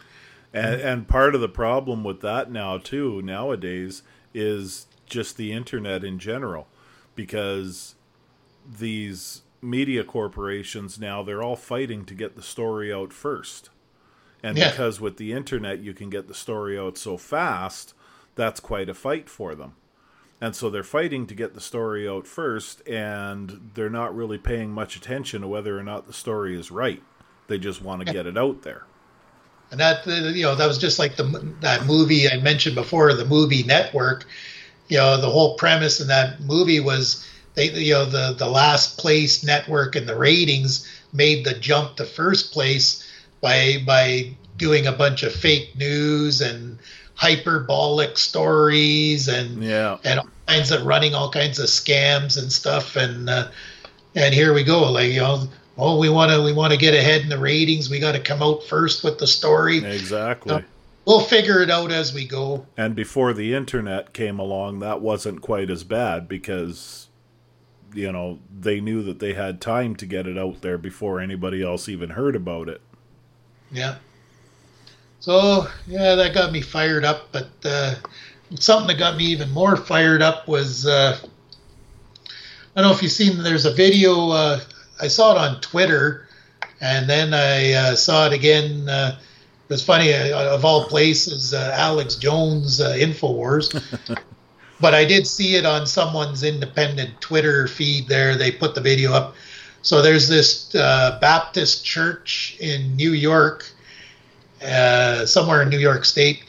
And, 0.52 0.80
and 0.80 1.08
part 1.08 1.34
of 1.34 1.40
the 1.40 1.48
problem 1.48 2.04
with 2.04 2.20
that 2.22 2.50
now 2.50 2.78
too 2.78 3.20
nowadays 3.22 4.02
is 4.32 4.86
just 5.08 5.36
the 5.36 5.52
internet 5.52 6.04
in 6.04 6.18
general 6.18 6.68
because 7.14 7.94
these 8.78 9.42
media 9.60 10.04
corporations 10.04 11.00
now 11.00 11.22
they're 11.22 11.42
all 11.42 11.56
fighting 11.56 12.04
to 12.04 12.14
get 12.14 12.36
the 12.36 12.42
story 12.42 12.92
out 12.92 13.12
first. 13.12 13.70
And 14.42 14.56
Yeah. 14.56 14.70
because 14.70 15.00
with 15.00 15.16
the 15.16 15.32
internet 15.32 15.80
you 15.80 15.92
can 15.94 16.10
get 16.10 16.28
the 16.28 16.34
story 16.34 16.78
out 16.78 16.96
so 16.96 17.16
fast, 17.16 17.94
that's 18.36 18.60
quite 18.60 18.88
a 18.88 18.94
fight 18.94 19.28
for 19.28 19.54
them. 19.54 19.74
And 20.40 20.54
so 20.54 20.70
they're 20.70 20.84
fighting 20.84 21.26
to 21.26 21.34
get 21.34 21.54
the 21.54 21.60
story 21.60 22.08
out 22.08 22.24
first, 22.24 22.86
and 22.86 23.72
they're 23.74 23.90
not 23.90 24.14
really 24.14 24.38
paying 24.38 24.70
much 24.70 24.94
attention 24.94 25.42
to 25.42 25.48
whether 25.48 25.76
or 25.76 25.82
not 25.82 26.06
the 26.06 26.12
story 26.12 26.56
is 26.56 26.70
right. 26.70 27.02
They 27.48 27.58
just 27.58 27.82
want 27.82 28.06
to 28.06 28.12
get 28.12 28.26
it 28.26 28.38
out 28.38 28.62
there. 28.62 28.84
And 29.72 29.80
that 29.80 30.06
you 30.06 30.44
know 30.44 30.54
that 30.54 30.66
was 30.66 30.78
just 30.78 30.98
like 31.00 31.16
the 31.16 31.24
that 31.60 31.86
movie 31.86 32.30
I 32.30 32.36
mentioned 32.38 32.76
before, 32.76 33.12
the 33.14 33.24
movie 33.24 33.64
Network. 33.64 34.26
You 34.88 34.98
know, 34.98 35.20
the 35.20 35.30
whole 35.30 35.54
premise 35.56 36.00
in 36.00 36.08
that 36.08 36.40
movie 36.40 36.80
was 36.80 37.24
they 37.54 37.70
you 37.72 37.92
know 37.92 38.04
the 38.04 38.34
the 38.38 38.48
last 38.48 38.98
place 38.98 39.44
network 39.44 39.96
and 39.96 40.08
the 40.08 40.16
ratings 40.16 40.88
made 41.12 41.44
the 41.44 41.54
jump 41.54 41.96
to 41.96 42.04
first 42.04 42.52
place 42.52 43.04
by 43.40 43.82
by 43.86 44.30
doing 44.56 44.86
a 44.86 44.92
bunch 44.92 45.22
of 45.22 45.32
fake 45.32 45.76
news 45.76 46.40
and 46.40 46.78
hyperbolic 47.14 48.16
stories 48.16 49.28
and 49.28 49.62
Yeah. 49.62 49.98
and 50.04 50.20
all 50.20 50.28
kinds 50.46 50.70
of 50.70 50.86
running 50.86 51.14
all 51.14 51.30
kinds 51.30 51.58
of 51.58 51.66
scams 51.66 52.38
and 52.40 52.52
stuff 52.52 52.96
and 52.96 53.28
uh, 53.28 53.48
and 54.14 54.32
here 54.32 54.54
we 54.54 54.62
go 54.62 54.90
like 54.90 55.10
you 55.12 55.20
know 55.20 55.48
oh 55.76 55.98
we 55.98 56.08
want 56.08 56.30
to 56.30 56.40
we 56.42 56.52
want 56.52 56.72
to 56.72 56.78
get 56.78 56.94
ahead 56.94 57.22
in 57.22 57.28
the 57.28 57.38
ratings 57.38 57.90
we 57.90 57.98
got 57.98 58.12
to 58.12 58.20
come 58.20 58.42
out 58.42 58.62
first 58.64 59.02
with 59.02 59.18
the 59.18 59.26
story 59.26 59.84
Exactly. 59.84 60.64
We'll 61.08 61.20
figure 61.20 61.62
it 61.62 61.70
out 61.70 61.90
as 61.90 62.12
we 62.12 62.26
go 62.26 62.66
And 62.76 62.94
before 62.94 63.32
the 63.32 63.54
internet 63.54 64.12
came 64.12 64.38
along, 64.38 64.80
that 64.80 65.00
wasn't 65.00 65.40
quite 65.40 65.70
as 65.70 65.82
bad 65.82 66.28
because, 66.28 67.08
you 67.94 68.12
know, 68.12 68.38
they 68.60 68.80
knew 68.80 69.02
that 69.04 69.18
they 69.18 69.32
had 69.32 69.60
time 69.60 69.96
to 69.96 70.06
get 70.06 70.26
it 70.26 70.36
out 70.38 70.60
there 70.60 70.76
before 70.78 71.18
anybody 71.18 71.62
else 71.62 71.88
even 71.88 72.10
heard 72.10 72.36
about 72.36 72.68
it. 72.68 72.82
yeah 73.72 73.96
so 75.20 75.66
yeah 75.86 76.14
that 76.14 76.32
got 76.34 76.52
me 76.52 76.60
fired 76.60 77.04
up 77.04 77.28
but 77.32 77.48
uh, 77.64 77.94
something 78.60 78.86
that 78.88 78.98
got 78.98 79.16
me 79.16 79.24
even 79.24 79.50
more 79.50 79.76
fired 79.76 80.22
up 80.22 80.46
was 80.46 80.86
uh, 80.86 81.18
I 82.76 82.80
don't 82.82 82.90
know 82.90 82.94
if 82.96 83.02
you've 83.02 83.12
seen 83.12 83.42
there's 83.42 83.66
a 83.66 83.72
video 83.74 84.30
uh, 84.30 84.60
I 85.00 85.08
saw 85.08 85.32
it 85.32 85.38
on 85.38 85.60
Twitter 85.60 86.28
and 86.80 87.08
then 87.10 87.34
I 87.34 87.72
uh, 87.72 87.96
saw 87.96 88.26
it 88.26 88.32
again 88.32 88.88
uh, 89.68 89.72
it 89.72 89.74
was 89.74 89.84
funny 89.84 90.12
uh, 90.12 90.54
of 90.54 90.64
all 90.64 90.84
places 90.86 91.54
uh, 91.54 91.72
Alex 91.74 92.16
Jones 92.16 92.80
uh, 92.80 92.94
Infowars. 92.94 93.74
But 94.80 94.94
I 94.94 95.04
did 95.04 95.26
see 95.26 95.56
it 95.56 95.66
on 95.66 95.86
someone's 95.86 96.44
independent 96.44 97.20
Twitter 97.20 97.66
feed 97.66 98.06
there. 98.06 98.36
They 98.36 98.52
put 98.52 98.74
the 98.74 98.80
video 98.80 99.12
up. 99.12 99.34
So 99.82 100.02
there's 100.02 100.28
this 100.28 100.74
uh, 100.74 101.18
Baptist 101.20 101.84
church 101.84 102.56
in 102.60 102.94
New 102.94 103.12
York 103.12 103.66
uh, 104.62 105.26
somewhere 105.26 105.62
in 105.62 105.68
New 105.68 105.78
York 105.78 106.04
State. 106.04 106.44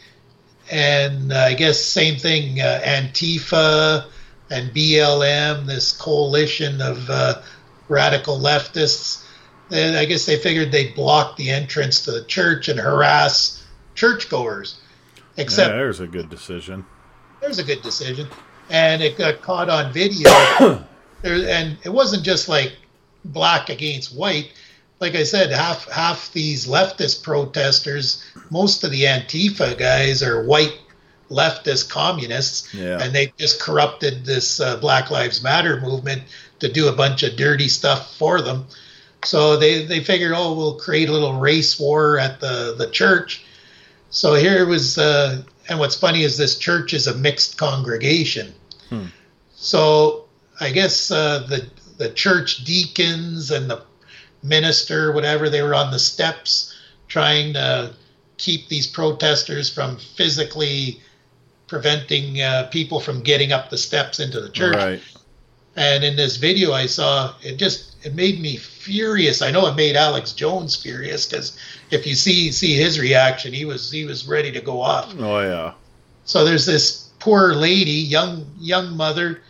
And 0.72 1.34
uh, 1.34 1.38
I 1.38 1.54
guess 1.56 1.84
same 1.84 2.18
thing 2.18 2.62
uh, 2.62 2.82
Antifa 2.84 4.06
and 4.52 4.70
BLM, 4.72 5.66
this 5.66 5.92
coalition 5.92 6.82
of 6.82 7.10
uh, 7.10 7.42
radical 7.88 8.38
leftists. 8.38 9.26
And 9.72 9.96
I 9.96 10.06
guess 10.06 10.26
they 10.26 10.38
figured 10.38 10.72
they'd 10.72 10.96
block 10.96 11.36
the 11.38 11.50
entrance 11.52 12.02
to 12.06 12.12
the 12.12 12.24
church 12.24 12.68
and 12.70 12.80
harass 12.80 13.64
churchgoers. 13.96 14.80
Except 15.38 15.70
yeah, 15.72 15.78
there's 15.78 16.00
a 16.00 16.08
good 16.08 16.30
decision. 16.30 16.86
there's 17.40 17.60
a 17.60 17.64
good 17.64 17.82
decision, 17.82 18.28
and 18.70 19.02
it 19.02 19.18
got 19.18 19.42
caught 19.42 19.70
on 19.70 19.94
video. 19.94 20.30
there, 21.22 21.48
and 21.50 21.78
it 21.84 21.90
wasn't 21.90 22.24
just 22.24 22.50
like 22.50 22.74
black 23.26 23.70
against 23.70 24.16
white. 24.16 24.52
Like 25.00 25.16
I 25.16 25.24
said, 25.24 25.52
half 25.52 25.88
half 25.90 26.32
these 26.34 26.68
leftist 26.68 27.24
protesters, 27.24 28.26
most 28.50 28.84
of 28.84 28.92
the 28.92 29.04
Antifa 29.04 29.78
guys 29.78 30.22
are 30.22 30.44
white 30.44 30.78
leftist 31.30 31.90
communists, 31.90 32.74
Yeah. 32.74 33.00
and 33.02 33.14
they 33.14 33.32
just 33.38 33.62
corrupted 33.62 34.26
this 34.26 34.60
uh, 34.60 34.78
Black 34.78 35.10
Lives 35.12 35.42
Matter 35.44 35.80
movement 35.80 36.24
to 36.60 36.70
do 36.70 36.88
a 36.90 36.92
bunch 36.92 37.24
of 37.24 37.38
dirty 37.38 37.68
stuff 37.70 38.18
for 38.18 38.42
them. 38.42 38.66
So 39.24 39.58
they 39.58 39.86
they 39.86 40.04
figured, 40.04 40.34
oh, 40.36 40.54
we'll 40.54 40.80
create 40.80 41.10
a 41.10 41.12
little 41.12 41.40
race 41.40 41.80
war 41.80 42.18
at 42.20 42.40
the 42.40 42.76
the 42.78 42.90
church. 42.90 43.44
So 44.12 44.34
here 44.34 44.66
was, 44.66 44.98
uh, 44.98 45.44
and 45.68 45.80
what's 45.80 45.96
funny 45.96 46.24
is 46.24 46.38
this 46.38 46.58
church 46.58 46.94
is 46.94 47.06
a 47.08 47.16
mixed 47.16 47.58
congregation. 47.58 48.54
Hmm. 48.90 49.06
So 49.54 50.26
I 50.60 50.72
guess 50.72 51.12
uh, 51.12 51.40
the 51.48 51.70
the 51.98 52.10
church 52.10 52.64
deacons 52.64 53.52
and 53.52 53.70
the 53.70 53.84
minister, 54.42 55.12
whatever, 55.12 55.50
they 55.50 55.62
were 55.62 55.76
on 55.76 55.92
the 55.92 56.00
steps 56.00 56.76
trying 57.08 57.54
to 57.54 57.94
keep 58.38 58.70
these 58.70 58.88
protesters 58.88 59.70
from 59.70 59.98
physically 59.98 61.02
preventing 61.68 62.42
uh, 62.42 62.68
people 62.72 63.00
from 63.00 63.22
getting 63.22 63.52
up 63.52 63.70
the 63.70 63.78
steps 63.78 64.20
into 64.20 64.40
the 64.40 64.50
church. 64.50 64.76
Right. 64.76 65.02
And 65.76 66.04
in 66.04 66.16
this 66.16 66.38
video 66.38 66.72
I 66.72 66.88
saw, 66.88 67.36
it 67.44 67.58
just 67.58 67.89
it 68.04 68.16
made 68.16 68.39
me 68.39 68.58
furious. 68.58 69.41
I 69.41 69.52
know 69.52 69.68
it 69.68 69.76
made 69.76 69.95
Alex 69.95 70.32
Jones 70.32 70.76
furious 70.76 71.26
because 71.26 71.58
if 71.91 72.08
you 72.08 72.16
see 72.16 72.52
see 72.52 72.76
his 72.76 73.00
reaction, 73.00 73.54
he 73.54 73.66
was 73.66 73.91
he 73.91 74.06
was 74.06 74.28
ready 74.28 74.52
to 74.52 74.62
go 74.62 74.82
off. 74.82 75.14
Oh, 75.18 75.41
yeah. 75.41 75.74
So 76.26 76.45
there's 76.45 76.66
this 76.66 77.10
poor 77.20 77.54
lady, 77.54 77.91
young 77.91 78.45
young 78.60 78.95
mother. 78.95 79.41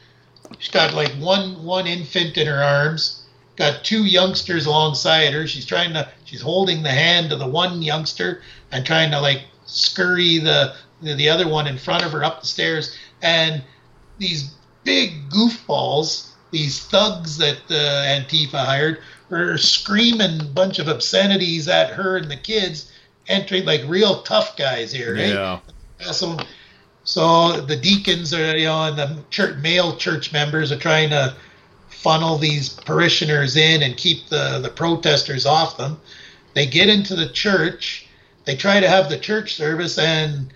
She's 0.58 0.72
got 0.72 0.93
like 0.93 1.12
one 1.14 1.64
one 1.64 1.86
infant 1.86 2.38
in 2.38 2.47
her 2.47 2.64
arms, 2.64 3.24
got 3.56 3.84
two 3.84 4.06
youngsters 4.06 4.66
alongside 4.66 5.34
her. 5.34 5.45
She's 5.45 5.66
trying 5.66 5.93
to 5.93 6.10
she's 6.26 6.41
holding 6.41 6.82
the 6.82 6.89
hand 6.89 7.32
of 7.32 7.39
the 7.39 7.47
one 7.47 7.82
youngster 7.82 8.41
and 8.72 8.86
trying 8.86 9.12
to 9.12 9.22
like 9.22 9.43
scurry 9.66 10.39
the 10.39 10.76
the, 11.02 11.14
the 11.14 11.30
other 11.30 11.47
one 11.47 11.68
in 11.68 11.78
front 11.78 12.04
of 12.04 12.12
her 12.14 12.24
up 12.24 12.41
the 12.41 12.47
stairs. 12.47 12.97
And 13.22 13.64
these 14.18 14.56
big 14.84 15.30
goofballs, 15.30 16.29
these 16.52 16.84
thugs 16.86 17.38
that 17.38 17.60
uh, 17.70 17.74
Antifa 17.74 18.66
hired, 18.66 19.00
were 19.30 19.58
screaming 19.58 20.41
a 20.41 20.45
bunch 20.45 20.80
of 20.80 20.88
obscenities 20.88 21.68
at 21.68 21.91
her 21.91 22.18
and 22.18 22.30
the 22.30 22.38
kids, 22.38 22.91
entering 23.28 23.66
like 23.66 23.82
real 23.88 24.22
tough 24.24 24.58
guys 24.58 24.91
here, 24.91 25.16
right? 25.16 25.30
Yeah. 25.30 25.60
Yeah, 26.00 26.12
so 26.12 26.38
so 27.04 27.62
the 27.62 27.76
deacons 27.76 28.34
are 28.34 28.58
you 28.58 28.66
know 28.66 28.84
and 28.84 28.97
the 28.97 29.24
church 29.30 29.58
male 29.58 29.95
church 29.97 30.32
members 30.32 30.72
are 30.72 30.78
trying 30.78 31.10
to 31.10 31.36
funnel 31.89 32.38
these 32.38 32.70
parishioners 32.70 33.58
in 33.58 33.84
and 33.84 33.97
keep 33.97 34.28
the 34.30 34.60
the 34.60 34.70
protesters 34.70 35.45
off 35.45 35.76
them 35.78 36.00
they 36.54 36.66
get 36.66 36.88
into 36.88 37.16
the 37.16 37.28
church 37.30 38.08
they 38.45 38.56
try 38.56 38.80
to 38.80 38.88
have 38.88 39.10
the 39.10 39.18
church 39.18 39.56
service 39.56 39.97
and 39.97 40.54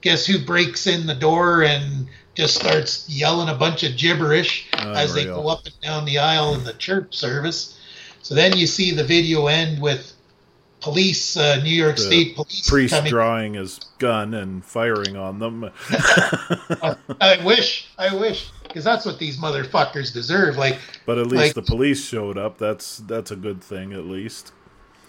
guess 0.00 0.26
who 0.26 0.38
breaks 0.38 0.86
in 0.86 1.06
the 1.06 1.14
door 1.14 1.62
and 1.62 2.08
just 2.34 2.54
starts 2.54 3.08
yelling 3.08 3.48
a 3.48 3.54
bunch 3.54 3.82
of 3.82 3.96
gibberish 3.96 4.68
as 4.72 5.14
they 5.14 5.24
go 5.24 5.48
up 5.48 5.64
and 5.66 5.74
down 5.80 6.04
the 6.04 6.18
aisle 6.18 6.54
in 6.54 6.64
the 6.64 6.72
church 6.74 7.14
service 7.16 7.78
so 8.22 8.34
then 8.34 8.56
you 8.56 8.66
see 8.66 8.92
the 8.92 9.04
video 9.04 9.46
end 9.46 9.80
with 9.80 10.12
police 10.80 11.36
uh, 11.36 11.60
new 11.62 11.70
york 11.70 11.96
The 11.96 12.02
state 12.02 12.36
police 12.36 12.68
Priest 12.68 12.94
coming 12.94 13.10
drawing 13.10 13.54
his 13.54 13.78
gun 13.98 14.32
and 14.34 14.64
firing 14.64 15.16
on 15.16 15.38
them. 15.38 15.70
I 17.20 17.38
wish, 17.44 17.88
I 17.98 18.14
wish, 18.14 18.50
because 18.62 18.82
that's 18.84 19.04
what 19.04 19.18
these 19.18 19.38
motherfuckers 19.38 20.12
deserve. 20.12 20.56
Like, 20.56 20.78
But 21.06 21.18
at 21.18 21.26
least 21.26 21.42
Like- 21.42 21.54
the 21.54 21.62
police 21.62 22.02
showed 22.04 22.38
up. 22.38 22.58
That's 22.58 22.98
that's 22.98 23.30
a 23.30 23.36
good 23.36 23.62
thing, 23.62 23.92
at 23.92 24.06
least. 24.06 24.52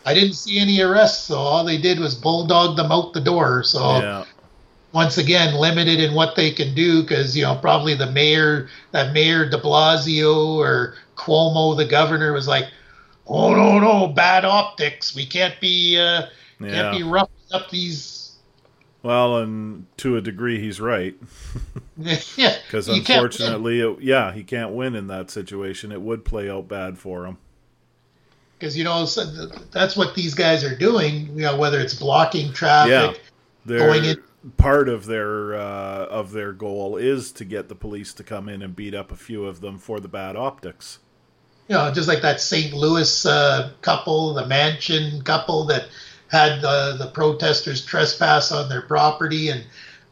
I 0.05 0.13
didn't 0.13 0.34
see 0.34 0.59
any 0.59 0.82
arrests, 0.82 1.26
so 1.28 1.36
all 1.38 1.63
they 1.63 1.78
did 1.78 1.99
was 1.99 2.15
bulldog 2.15 2.76
them 2.76 2.91
out 2.91 3.13
the 3.13 3.22
door. 3.22 3.63
So 3.63 3.80
Yeah. 3.99 4.26
Once 4.93 5.17
again, 5.17 5.53
limited 5.55 5.99
in 5.99 6.13
what 6.13 6.35
they 6.35 6.51
can 6.51 6.73
do, 6.75 7.01
because 7.01 7.35
you 7.37 7.43
know 7.43 7.55
probably 7.55 7.93
the 7.95 8.11
mayor, 8.11 8.67
that 8.91 9.13
Mayor 9.13 9.47
De 9.49 9.57
Blasio 9.57 10.55
or 10.57 10.95
Cuomo, 11.15 11.75
the 11.77 11.85
governor, 11.85 12.33
was 12.33 12.47
like, 12.47 12.65
"Oh 13.27 13.53
no, 13.55 13.79
no, 13.79 14.07
bad 14.07 14.43
optics. 14.45 15.15
We 15.15 15.25
can't 15.25 15.59
be, 15.61 15.97
uh, 15.97 16.23
can't 16.59 16.97
be 16.97 17.03
roughing 17.03 17.35
up 17.51 17.69
these." 17.69 18.17
Well, 19.03 19.37
and 19.39 19.87
to 19.97 20.17
a 20.17 20.21
degree, 20.21 20.59
he's 20.59 20.79
right. 20.79 21.15
yeah, 21.97 22.55
Because 22.67 22.87
unfortunately, 22.87 23.79
it, 23.81 23.99
yeah, 24.01 24.31
he 24.31 24.43
can't 24.43 24.73
win 24.73 24.93
in 24.93 25.07
that 25.07 25.31
situation. 25.31 25.91
It 25.91 26.01
would 26.01 26.23
play 26.23 26.49
out 26.51 26.67
bad 26.67 26.99
for 26.99 27.25
him. 27.25 27.37
because 28.59 28.77
you 28.77 28.83
know 28.83 29.05
so 29.05 29.25
that's 29.71 29.97
what 29.97 30.13
these 30.13 30.35
guys 30.35 30.63
are 30.63 30.75
doing. 30.75 31.27
You 31.35 31.43
know, 31.45 31.57
whether 31.57 31.79
it's 31.79 31.95
blocking 31.95 32.53
traffic. 32.53 33.21
They're, 33.65 33.79
Going 33.79 34.05
in- 34.05 34.23
part 34.57 34.89
of 34.89 35.05
their 35.05 35.53
uh, 35.55 36.05
of 36.09 36.31
their 36.31 36.51
goal 36.53 36.97
is 36.97 37.31
to 37.33 37.45
get 37.45 37.69
the 37.69 37.75
police 37.75 38.13
to 38.13 38.23
come 38.23 38.49
in 38.49 38.61
and 38.61 38.75
beat 38.75 38.93
up 38.95 39.11
a 39.11 39.15
few 39.15 39.45
of 39.45 39.61
them 39.61 39.77
for 39.77 39.99
the 39.99 40.07
bad 40.07 40.35
optics. 40.35 40.99
you 41.67 41.75
know, 41.75 41.91
just 41.91 42.07
like 42.07 42.21
that 42.21 42.41
St. 42.41 42.73
Louis 42.73 43.25
uh, 43.25 43.71
couple, 43.81 44.33
the 44.33 44.45
mansion 44.47 45.21
couple 45.23 45.65
that 45.65 45.85
had 46.27 46.61
the 46.61 46.95
the 46.97 47.07
protesters 47.13 47.85
trespass 47.85 48.51
on 48.51 48.67
their 48.69 48.81
property, 48.81 49.49
and 49.49 49.63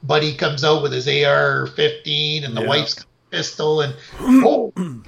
Buddy 0.03 0.35
comes 0.35 0.63
out 0.63 0.81
with 0.83 0.93
his 0.93 1.07
AR-15 1.07 2.45
and 2.45 2.55
the 2.55 2.61
Yeah. 2.61 2.67
wife's 2.67 3.05
pistol, 3.31 3.81
and 3.81 3.93
oh, 4.19 4.71
and, 4.77 5.03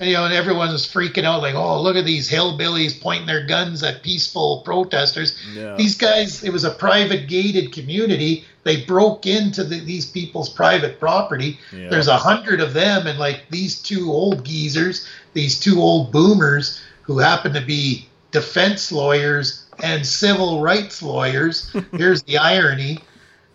you 0.00 0.12
know, 0.12 0.24
and 0.26 0.34
everyone's 0.34 0.86
freaking 0.86 1.24
out 1.24 1.40
like, 1.42 1.54
oh, 1.54 1.80
look 1.82 1.96
at 1.96 2.04
these 2.04 2.30
hillbillies 2.30 3.00
pointing 3.00 3.26
their 3.26 3.46
guns 3.46 3.82
at 3.82 4.02
peaceful 4.02 4.62
protesters. 4.64 5.38
Yeah. 5.54 5.74
These 5.76 5.96
guys, 5.96 6.44
it 6.44 6.52
was 6.52 6.64
a 6.64 6.70
private 6.70 7.28
gated 7.28 7.72
community. 7.72 8.44
They 8.66 8.84
broke 8.84 9.26
into 9.26 9.62
the, 9.62 9.78
these 9.78 10.06
people's 10.06 10.48
private 10.48 10.98
property. 10.98 11.56
Yeah. 11.72 11.88
There's 11.88 12.08
a 12.08 12.16
hundred 12.16 12.60
of 12.60 12.74
them, 12.74 13.06
and 13.06 13.16
like 13.16 13.44
these 13.48 13.80
two 13.80 14.10
old 14.10 14.44
geezers, 14.44 15.06
these 15.34 15.60
two 15.60 15.80
old 15.80 16.10
boomers 16.10 16.82
who 17.02 17.18
happen 17.20 17.52
to 17.52 17.60
be 17.60 18.08
defense 18.32 18.90
lawyers 18.90 19.66
and 19.84 20.04
civil 20.04 20.60
rights 20.62 21.00
lawyers. 21.00 21.72
Here's 21.92 22.24
the 22.24 22.38
irony. 22.38 22.98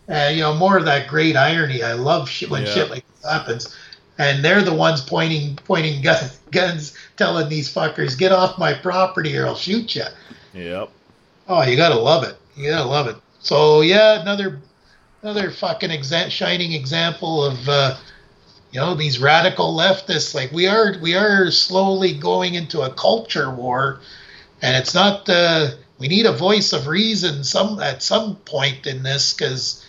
Uh, 0.08 0.30
you 0.34 0.40
know, 0.44 0.54
more 0.56 0.78
of 0.78 0.86
that 0.86 1.10
great 1.10 1.36
irony. 1.36 1.84
I 1.84 1.92
love 1.92 2.30
shit 2.30 2.50
when 2.50 2.64
Yeah. 2.64 2.72
shit 2.74 2.90
like 2.90 3.04
this 3.14 3.30
happens. 3.30 3.76
And 4.18 4.46
they're 4.46 4.62
the 4.62 4.74
ones 4.74 5.02
pointing 5.02 5.58
pointing 5.66 6.02
gun, 6.02 6.30
guns, 6.52 6.96
telling 7.18 7.50
these 7.50 7.68
fuckers, 7.74 8.18
"Get 8.18 8.32
off 8.32 8.58
my 8.58 8.74
property, 8.74 9.38
or 9.38 9.46
I'll 9.46 9.56
shoot 9.58 9.94
you." 9.94 10.06
Yep. 10.54 10.90
Oh, 11.50 11.64
you 11.64 11.76
gotta 11.76 12.00
love 12.00 12.24
it. 12.24 12.38
You 12.56 12.70
gotta 12.70 12.88
love 12.88 13.08
it. 13.08 13.18
So 13.40 13.82
yeah, 13.82 14.22
another 14.22 14.62
another 15.22 15.52
fucking 15.52 15.90
exa- 15.90 16.30
shining 16.30 16.74
example 16.74 17.44
of 17.44 17.70
uh, 17.70 17.96
you 18.72 18.80
know 18.80 18.96
these 18.96 19.20
radical 19.20 19.76
leftists. 19.76 20.34
Like 20.34 20.52
we 20.52 20.68
are 20.68 20.96
we 21.02 21.16
are 21.16 21.52
slowly 21.52 22.14
going 22.14 22.56
into 22.56 22.82
a 22.82 22.90
culture 22.94 23.50
war, 23.52 24.02
and 24.62 24.76
it's 24.76 24.94
not. 24.94 25.28
Uh, 25.30 25.72
we 26.00 26.08
need 26.08 26.26
a 26.26 26.32
voice 26.32 26.74
of 26.74 26.88
reason 26.88 27.44
some 27.44 27.80
at 27.80 28.02
some 28.02 28.36
point 28.38 28.88
in 28.88 29.04
this 29.04 29.34
because 29.34 29.86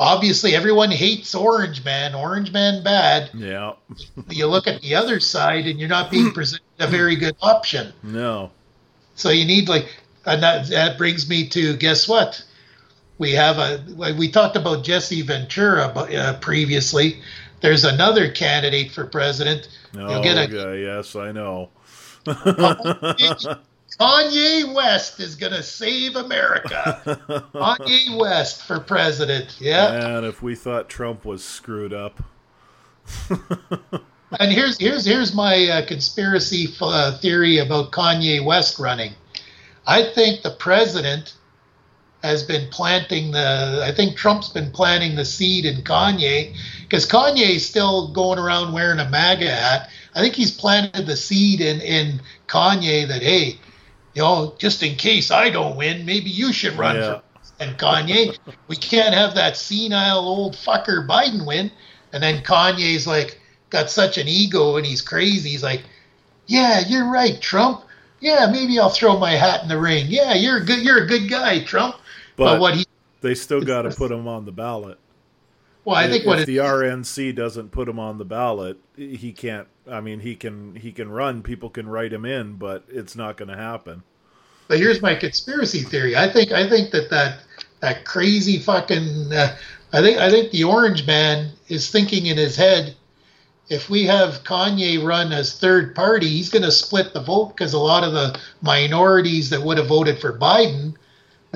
obviously 0.00 0.56
everyone 0.56 0.90
hates 0.90 1.34
Orange 1.34 1.84
Man. 1.84 2.14
Orange 2.14 2.52
Man 2.52 2.82
bad. 2.82 3.30
Yeah. 3.34 3.74
You 4.28 4.48
look 4.48 4.66
at 4.66 4.82
the 4.82 4.96
other 4.96 5.20
side, 5.20 5.66
and 5.66 5.78
you're 5.78 5.88
not 5.88 6.10
being 6.10 6.32
presented 6.32 6.64
a 6.80 6.86
very 6.88 7.16
good 7.16 7.36
option. 7.40 7.92
No. 8.02 8.50
So 9.14 9.30
you 9.30 9.44
need 9.44 9.68
like, 9.68 9.96
and 10.24 10.42
that 10.42 10.68
that 10.68 10.98
brings 10.98 11.28
me 11.28 11.48
to 11.50 11.76
guess 11.76 12.08
what? 12.08 12.44
We 13.18 13.32
have 13.32 13.58
a 13.58 14.14
we 14.14 14.30
talked 14.30 14.56
about 14.56 14.84
Jesse 14.84 15.22
Ventura 15.22 15.86
uh, 15.86 16.38
previously. 16.40 17.20
There's 17.60 17.84
another 17.84 18.30
candidate 18.30 18.92
for 18.92 19.06
president. 19.06 19.68
No. 19.94 20.10
You'll 20.10 20.22
get 20.22 20.36
a 20.36 20.44
okay, 20.44 20.82
yes, 20.82 21.16
I 21.16 21.32
know. 21.32 21.70
Kanye 23.98 24.74
West 24.74 25.20
is 25.20 25.36
gonna 25.36 25.62
save 25.62 26.16
America. 26.16 27.18
Kanye 27.54 28.18
West 28.18 28.64
for 28.64 28.80
president. 28.80 29.56
Yeah. 29.60 30.16
And 30.16 30.26
if 30.26 30.42
we 30.42 30.54
thought 30.54 30.90
Trump 30.90 31.24
was 31.24 31.42
screwed 31.42 31.94
up, 31.94 32.22
And 34.40 34.52
here's 34.52 34.78
here's 34.78 35.04
here's 35.04 35.34
my 35.34 35.68
uh, 35.68 35.86
conspiracy 35.86 36.68
uh, 36.80 37.16
theory 37.18 37.58
about 37.58 37.92
Kanye 37.92 38.44
West 38.44 38.78
running. 38.78 39.12
I 39.86 40.02
think 40.02 40.42
the 40.42 40.50
president 40.50 41.34
has 42.26 42.42
been 42.42 42.68
planting 42.70 43.30
the. 43.32 43.82
I 43.84 43.92
think 43.92 44.16
Trump's 44.16 44.48
been 44.50 44.70
planting 44.70 45.14
the 45.16 45.24
seed 45.24 45.64
in 45.64 45.82
Kanye 45.82 46.54
because 46.82 47.06
Kanye's 47.08 47.64
still 47.66 48.08
going 48.12 48.38
around 48.38 48.72
wearing 48.72 48.98
a 49.00 49.08
MAGA 49.08 49.48
hat. 49.50 49.90
I 50.14 50.20
think 50.20 50.34
he's 50.34 50.50
planted 50.50 51.06
the 51.06 51.16
seed 51.16 51.60
in 51.60 51.80
in 51.80 52.20
Kanye 52.48 53.08
that 53.08 53.22
hey, 53.22 53.58
you 54.14 54.22
know, 54.22 54.54
just 54.58 54.82
in 54.82 54.96
case 54.96 55.30
I 55.30 55.50
don't 55.50 55.76
win, 55.76 56.04
maybe 56.06 56.30
you 56.30 56.52
should 56.52 56.74
run 56.74 56.96
Yeah. 56.96 57.14
for 57.18 57.22
and 57.58 57.78
Kanye. 57.78 58.36
we 58.68 58.76
can't 58.76 59.14
have 59.14 59.34
that 59.36 59.56
senile 59.56 60.18
old 60.18 60.54
fucker 60.56 61.06
Biden 61.06 61.46
win. 61.46 61.70
And 62.12 62.22
then 62.22 62.42
Kanye's 62.42 63.06
like 63.06 63.40
got 63.70 63.88
such 63.90 64.18
an 64.18 64.28
ego 64.28 64.76
and 64.76 64.84
he's 64.86 65.00
crazy. 65.02 65.50
He's 65.50 65.62
like, 65.62 65.82
Yeah, 66.46 66.80
you're 66.86 67.10
right, 67.10 67.40
Trump. 67.40 67.82
Yeah, 68.20 68.46
maybe 68.50 68.78
I'll 68.78 68.88
throw 68.90 69.18
my 69.18 69.32
hat 69.32 69.62
in 69.62 69.68
the 69.68 69.78
ring. 69.78 70.06
Yeah, 70.08 70.32
you're 70.34 70.58
a 70.58 70.64
good 70.64 70.80
you're 70.82 71.04
a 71.04 71.06
good 71.06 71.28
guy, 71.28 71.62
Trump. 71.64 71.96
But, 72.36 72.44
but, 72.44 72.60
what 72.60 72.74
he 72.74 72.86
they 73.22 73.34
still 73.34 73.62
got 73.62 73.82
to 73.82 73.90
put 73.90 74.12
him 74.12 74.28
on 74.28 74.44
the 74.44 74.52
ballot. 74.52 74.98
well, 75.84 75.96
I 75.96 76.08
think 76.08 76.22
if 76.22 76.26
what 76.26 76.40
it, 76.40 76.46
the 76.46 76.58
RNC 76.58 77.34
doesn't 77.34 77.70
put 77.70 77.88
him 77.88 77.98
on 77.98 78.18
the 78.18 78.24
ballot, 78.24 78.78
he 78.96 79.32
can't. 79.32 79.66
I 79.88 80.00
mean, 80.00 80.20
he 80.20 80.36
can 80.36 80.76
he 80.76 80.92
can 80.92 81.10
run. 81.10 81.42
People 81.42 81.70
can 81.70 81.88
write 81.88 82.12
him 82.12 82.24
in, 82.24 82.54
but 82.54 82.84
it's 82.88 83.16
not 83.16 83.36
going 83.36 83.48
to 83.48 83.56
happen. 83.56 84.02
But 84.68 84.78
here's 84.78 85.00
my 85.00 85.14
conspiracy 85.14 85.82
theory. 85.82 86.16
I 86.16 86.30
think 86.30 86.52
I 86.52 86.68
think 86.68 86.90
that 86.90 87.10
that 87.10 87.40
that 87.80 88.04
crazy 88.04 88.58
fucking 88.58 89.32
uh, 89.32 89.56
I 89.92 90.02
think 90.02 90.18
I 90.18 90.30
think 90.30 90.50
the 90.50 90.64
orange 90.64 91.06
man 91.06 91.52
is 91.68 91.90
thinking 91.90 92.26
in 92.26 92.36
his 92.36 92.56
head 92.56 92.94
if 93.68 93.90
we 93.90 94.04
have 94.04 94.44
Kanye 94.44 95.04
run 95.04 95.32
as 95.32 95.58
third 95.58 95.94
party, 95.94 96.28
he's 96.28 96.50
going 96.50 96.62
to 96.62 96.70
split 96.70 97.12
the 97.12 97.22
vote 97.22 97.48
because 97.48 97.72
a 97.72 97.78
lot 97.78 98.04
of 98.04 98.12
the 98.12 98.38
minorities 98.62 99.50
that 99.50 99.62
would 99.62 99.78
have 99.78 99.88
voted 99.88 100.20
for 100.20 100.38
Biden, 100.38 100.94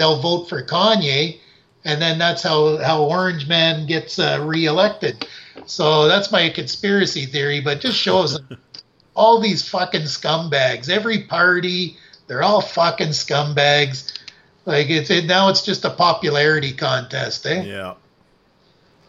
they'll 0.01 0.19
vote 0.19 0.49
for 0.49 0.63
Kanye, 0.63 1.39
and 1.85 2.01
then 2.01 2.19
that's 2.19 2.43
how 2.43 2.79
how 2.79 3.05
Orange 3.05 3.47
Man 3.47 3.87
gets 3.87 4.19
uh, 4.19 4.43
reelected. 4.43 5.29
So 5.67 6.09
that's 6.09 6.33
my 6.33 6.49
conspiracy 6.49 7.27
theory, 7.27 7.61
but 7.61 7.81
just 7.81 7.99
shows 7.99 8.41
all 9.15 9.41
these 9.41 9.69
fucking 9.69 10.03
scumbags. 10.03 10.89
Every 10.89 11.25
party, 11.25 11.99
they're 12.27 12.43
all 12.43 12.63
fucking 12.63 13.09
scumbags. 13.09 14.19
Like 14.65 14.89
it's 14.89 15.11
it, 15.11 15.27
now 15.27 15.51
it's 15.51 15.63
just 15.63 15.85
a 15.85 15.91
popularity 15.91 16.73
contest, 16.73 17.45
eh? 17.45 17.63
Yeah. 17.63 17.95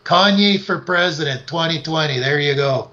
Kanye 0.03 0.59
for 0.59 0.79
president 0.79 1.47
2020. 1.47 2.19
There 2.19 2.39
you 2.39 2.55
go. 2.55 2.91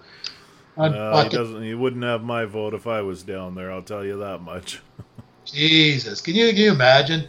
Uh, 0.77 1.25
he 1.25 1.31
doesn't. 1.31 1.63
He 1.65 1.75
wouldn't 1.75 2.05
have 2.05 2.23
my 2.23 2.45
vote 2.45 2.75
if 2.75 2.87
I 2.87 3.03
was 3.03 3.25
down 3.25 3.57
there. 3.57 3.73
I'll 3.73 3.83
tell 3.83 4.05
you 4.05 4.19
that 4.19 4.39
much. 4.39 4.81
Jesus, 5.45 6.21
can 6.21 6.37
you 6.37 6.47
can 6.51 6.59
you 6.59 6.71
imagine? 6.71 7.29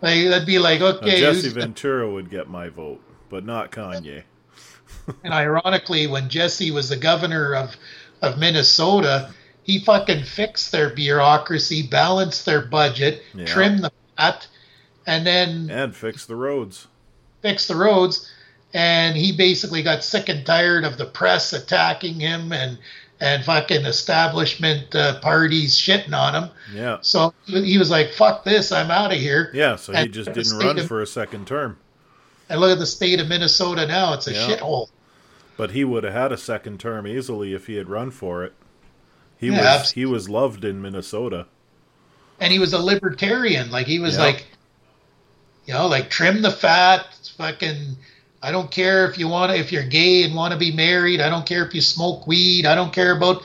Like 0.00 0.28
that'd 0.28 0.46
be 0.46 0.58
like 0.58 0.80
Now, 0.80 0.86
okay, 0.98 1.20
Jesse 1.20 1.48
Ventura 1.48 2.10
would 2.10 2.30
get 2.30 2.48
my 2.48 2.68
vote, 2.68 3.00
but 3.28 3.44
not 3.44 3.72
Kanye. 3.72 4.22
and 5.24 5.32
ironically, 5.34 6.06
when 6.06 6.28
Jesse 6.28 6.70
was 6.70 6.88
the 6.88 6.96
governor 6.96 7.54
of 7.54 7.76
of 8.22 8.38
Minnesota, 8.38 9.32
he 9.62 9.78
fucking 9.80 10.24
fixed 10.24 10.72
their 10.72 10.90
bureaucracy, 10.90 11.82
balanced 11.86 12.46
their 12.46 12.62
budget, 12.62 13.22
Yeah. 13.34 13.46
trimmed 13.46 13.84
the 13.84 13.92
fat, 14.16 14.46
and 15.06 15.26
then 15.26 15.70
And 15.70 15.94
fix 15.94 16.26
the 16.26 16.36
roads. 16.36 16.86
fixed 17.42 17.68
the 17.68 17.76
roads. 17.76 18.28
And 18.74 19.16
he 19.16 19.32
basically 19.32 19.82
got 19.82 20.04
sick 20.04 20.28
and 20.28 20.44
tired 20.44 20.84
of 20.84 20.98
the 20.98 21.06
press 21.06 21.52
attacking 21.54 22.20
him 22.20 22.52
and 22.52 22.78
and 23.20 23.44
fucking 23.44 23.84
establishment 23.84 24.94
uh, 24.94 25.18
parties 25.20 25.76
shitting 25.76 26.12
on 26.12 26.34
him. 26.44 26.50
Yeah. 26.74 26.98
So 27.00 27.34
he 27.46 27.78
was 27.78 27.90
like, 27.90 28.12
"Fuck 28.12 28.44
this, 28.44 28.70
I'm 28.72 28.90
out 28.90 29.12
of 29.12 29.18
here." 29.18 29.50
Yeah. 29.54 29.76
So 29.76 29.92
he 29.92 30.08
just 30.08 30.32
didn't 30.32 30.58
run 30.58 30.78
of- 30.78 30.86
for 30.86 31.02
a 31.02 31.06
second 31.06 31.46
term. 31.46 31.78
And 32.48 32.60
look 32.60 32.70
at 32.72 32.78
the 32.78 32.86
state 32.86 33.20
of 33.20 33.28
Minnesota 33.28 33.86
now; 33.86 34.14
it's 34.14 34.26
a 34.28 34.32
Yeah. 34.32 34.46
shithole. 34.48 34.88
But 35.56 35.72
he 35.72 35.84
would 35.84 36.04
have 36.04 36.12
had 36.12 36.32
a 36.32 36.36
second 36.36 36.78
term 36.78 37.06
easily 37.06 37.52
if 37.52 37.66
he 37.66 37.74
had 37.74 37.88
run 37.88 38.10
for 38.10 38.44
it. 38.44 38.54
He 39.36 39.48
Yeah, 39.48 39.58
was 39.58 39.66
absolutely. 39.66 40.00
he 40.00 40.06
was 40.06 40.28
loved 40.28 40.64
in 40.64 40.80
Minnesota. 40.80 41.46
And 42.40 42.52
he 42.52 42.58
was 42.60 42.72
a 42.72 42.78
libertarian, 42.78 43.70
like 43.72 43.86
he 43.88 43.98
was 43.98 44.14
Yeah. 44.16 44.22
like, 44.22 44.46
you 45.66 45.74
know, 45.74 45.86
like 45.88 46.08
trim 46.10 46.42
the 46.42 46.50
fat, 46.52 47.06
fucking. 47.36 47.96
I 48.42 48.52
don't 48.52 48.70
care 48.70 49.10
if 49.10 49.18
you 49.18 49.28
want 49.28 49.52
to, 49.52 49.58
if 49.58 49.72
you're 49.72 49.84
gay 49.84 50.22
and 50.22 50.34
want 50.34 50.52
to 50.52 50.58
be 50.58 50.70
married. 50.70 51.20
I 51.20 51.28
don't 51.28 51.46
care 51.46 51.64
if 51.66 51.74
you 51.74 51.80
smoke 51.80 52.26
weed. 52.26 52.66
I 52.66 52.74
don't 52.74 52.92
care 52.92 53.16
about, 53.16 53.42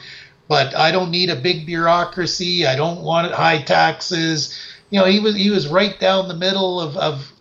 but 0.47 0.75
I 0.75 0.91
don't 0.91 1.09
need 1.11 1.29
a 1.29 1.35
big 1.35 1.65
bureaucracy. 1.65 2.67
I 2.67 2.75
don't 2.75 3.01
want 3.01 3.31
high 3.33 3.61
taxes. 3.61 4.57
You 4.91 4.99
know, 4.99 5.05
he 5.05 5.19
was 5.19 5.35
he 5.35 5.49
was 5.49 5.67
right 5.67 5.99
down 5.99 6.27
the 6.27 6.35
middle 6.35 6.79
of 6.79 6.95
of 6.97 7.31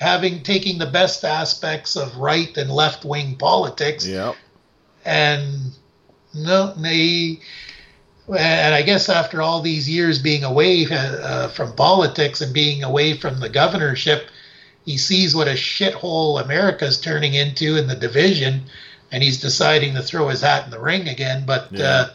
having 0.00 0.42
taking 0.42 0.78
the 0.78 0.86
best 0.86 1.24
aspects 1.24 1.96
of 1.96 2.16
right 2.18 2.54
and 2.56 2.70
left 2.70 3.04
wing 3.04 3.34
politics 3.36 4.06
Yeah. 4.06 4.34
and 5.04 5.72
no, 6.34 6.74
they, 6.74 7.40
and 8.28 8.74
I 8.74 8.82
guess 8.82 9.08
after 9.08 9.40
all 9.42 9.60
these 9.60 9.88
years 9.88 10.20
being 10.20 10.44
away 10.44 10.86
uh, 10.88 11.48
from 11.48 11.72
politics 11.74 12.42
and 12.42 12.52
being 12.52 12.84
away 12.84 13.16
from 13.16 13.40
the 13.40 13.48
governorship, 13.48 14.28
he 14.88 14.96
sees 14.96 15.34
what 15.34 15.48
a 15.48 15.52
shithole 15.52 16.42
America's 16.42 16.98
turning 16.98 17.34
into 17.34 17.76
in 17.76 17.86
the 17.86 17.94
division, 17.94 18.62
and 19.12 19.22
he's 19.22 19.38
deciding 19.38 19.94
to 19.94 20.02
throw 20.02 20.28
his 20.28 20.40
hat 20.40 20.64
in 20.64 20.70
the 20.70 20.80
ring 20.80 21.08
again. 21.08 21.44
But 21.44 21.68
Yeah. 21.70 21.84
uh, 21.84 22.08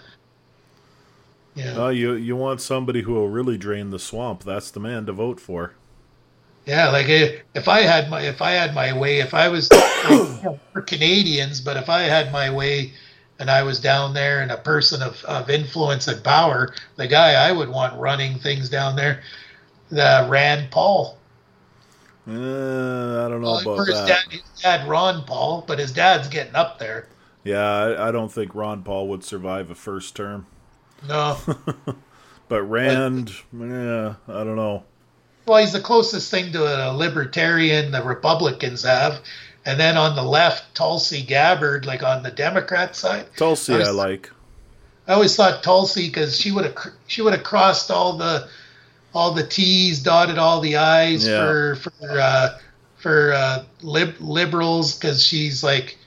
you 1.54 1.64
know, 1.66 1.86
Oh, 1.86 1.90
you 1.90 2.14
you 2.14 2.36
want 2.36 2.62
somebody 2.62 3.04
who 3.04 3.14
will 3.14 3.30
really 3.30 3.60
drain 3.60 3.92
the 3.92 4.00
swamp? 4.00 4.44
That's 4.44 4.72
the 4.72 4.80
man 4.80 5.06
to 5.06 5.12
vote 5.14 5.40
for. 5.40 5.74
Yeah, 6.66 6.90
like 6.90 7.10
if, 7.10 7.42
if 7.54 7.68
I 7.68 7.82
had 7.82 8.10
my 8.10 8.22
if 8.22 8.42
I 8.42 8.52
had 8.52 8.74
my 8.74 8.98
way, 8.98 9.20
if 9.20 9.36
I 9.36 9.50
was 9.50 9.68
for 10.74 10.82
Canadians, 10.82 11.62
but 11.62 11.78
if 11.78 11.90
I 11.90 12.02
had 12.04 12.32
my 12.32 12.50
way 12.50 12.94
and 13.38 13.52
I 13.52 13.62
was 13.62 13.80
down 13.80 14.16
there 14.16 14.42
and 14.42 14.50
a 14.52 14.58
person 14.58 15.04
of, 15.04 15.24
of 15.26 15.52
influence 15.52 16.08
and 16.08 16.24
power, 16.24 16.74
the 16.96 17.06
guy 17.08 17.34
I 17.34 17.52
would 17.52 17.70
want 17.70 18.00
running 18.00 18.40
things 18.40 18.68
down 18.68 18.96
there, 18.96 19.22
the 19.92 20.26
Rand 20.28 20.72
Paul. 20.72 21.20
Uh, 22.28 22.32
I 23.26 23.30
don't 23.30 23.42
know 23.42 23.60
Well, 23.66 23.74
about 23.74 23.88
his 23.88 23.96
that. 24.00 24.08
dad, 24.08 24.32
his 24.32 24.62
dad 24.62 24.88
Ron 24.88 25.24
Paul, 25.26 25.64
but 25.68 25.80
his 25.80 25.92
dad's 25.92 26.28
getting 26.30 26.56
up 26.56 26.80
there. 26.80 27.08
Yeah, 27.44 27.60
I, 27.66 28.08
I 28.08 28.12
don't 28.12 28.32
think 28.32 28.56
Ron 28.56 28.84
Paul 28.84 29.10
would 29.10 29.24
survive 29.24 29.70
a 29.70 29.76
first 29.76 30.16
term. 30.16 30.46
No, 31.08 31.38
But 32.48 32.64
Rand, 32.64 33.32
yeah, 33.52 34.16
I 34.28 34.44
don't 34.44 34.56
know. 34.56 34.84
well, 35.46 35.60
he's 35.60 35.74
the 35.74 35.82
closest 35.82 36.30
thing 36.32 36.52
to 36.54 36.64
a 36.64 36.94
libertarian 36.94 37.92
the 37.92 38.04
Republicans 38.04 38.84
have, 38.84 39.20
and 39.66 39.78
then 39.80 39.98
on 39.98 40.16
the 40.16 40.24
left, 40.24 40.74
Tulsi 40.76 41.24
Gabbard, 41.24 41.86
like 41.86 42.04
on 42.04 42.24
the 42.24 42.32
Democrat 42.32 42.96
side. 42.96 43.26
Tulsi, 43.36 43.74
I 43.74 43.78
was- 43.80 43.88
I 43.90 43.92
like. 43.92 44.32
I 45.08 45.14
always 45.16 45.36
thought 45.36 45.64
Tulsi 45.64 46.08
because 46.08 46.40
she 46.40 46.54
would 46.54 46.64
have 46.64 46.76
she 47.08 47.22
would 47.22 47.34
have 47.34 47.44
crossed 47.44 47.92
all 47.92 48.14
the 48.18 48.48
all 49.14 49.32
the 49.34 49.46
T's, 49.46 50.02
dotted 50.02 50.38
all 50.38 50.60
the 50.60 50.76
I's 50.76 51.28
Yeah. 51.28 51.46
for 51.46 51.76
for 51.76 52.20
uh, 52.20 52.60
for 52.98 53.34
uh, 53.34 53.64
lib- 53.82 54.20
liberals 54.20 54.98
because 54.98 55.24
she's 55.24 55.64
like 55.64 55.98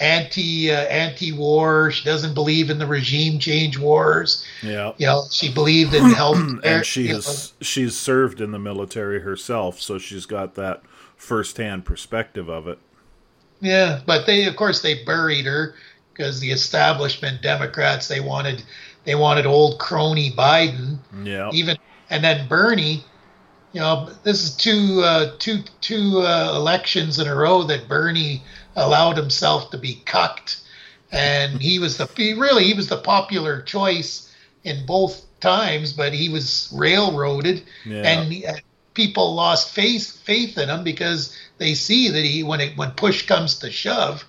anti 0.00 0.70
uh, 0.72 0.80
anti 0.82 1.32
war. 1.32 1.90
She 1.90 2.04
doesn't 2.04 2.34
believe 2.34 2.70
in 2.70 2.78
the 2.78 2.86
regime 2.86 3.38
change 3.38 3.78
wars. 3.78 4.44
Yeah. 4.62 4.92
You 4.98 5.06
know, 5.06 5.24
she 5.30 5.52
believed 5.52 5.94
in 5.94 6.04
health. 6.10 6.38
and 6.64 6.84
she 6.84 7.08
has 7.08 7.52
she's 7.60 7.96
served 7.96 8.40
in 8.40 8.50
the 8.50 8.58
military 8.58 9.20
herself, 9.20 9.80
so 9.80 9.98
she's 9.98 10.26
got 10.26 10.54
that 10.56 10.82
firsthand 11.16 11.84
perspective 11.84 12.48
of 12.48 12.66
it. 12.66 12.78
Yeah, 13.60 14.00
but 14.04 14.26
they 14.26 14.46
of 14.46 14.56
course 14.56 14.82
they 14.82 15.04
buried 15.04 15.46
her 15.46 15.74
because 16.12 16.40
the 16.40 16.50
establishment 16.50 17.42
Democrats 17.42 18.08
they 18.08 18.18
wanted 18.20 18.64
they 19.04 19.14
wanted 19.14 19.46
old 19.46 19.78
crony 19.78 20.32
Biden. 20.32 20.98
Yeah. 21.22 21.50
even 21.52 21.76
and 22.12 22.22
then 22.22 22.46
Bernie, 22.46 23.02
you 23.72 23.80
know, 23.80 24.10
this 24.22 24.44
is 24.44 24.54
two 24.54 25.00
uh, 25.02 25.32
two 25.38 25.62
two 25.80 26.20
uh, 26.20 26.52
elections 26.54 27.18
in 27.18 27.26
a 27.26 27.34
row 27.34 27.62
that 27.64 27.88
Bernie 27.88 28.42
allowed 28.76 29.16
himself 29.16 29.70
to 29.70 29.78
be 29.78 30.02
cucked, 30.04 30.60
and 31.10 31.60
he 31.60 31.78
was 31.78 31.96
the 31.96 32.06
he 32.16 32.34
really 32.34 32.64
he 32.64 32.74
was 32.74 32.88
the 32.88 32.98
popular 32.98 33.62
choice 33.62 34.30
in 34.62 34.84
both 34.84 35.24
times, 35.40 35.94
but 35.94 36.12
he 36.12 36.28
was 36.28 36.70
railroaded, 36.76 37.64
Yeah. 37.86 38.02
and 38.02 38.32
he- 38.32 38.46
uh, 38.46 38.56
people 38.94 39.34
lost 39.34 39.70
faith 39.74 40.20
faith 40.22 40.58
in 40.58 40.68
him 40.68 40.84
because 40.84 41.34
they 41.56 41.74
see 41.74 42.10
that 42.10 42.24
he 42.24 42.42
when 42.42 42.60
it 42.60 42.76
when 42.76 42.90
push 42.90 43.26
comes 43.26 43.58
to 43.60 43.70
shove, 43.70 44.22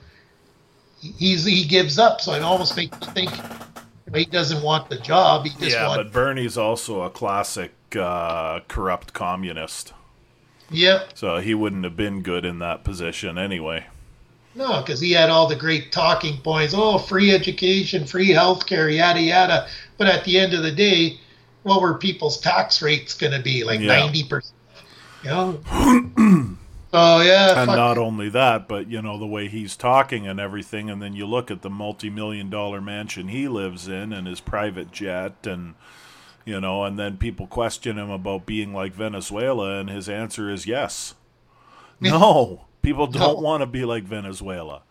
he's 1.02 1.44
he 1.44 1.66
gives 1.66 2.00
up. 2.00 2.22
So 2.22 2.32
it 2.34 2.44
almost 2.44 2.78
makes 2.78 2.96
you 3.06 3.12
think 3.14 3.30
he 4.14 4.26
doesn't 4.26 4.64
want 4.64 4.89
the 4.89 4.97
job. 4.97 5.45
He 5.45 5.49
just 5.51 5.76
yeah, 5.76 5.88
wants 5.88 6.03
but 6.03 6.14
Bernie's 6.14 6.57
also 6.57 7.01
a 7.01 7.09
classic 7.09 7.74
uh, 7.97 8.61
corrupt 8.68 9.14
communist, 9.14 9.93
yeah. 10.70 11.03
so 11.14 11.38
he 11.38 11.53
wouldn't 11.53 11.84
have 11.84 11.95
been 11.97 12.22
good 12.22 12.45
in 12.45 12.59
that 12.59 12.84
position 12.84 13.38
anyway. 13.38 13.86
No, 14.55 14.82
because 14.82 14.99
he 14.99 15.11
had 15.11 15.30
all 15.30 15.47
the 15.47 15.55
great 15.55 15.91
talking 15.91 16.38
points. 16.41 16.74
Oh, 16.76 16.99
free 16.99 17.32
education, 17.32 18.05
free 18.05 18.30
health 18.30 18.66
care, 18.66 18.89
yada 18.89 19.22
yada. 19.22 19.68
But 19.97 20.07
at 20.07 20.24
the 20.26 20.39
end 20.39 20.53
of 20.53 20.61
the 20.64 20.72
day, 20.72 21.20
what 21.64 21.82
were 21.82 21.97
people's 21.97 22.39
tax 22.39 22.82
rates 22.82 23.16
going 23.16 23.34
to 23.34 23.41
be? 23.41 23.64
Like 23.64 23.80
Yeah. 23.80 23.99
ninety 23.99 24.24
percent. 24.24 24.53
You 25.24 25.30
know. 25.30 26.55
so 26.94 27.22
yeah, 27.22 27.48
And 27.60 27.68
fuck- 27.68 27.76
not 27.76 27.98
only 27.98 28.30
that, 28.30 28.68
but 28.68 28.88
you 28.89 29.02
know 29.02 29.18
the 29.18 29.26
way 29.26 29.48
he's 29.48 29.76
talking 29.76 30.28
and 30.28 30.39
everything, 30.39 30.89
and 30.89 31.02
then 31.02 31.14
you 31.14 31.26
look 31.26 31.50
at 31.52 31.62
the 31.64 31.70
multi-million 31.70 32.50
dollar 32.50 32.80
mansion 32.80 33.28
he 33.30 33.48
lives 33.48 33.88
in 33.88 34.14
and 34.14 34.28
his 34.28 34.39
private 34.39 34.91
jet, 34.91 35.46
and 35.48 35.74
you 36.46 36.60
know, 36.62 36.84
and 36.84 37.00
then 37.00 37.18
people 37.18 37.48
question 37.48 37.98
him 37.98 38.10
about 38.10 38.46
being 38.46 38.74
like 38.74 38.94
Venezuela, 38.94 39.80
and 39.80 39.89
his 39.89 40.08
answer 40.08 40.50
is 40.50 40.68
yes. 40.68 41.16
No, 42.00 42.66
people 42.82 43.08
don't 43.08 43.38
No. 43.38 43.41
want 43.41 43.62
to 43.62 43.66
be 43.66 43.86
like 43.86 44.04
Venezuela. 44.04 44.84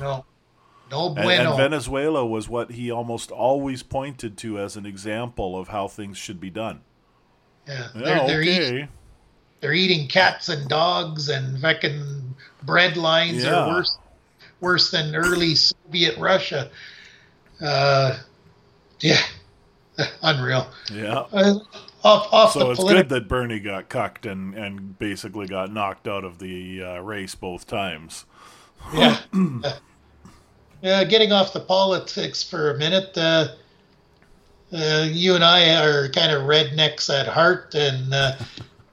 no, 0.00 0.24
no 0.90 1.06
And, 1.14 1.14
bueno. 1.16 1.50
and 1.50 1.56
Venezuela 1.56 2.24
was 2.26 2.48
what 2.48 2.72
he 2.72 2.90
almost 2.90 3.30
always 3.30 3.82
pointed 3.82 4.36
to 4.38 4.58
as 4.58 4.74
an 4.76 4.86
example 4.86 5.58
of 5.58 5.68
how 5.68 5.86
things 5.86 6.16
should 6.18 6.40
be 6.40 6.50
done. 6.50 6.80
yeah, 7.68 7.88
Yeah, 7.94 8.02
they're, 8.26 8.26
they're, 8.26 8.40
okay. 8.40 8.88
They're 9.60 9.72
eating 9.72 10.08
cats 10.08 10.48
and 10.48 10.68
dogs, 10.68 11.28
and 11.28 11.60
fucking 11.60 12.34
bread 12.62 12.96
lines 12.96 13.44
Yeah. 13.44 13.64
are 13.64 13.68
worse 13.74 13.98
worse 14.60 14.90
than 14.90 15.14
early 15.16 15.54
Soviet 15.54 16.18
Russia. 16.18 16.70
Uh, 17.60 18.18
yeah, 19.00 19.20
unreal. 20.22 20.68
Yeah. 20.92 21.24
Uh, 21.32 21.58
off 22.02 22.28
off 22.32 22.52
So 22.52 22.70
it's 22.70 22.80
political. 22.80 23.02
good 23.02 23.08
that 23.10 23.28
Bernie 23.28 23.60
got 23.60 23.88
cucked 23.90 24.24
and, 24.26 24.54
and 24.54 24.98
basically 24.98 25.46
got 25.46 25.72
knocked 25.72 26.08
out 26.08 26.24
of 26.24 26.38
the 26.38 26.82
uh, 26.82 26.98
race 27.00 27.34
both 27.34 27.66
times. 27.66 28.24
Yeah. 28.94 29.18
Uh, 29.62 29.72
yeah, 30.82 31.04
getting 31.04 31.30
off 31.30 31.52
the 31.52 31.60
politics 31.60 32.42
for 32.42 32.70
a 32.70 32.78
minute. 32.78 33.10
Uh, 33.14 33.48
uh, 34.72 35.06
you 35.10 35.34
and 35.34 35.44
I 35.44 35.74
are 35.84 36.08
kind 36.08 36.32
of 36.32 36.44
rednecks 36.44 37.10
at 37.12 37.26
heart, 37.28 37.74
and 37.74 38.14
uh, 38.14 38.32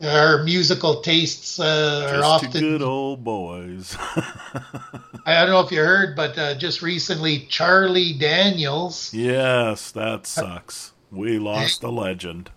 our 0.01 0.43
musical 0.43 1.01
tastes 1.01 1.59
uh, 1.59 2.11
are 2.13 2.23
often. 2.23 2.51
good 2.51 2.81
old 2.81 3.23
boys. 3.23 3.95
I 5.25 5.39
don't 5.39 5.49
know 5.49 5.61
if 5.61 5.71
you 5.71 5.79
heard, 5.79 6.15
but 6.15 6.37
uh, 6.37 6.55
just 6.55 6.81
recently, 6.81 7.39
Charlie 7.49 8.13
Daniels, 8.13 9.13
yes, 9.13 9.91
that 9.91 10.27
sucks. 10.27 10.93
We 11.11 11.39
lost 11.39 11.83
a 11.83 11.89
legend. 11.89 12.51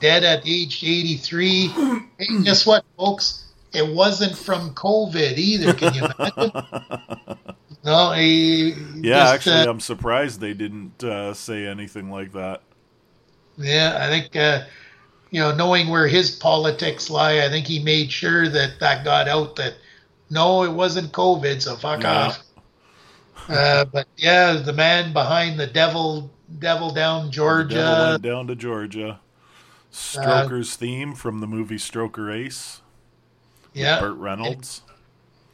dead 0.00 0.24
at 0.24 0.46
age 0.46 0.82
83. 0.82 1.68
hey, 1.68 2.06
guess 2.44 2.64
what, 2.64 2.84
folks? 2.96 3.44
It 3.72 3.94
wasn't 3.94 4.36
from 4.36 4.74
COVID 4.74 5.38
either. 5.38 5.74
Can 5.74 5.94
you 5.94 6.02
imagine? 6.04 6.52
no, 7.84 8.12
he. 8.12 8.70
Yeah, 8.96 9.18
just, 9.18 9.34
actually, 9.34 9.54
uh, 9.54 9.70
I'm 9.70 9.80
surprised 9.80 10.40
they 10.40 10.54
didn't 10.54 11.04
uh, 11.04 11.34
say 11.34 11.66
anything 11.66 12.10
like 12.10 12.32
that. 12.32 12.62
Yeah, 13.56 13.98
I 14.00 14.08
think 14.08 14.34
uh, 14.34 14.64
you 15.30 15.40
know, 15.40 15.54
knowing 15.54 15.88
where 15.88 16.06
his 16.08 16.30
politics 16.30 17.08
lie, 17.10 17.44
I 17.44 17.48
think 17.48 17.66
he 17.66 17.78
made 17.82 18.10
sure 18.10 18.48
that 18.48 18.80
that 18.80 19.04
got 19.04 19.28
out 19.28 19.56
that 19.56 19.74
no, 20.30 20.62
it 20.64 20.72
wasn't 20.72 21.12
COVID, 21.12 21.60
so 21.62 21.76
fuck 21.76 22.02
Yeah. 22.02 22.26
off. 22.26 22.38
Uh, 23.48 23.84
but 23.84 24.06
yeah, 24.16 24.52
the 24.54 24.72
man 24.72 25.12
behind 25.12 25.58
the 25.58 25.66
devil, 25.66 26.30
devil 26.58 26.90
down 26.92 27.26
The 27.26 27.30
devil 27.30 27.30
Georgia. 27.32 28.06
went 28.12 28.22
down 28.22 28.46
to 28.46 28.54
Georgia. 28.54 29.20
Stroker's 29.92 30.76
theme 30.76 31.14
from 31.14 31.40
the 31.40 31.46
movie 31.48 31.76
Stroker 31.78 32.32
Ace. 32.32 32.80
Yeah, 33.72 33.98
Burt 34.00 34.16
Reynolds. 34.16 34.82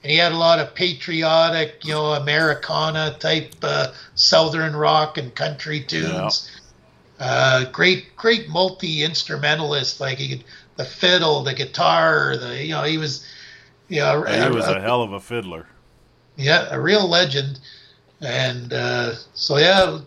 and 0.03 0.11
he 0.13 0.19
had 0.19 0.33
a 0.33 0.37
lot 0.37 0.59
of 0.59 0.75
patriotic, 0.75 1.85
you 1.85 1.93
know, 1.93 2.13
Americana 2.13 3.17
type 3.19 3.55
uh, 3.63 3.89
Southern 4.15 4.75
rock 4.77 5.17
and 5.19 5.35
country 5.35 5.81
tunes. 5.81 6.51
Uh, 7.19 7.65
great, 7.73 8.15
great 8.17 8.49
multi 8.49 9.03
instrumentalist. 9.03 10.01
Like 10.01 10.19
he 10.19 10.29
could 10.29 10.45
the 10.77 10.85
fiddle, 10.85 11.43
the 11.43 11.55
guitar, 11.55 12.37
the 12.37 12.63
you 12.63 12.73
know, 12.73 12.83
he 12.83 12.99
was, 12.99 13.27
you 13.89 14.01
know, 14.01 14.23
he 14.25 14.49
was 14.55 14.67
a 14.69 14.81
hell 14.81 15.03
of 15.03 15.13
a 15.13 15.21
fiddler. 15.21 15.67
Yeah, 16.37 16.69
a 16.71 16.79
real 16.79 17.09
legend. 17.09 17.61
And 18.21 18.73
uh, 18.73 19.15
so, 19.35 19.57
yeah, 19.59 19.99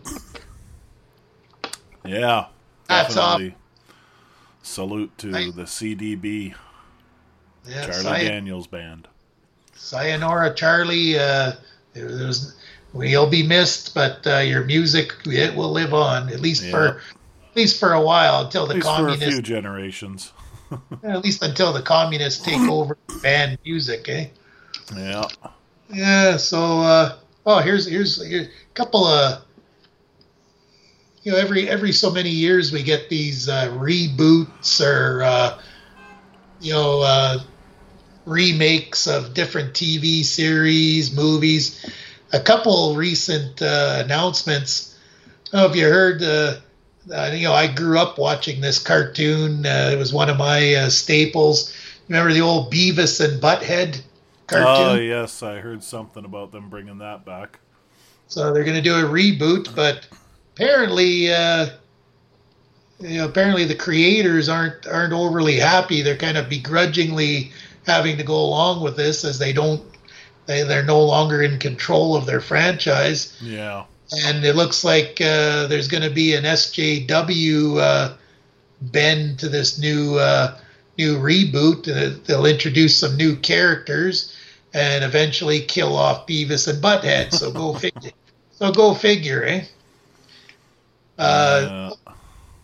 Yeah, 2.04 2.46
Hats 2.88 3.16
off. 3.16 3.38
definitely. 3.38 3.56
Salute 4.62 5.16
to 5.18 5.28
I- 5.36 5.50
the 5.50 5.64
CDB 5.64 6.54
yeah 7.66 7.86
Charlie 7.86 8.26
Daniels 8.26 8.66
Band. 8.66 9.08
Sayonara, 9.74 10.54
Charlie. 10.54 11.18
Uh, 11.18 11.52
there- 11.94 12.16
there's, 12.16 12.54
we'll 12.92 13.28
be 13.28 13.42
missed, 13.42 13.94
but 13.94 14.26
uh, 14.26 14.38
your 14.38 14.64
music 14.64 15.12
it 15.26 15.54
will 15.54 15.70
live 15.72 15.94
on 15.94 16.28
at 16.28 16.40
least 16.40 16.64
Yeah. 16.64 16.70
for 16.70 16.86
at 17.50 17.56
least 17.56 17.80
for 17.80 17.92
a 17.92 18.00
while 18.00 18.44
until 18.44 18.66
the 18.66 18.74
least 18.74 18.86
for 18.86 18.92
a 18.92 18.96
communists 18.96 19.34
few 19.34 19.42
generations. 19.42 20.32
at 21.02 21.24
least 21.24 21.42
until 21.42 21.72
the 21.72 21.82
communists 21.82 22.44
take 22.44 22.60
over 22.60 22.96
band 23.22 23.58
music. 23.64 24.08
Eh? 24.08 24.26
Yeah. 24.96 25.24
Yeah. 25.92 26.36
So, 26.36 26.80
uh, 26.80 27.16
oh, 27.46 27.58
here's 27.58 27.86
here's, 27.86 28.24
here's 28.24 28.46
a 28.46 28.50
couple 28.74 29.06
of. 29.06 29.42
You 31.22 31.32
know, 31.32 31.38
every 31.38 31.68
every 31.68 31.92
so 31.92 32.10
many 32.10 32.30
years 32.30 32.72
we 32.72 32.82
get 32.82 33.10
these 33.10 33.46
uh, 33.48 33.68
reboots 33.78 34.80
or 34.80 35.22
uh, 35.22 35.60
you 36.60 36.72
know 36.72 37.02
uh, 37.02 37.40
remakes 38.24 39.06
of 39.06 39.34
different 39.34 39.74
TV 39.74 40.24
series, 40.24 41.14
movies. 41.14 41.84
A 42.32 42.40
couple 42.40 42.94
recent 42.94 43.60
uh, 43.60 44.02
announcements. 44.04 44.96
I 45.52 45.56
don't 45.56 45.62
know 45.62 45.70
if 45.70 45.76
you 45.76 45.88
heard. 45.88 46.22
Uh, 46.22 46.60
uh, 47.12 47.30
you 47.34 47.44
know, 47.44 47.52
I 47.52 47.66
grew 47.66 47.98
up 47.98 48.18
watching 48.18 48.60
this 48.60 48.78
cartoon. 48.78 49.66
Uh, 49.66 49.90
it 49.92 49.98
was 49.98 50.12
one 50.12 50.28
of 50.28 50.36
my 50.36 50.74
uh, 50.74 50.90
staples. 50.90 51.74
Remember 52.08 52.32
the 52.32 52.40
old 52.40 52.72
Beavis 52.72 53.24
and 53.24 53.40
Butthead 53.40 54.00
cartoon? 54.46 54.66
Oh 54.66 54.94
yes, 54.94 55.42
I 55.42 55.60
heard 55.60 55.82
something 55.82 56.24
about 56.24 56.52
them 56.52 56.68
bringing 56.68 56.98
that 56.98 57.24
back. 57.24 57.58
So 58.28 58.52
they're 58.52 58.64
going 58.64 58.76
to 58.76 58.82
do 58.82 58.94
a 58.94 59.08
reboot, 59.08 59.74
but 59.74 60.06
apparently, 60.54 61.32
uh, 61.32 61.70
you 63.00 63.18
know, 63.18 63.24
apparently 63.24 63.64
the 63.64 63.74
creators 63.74 64.48
aren't 64.48 64.86
aren't 64.86 65.12
overly 65.12 65.56
happy. 65.56 66.02
They're 66.02 66.16
kind 66.16 66.36
of 66.36 66.48
begrudgingly 66.48 67.52
having 67.86 68.16
to 68.18 68.22
go 68.22 68.36
along 68.36 68.82
with 68.82 68.96
this 68.96 69.24
as 69.24 69.38
they 69.38 69.52
don't 69.52 69.82
they 70.50 70.64
they're 70.64 70.82
no 70.82 71.00
longer 71.00 71.42
in 71.42 71.58
control 71.58 72.16
of 72.16 72.26
their 72.26 72.40
franchise. 72.40 73.36
Yeah. 73.40 73.84
And 74.26 74.44
it 74.44 74.56
looks 74.56 74.82
like 74.82 75.20
uh, 75.20 75.68
there's 75.68 75.86
going 75.86 76.02
to 76.02 76.10
be 76.10 76.34
an 76.34 76.42
SJW 76.42 77.78
uh, 77.78 78.16
bend 78.82 79.38
to 79.38 79.48
this 79.48 79.78
new 79.78 80.16
uh, 80.16 80.58
new 80.98 81.18
reboot. 81.18 81.88
Uh, 81.88 82.18
they'll 82.26 82.46
introduce 82.46 82.96
some 82.96 83.16
new 83.16 83.36
characters 83.36 84.36
and 84.74 85.04
eventually 85.04 85.60
kill 85.60 85.96
off 85.96 86.26
Beavis 86.26 86.66
and 86.66 86.82
Butthead. 86.82 87.32
So 87.32 87.52
go 87.52 87.74
figure. 87.78 88.10
So 88.50 88.72
go 88.72 88.92
figure, 88.94 89.44
eh? 89.44 89.64
Uh, 91.16 91.94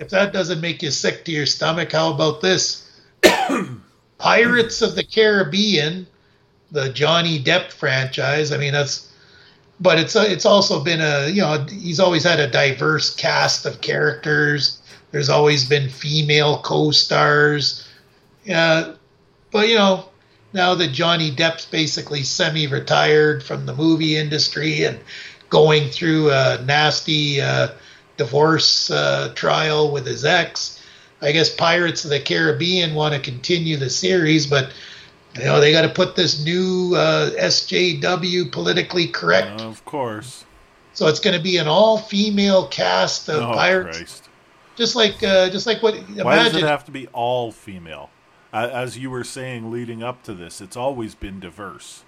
if 0.01 0.09
that 0.11 0.33
doesn't 0.33 0.61
make 0.61 0.83
you 0.83 0.91
sick 0.91 1.25
to 1.27 1.31
your 1.31 1.47
stomach, 1.47 1.93
how 1.93 2.13
about 2.13 2.41
this? 2.41 2.91
Pirates 4.19 4.83
of 4.83 4.97
the 4.97 5.05
Caribbean, 5.05 6.07
the 6.71 6.89
Johnny 6.89 7.43
Depp 7.43 7.73
franchise. 7.73 8.53
I 8.53 8.59
mean, 8.59 8.73
that's, 8.73 9.13
but 9.81 9.99
it's 9.99 10.17
it's 10.17 10.47
also 10.47 10.83
been 10.83 11.01
a 11.01 11.29
you 11.29 11.43
know 11.43 11.65
he's 11.69 12.01
always 12.01 12.25
had 12.25 12.41
a 12.41 12.51
diverse 12.51 13.15
cast 13.15 13.67
of 13.67 13.81
characters. 13.81 14.81
There's 15.13 15.29
always 15.29 15.65
been 15.69 15.89
female 15.89 16.61
co-stars. 16.63 17.87
Yeah, 18.45 18.95
but 19.53 19.69
you 19.69 19.77
know 19.77 20.07
now 20.53 20.75
that 20.75 20.93
Johnny 20.93 21.31
Depp's 21.31 21.67
basically 21.67 22.23
semi-retired 22.23 23.43
from 23.43 23.67
the 23.67 23.75
movie 23.75 24.17
industry 24.17 24.85
and 24.85 24.99
going 25.51 25.89
through 25.91 26.31
a 26.31 26.63
nasty 26.65 27.41
uh, 27.41 27.69
divorce 28.17 28.91
uh, 28.91 29.33
trial 29.35 29.93
with 29.93 30.07
his 30.07 30.25
ex, 30.25 30.83
I 31.21 31.33
guess 31.33 31.55
Pirates 31.55 32.05
of 32.05 32.11
the 32.11 32.21
Caribbean 32.21 32.95
want 32.95 33.15
to 33.15 33.21
continue 33.21 33.77
the 33.77 33.91
series, 33.91 34.47
but 34.47 34.71
you 35.39 35.45
know 35.45 35.61
they 35.61 35.73
got 35.73 35.83
to 35.83 35.89
put 35.89 36.17
this 36.17 36.45
new 36.45 36.95
uh, 36.95 37.31
SJW 37.31 38.51
politically 38.53 39.09
correct. 39.09 39.61
of 39.61 39.85
course. 39.85 40.45
So 40.93 41.09
it's 41.09 41.21
going 41.21 41.37
to 41.37 41.43
be 41.43 41.59
an 41.59 41.69
all-female 41.69 42.69
cast 42.69 43.29
of 43.29 43.43
oh, 43.43 43.53
pirates, 43.53 43.99
Christ. 43.99 44.29
just 44.77 44.97
like 44.97 45.23
uh, 45.23 45.51
just 45.51 45.67
like 45.67 45.83
what. 45.83 45.95
Why 45.95 46.37
does 46.37 46.47
imagine, 46.49 46.65
it 46.65 46.69
have 46.69 46.85
to 46.87 46.91
be 46.91 47.07
all 47.09 47.53
female? 47.53 48.11
As 48.53 48.97
you 48.97 49.11
were 49.11 49.25
saying 49.25 49.71
leading 49.71 50.03
up 50.03 50.23
to 50.23 50.33
this, 50.33 50.63
it's 50.63 50.77
always 50.77 51.15
been 51.15 51.41
diverse. 51.41 52.05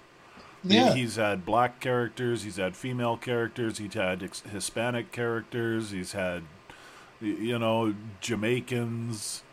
Yeah. 0.63 0.93
He's 0.93 1.15
had 1.15 1.45
black 1.45 1.79
characters, 1.79 2.43
he's 2.43 2.57
had 2.57 2.75
female 2.75 3.17
characters, 3.17 3.77
he's 3.77 3.93
had 3.93 4.21
Hispanic 4.21 5.11
characters, 5.11 5.91
he's 5.91 6.11
had, 6.11 6.43
you 7.21 7.57
know, 7.57 7.95
Jamaicans, 8.19 9.43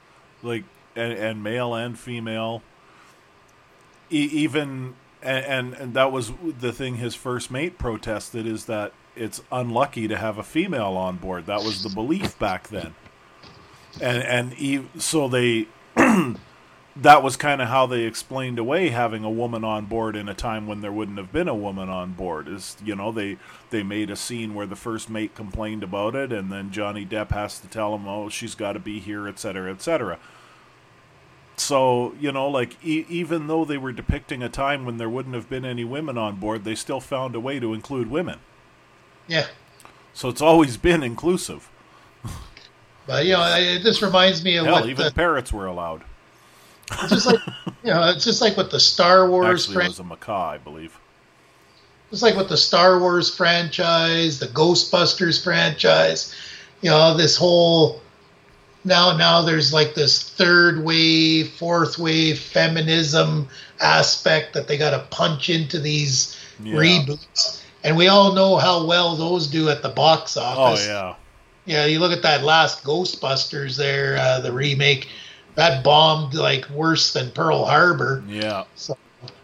like, 0.42 0.64
and, 0.96 1.12
and 1.12 1.42
male 1.42 1.74
and 1.74 1.98
female. 1.98 2.62
E- 4.10 4.30
even, 4.32 4.94
and, 5.22 5.44
and, 5.44 5.74
and 5.74 5.94
that 5.94 6.12
was 6.12 6.32
the 6.60 6.72
thing 6.72 6.96
his 6.96 7.14
first 7.14 7.50
mate 7.50 7.78
protested 7.78 8.46
is 8.46 8.66
that 8.66 8.92
it's 9.14 9.42
unlucky 9.50 10.08
to 10.08 10.16
have 10.16 10.38
a 10.38 10.42
female 10.42 10.96
on 10.96 11.16
board. 11.16 11.46
That 11.46 11.62
was 11.62 11.82
the 11.82 11.88
belief 11.88 12.38
back 12.38 12.68
then. 12.68 12.94
And, 14.00 14.22
and 14.22 14.52
e- 14.58 14.86
so 14.98 15.28
they, 15.28 15.68
that 16.96 17.22
was 17.22 17.36
kind 17.36 17.60
of 17.60 17.68
how 17.68 17.86
they 17.86 18.02
explained 18.02 18.58
away 18.58 18.88
having 18.88 19.22
a 19.22 19.30
woman 19.30 19.64
on 19.64 19.84
board 19.84 20.16
in 20.16 20.28
a 20.28 20.34
time 20.34 20.66
when 20.66 20.80
there 20.80 20.92
wouldn't 20.92 21.18
have 21.18 21.30
been 21.30 21.48
a 21.48 21.54
woman 21.54 21.88
on 21.90 22.12
board 22.12 22.48
is 22.48 22.76
you 22.82 22.94
know 22.94 23.12
they 23.12 23.36
they 23.70 23.82
made 23.82 24.10
a 24.10 24.16
scene 24.16 24.54
where 24.54 24.66
the 24.66 24.76
first 24.76 25.10
mate 25.10 25.34
complained 25.34 25.82
about 25.82 26.14
it 26.14 26.32
and 26.32 26.50
then 26.50 26.70
Johnny 26.70 27.04
Depp 27.04 27.30
has 27.32 27.58
to 27.60 27.68
tell 27.68 27.94
him 27.94 28.08
oh 28.08 28.30
she's 28.30 28.54
got 28.54 28.72
to 28.72 28.78
be 28.78 28.98
here 28.98 29.28
etc 29.28 29.70
etc 29.70 30.18
so 31.56 32.14
you 32.20 32.30
know 32.30 32.48
like 32.48 32.76
e- 32.84 33.06
even 33.08 33.46
though 33.46 33.64
they 33.64 33.78
were 33.78 33.92
depicting 33.92 34.42
a 34.42 34.48
time 34.48 34.84
when 34.84 34.98
there 34.98 35.08
wouldn't 35.08 35.34
have 35.34 35.48
been 35.48 35.64
any 35.64 35.84
women 35.84 36.18
on 36.18 36.36
board 36.36 36.64
they 36.64 36.74
still 36.74 37.00
found 37.00 37.34
a 37.34 37.40
way 37.40 37.58
to 37.58 37.72
include 37.72 38.10
women 38.10 38.38
yeah. 39.26 39.46
so 40.12 40.28
it's 40.28 40.42
always 40.42 40.76
been 40.76 41.02
inclusive 41.02 41.68
But 43.06 43.24
you 43.24 43.32
know, 43.32 43.40
I- 43.40 43.60
it 43.60 43.82
just 43.82 44.02
reminds 44.02 44.44
me 44.44 44.56
of 44.56 44.66
hell 44.66 44.74
what 44.76 44.88
even 44.88 45.06
the, 45.06 45.12
parrots 45.12 45.52
were 45.52 45.66
allowed 45.66 46.02
it's 46.92 47.10
just 47.10 47.26
like 47.26 47.40
you 47.84 47.90
know, 47.90 48.10
it's 48.10 48.24
just 48.24 48.40
like 48.40 48.56
with 48.56 48.70
the 48.70 48.80
Star 48.80 49.28
Wars 49.28 49.62
actually 49.62 49.72
it 49.72 49.78
fran- 49.78 49.88
was 49.88 49.98
a 50.00 50.04
macaw 50.04 50.50
I 50.50 50.58
believe 50.58 50.98
just 52.10 52.22
like 52.22 52.36
with 52.36 52.48
the 52.48 52.56
Star 52.56 53.00
Wars 53.00 53.34
franchise, 53.34 54.38
the 54.38 54.46
Ghostbusters 54.46 55.42
franchise. 55.42 56.32
You 56.80 56.90
know, 56.90 57.16
this 57.16 57.36
whole 57.36 58.00
now 58.86 59.16
now 59.16 59.42
there's 59.42 59.72
like 59.72 59.94
this 59.94 60.22
third 60.30 60.84
wave, 60.84 61.50
fourth 61.50 61.98
wave 61.98 62.38
feminism 62.38 63.48
aspect 63.80 64.54
that 64.54 64.68
they 64.68 64.78
got 64.78 64.90
to 64.92 65.00
punch 65.10 65.50
into 65.50 65.78
these 65.80 66.36
Yeah. 66.62 66.78
reboots. 66.78 67.62
And 67.84 67.96
we 67.96 68.08
all 68.08 68.32
know 68.32 68.56
how 68.56 68.86
well 68.86 69.16
those 69.16 69.48
do 69.48 69.68
at 69.70 69.82
the 69.82 69.90
box 69.90 70.36
office. 70.36 70.86
oh 70.86 70.92
yeah 70.92 71.14
Yeah, 71.66 71.84
you 71.86 71.98
look 72.00 72.12
at 72.12 72.22
that 72.22 72.42
last 72.44 72.84
Ghostbusters 72.84 73.76
there, 73.76 74.16
uh, 74.18 74.40
the 74.40 74.52
remake, 74.52 75.08
that 75.56 75.82
bombed 75.84 76.34
like 76.34 76.68
worse 76.70 77.12
than 77.12 77.30
Pearl 77.32 77.64
Harbor. 77.66 78.24
yeah 78.28 78.64
So, 78.74 78.96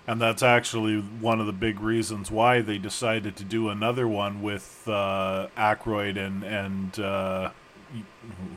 And 0.07 0.21
that's 0.21 0.43
actually 0.43 1.01
one 1.01 1.41
of 1.41 1.47
the 1.47 1.53
big 1.53 1.81
reasons 1.81 2.31
why 2.31 2.61
they 2.61 2.79
decided 2.79 3.37
to 3.37 3.45
do 3.45 3.69
another 3.69 4.09
one 4.09 4.43
with 4.43 4.83
uh, 4.89 5.49
Aykroyd 5.57 6.17
and 6.17 6.43
and 6.45 6.99
uh, 6.99 7.51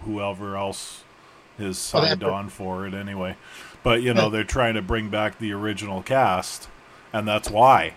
whoever 0.04 0.56
else 0.58 1.04
is 1.58 1.78
signed 1.78 2.24
on 2.24 2.50
for 2.50 2.86
it 2.88 2.94
anyway. 2.94 3.36
But 3.84 4.02
you 4.02 4.14
know 4.14 4.30
they're 4.30 4.44
trying 4.44 4.74
to 4.76 4.82
bring 4.82 5.10
back 5.10 5.38
the 5.40 5.52
original 5.54 6.02
cast, 6.02 6.68
and 7.14 7.28
that's 7.28 7.50
why, 7.50 7.94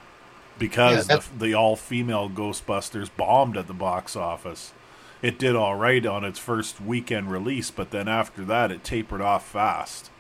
because 0.59 1.09
Yeah, 1.09 1.17
the, 1.17 1.47
the 1.47 1.55
all 1.55 1.77
female 1.77 2.29
Ghostbusters 2.29 3.09
bombed 3.17 3.57
at 3.57 3.67
the 3.67 3.75
box 3.75 4.15
office. 4.17 4.73
It 5.23 5.39
did 5.39 5.57
all 5.57 5.75
right 5.75 6.05
on 6.07 6.25
its 6.25 6.39
first 6.39 6.81
weekend 6.81 7.33
release, 7.33 7.71
but 7.73 7.91
then 7.91 8.07
after 8.07 8.45
that 8.45 8.71
it 8.71 8.85
tapered 8.85 9.21
off 9.21 9.45
fast. 9.49 10.11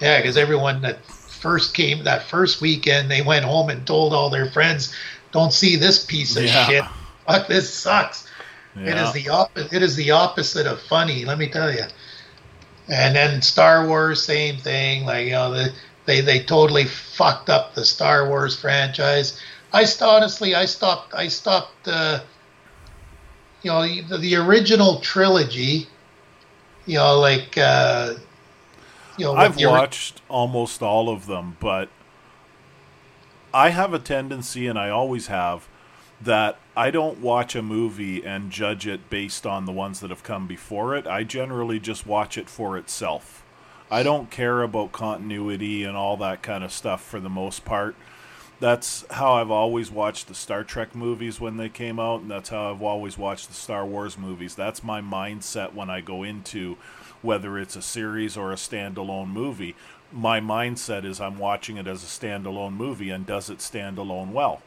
yeah, 0.00 0.18
because 0.20 0.36
everyone 0.36 0.82
that 0.82 1.04
first 1.06 1.72
came 1.74 2.04
that 2.04 2.22
first 2.24 2.60
weekend, 2.60 3.10
they 3.10 3.22
went 3.22 3.44
home 3.44 3.70
and 3.70 3.86
told 3.86 4.12
all 4.12 4.28
their 4.28 4.50
friends, 4.50 4.94
"Don't 5.32 5.52
see 5.52 5.76
this 5.76 6.04
piece 6.04 6.36
of 6.36 6.44
Yeah. 6.44 6.66
shit. 6.66 6.84
Fuck, 7.26 7.46
this 7.48 7.72
sucks." 7.72 8.25
It 8.78 8.96
is 8.96 9.12
the 9.12 9.28
opposite. 9.28 9.72
It 9.72 9.82
is 9.82 9.96
the 9.96 10.10
opposite 10.10 10.66
of 10.66 10.80
funny. 10.80 11.24
Let 11.24 11.38
me 11.38 11.48
tell 11.48 11.72
you. 11.72 11.84
And 12.88 13.16
then 13.16 13.42
Star 13.42 13.86
Wars, 13.86 14.22
same 14.22 14.58
thing. 14.58 15.04
Like 15.04 15.26
you 15.26 15.32
know, 15.32 15.50
the, 15.52 15.72
they 16.04 16.20
they 16.20 16.40
totally 16.40 16.84
fucked 16.84 17.50
up 17.50 17.74
the 17.74 17.84
Star 17.84 18.28
Wars 18.28 18.58
franchise. 18.58 19.40
I 19.72 19.84
st- 19.84 20.08
honestly, 20.08 20.54
I 20.54 20.66
stopped. 20.66 21.14
I 21.14 21.28
stopped. 21.28 21.88
Uh, 21.88 22.20
you 23.62 23.70
know, 23.70 23.86
the, 24.08 24.18
the 24.18 24.36
original 24.36 25.00
trilogy. 25.00 25.88
You 26.86 26.98
know, 26.98 27.18
like 27.18 27.58
uh, 27.58 28.14
you 29.16 29.24
know, 29.24 29.34
I've 29.34 29.56
ori- 29.56 29.66
watched 29.66 30.20
almost 30.28 30.82
all 30.82 31.08
of 31.08 31.26
them, 31.26 31.56
but 31.58 31.88
I 33.52 33.70
have 33.70 33.94
a 33.94 33.98
tendency, 33.98 34.66
and 34.66 34.78
I 34.78 34.90
always 34.90 35.28
have, 35.28 35.66
that 36.20 36.58
I 36.76 36.90
don't 36.90 37.20
watch 37.20 37.56
a 37.56 37.62
movie 37.62 38.22
and 38.22 38.50
judge 38.50 38.86
it 38.86 39.08
based 39.08 39.46
on 39.46 39.64
the 39.64 39.72
ones 39.72 40.00
that 40.00 40.10
have 40.10 40.22
come 40.22 40.46
before 40.46 40.94
it. 40.94 41.06
I 41.06 41.24
generally 41.24 41.80
just 41.80 42.06
watch 42.06 42.36
it 42.36 42.50
for 42.50 42.76
itself. 42.76 43.42
I 43.90 44.02
don't 44.02 44.30
care 44.30 44.60
about 44.60 44.92
continuity 44.92 45.84
and 45.84 45.96
all 45.96 46.18
that 46.18 46.42
kind 46.42 46.62
of 46.62 46.70
stuff 46.70 47.02
for 47.02 47.18
the 47.18 47.30
most 47.30 47.64
part. 47.64 47.94
That's 48.60 49.06
how 49.10 49.34
I've 49.34 49.50
always 49.50 49.90
watched 49.90 50.28
the 50.28 50.34
Star 50.34 50.64
Trek 50.64 50.94
movies 50.94 51.40
when 51.40 51.56
they 51.56 51.70
came 51.70 51.98
out, 51.98 52.20
and 52.20 52.30
that's 52.30 52.50
how 52.50 52.70
I've 52.72 52.82
always 52.82 53.16
watched 53.16 53.48
the 53.48 53.54
Star 53.54 53.86
Wars 53.86 54.18
movies. 54.18 54.54
That's 54.54 54.84
my 54.84 55.00
mindset 55.00 55.72
when 55.72 55.88
I 55.88 56.02
go 56.02 56.22
into 56.22 56.76
whether 57.22 57.58
it's 57.58 57.76
a 57.76 57.82
series 57.82 58.36
or 58.36 58.52
a 58.52 58.56
standalone 58.56 59.28
movie. 59.28 59.76
My 60.12 60.40
mindset 60.40 61.06
is 61.06 61.20
I'm 61.22 61.38
watching 61.38 61.78
it 61.78 61.86
as 61.86 62.02
a 62.02 62.06
standalone 62.06 62.74
movie, 62.74 63.08
and 63.08 63.24
does 63.24 63.48
it 63.48 63.62
stand 63.62 63.96
alone 63.96 64.34
well? 64.34 64.60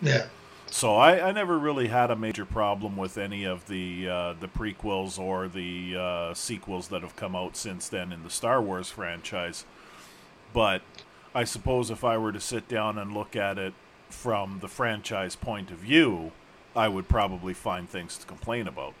yeah. 0.00 0.26
So 0.70 0.96
I, 0.96 1.28
I 1.28 1.32
never 1.32 1.58
really 1.58 1.88
had 1.88 2.10
a 2.10 2.16
major 2.16 2.44
problem 2.44 2.96
with 2.96 3.16
any 3.18 3.44
of 3.44 3.66
the 3.68 4.08
uh, 4.08 4.32
the 4.38 4.48
prequels 4.48 5.18
or 5.18 5.48
the 5.48 5.96
uh, 5.96 6.34
sequels 6.34 6.88
that 6.88 7.02
have 7.02 7.16
come 7.16 7.34
out 7.34 7.56
since 7.56 7.88
then 7.88 8.12
in 8.12 8.22
the 8.22 8.30
Star 8.30 8.60
Wars 8.60 8.90
franchise. 8.90 9.64
But 10.52 10.82
I 11.34 11.44
suppose 11.44 11.90
if 11.90 12.04
I 12.04 12.16
were 12.18 12.32
to 12.32 12.40
sit 12.40 12.68
down 12.68 12.98
and 12.98 13.12
look 13.12 13.34
at 13.36 13.58
it 13.58 13.74
from 14.10 14.58
the 14.60 14.68
franchise 14.68 15.36
point 15.36 15.70
of 15.70 15.78
view, 15.78 16.32
I 16.76 16.88
would 16.88 17.08
probably 17.08 17.54
find 17.54 17.88
things 17.88 18.16
to 18.18 18.26
complain 18.26 18.66
about, 18.68 18.94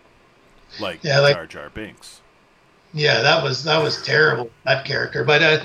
like 0.80 1.00
Yeah, 1.02 1.20
like- 1.20 1.34
Jar 1.34 1.46
Jar 1.46 1.70
Binks. 1.70 2.20
Yeah, 2.98 3.22
that 3.22 3.44
was 3.44 3.62
that 3.64 3.80
was 3.80 4.02
terrible 4.02 4.50
that 4.64 4.84
character. 4.84 5.22
But 5.22 5.42
uh, 5.42 5.60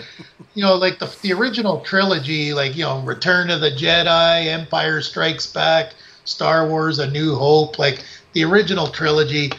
you 0.53 0.63
know, 0.63 0.75
like 0.75 0.99
the 0.99 1.13
the 1.23 1.33
original 1.33 1.81
trilogy, 1.81 2.53
like 2.53 2.75
you 2.75 2.83
know, 2.83 3.01
Return 3.01 3.49
of 3.49 3.59
the 3.59 3.71
Jedi, 3.71 4.45
Empire 4.45 5.01
Strikes 5.01 5.47
Back, 5.47 5.93
Star 6.25 6.67
Wars: 6.67 6.99
A 6.99 7.09
New 7.09 7.35
Hope, 7.35 7.79
like 7.79 8.03
the 8.33 8.43
original 8.43 8.87
trilogy, 8.87 9.51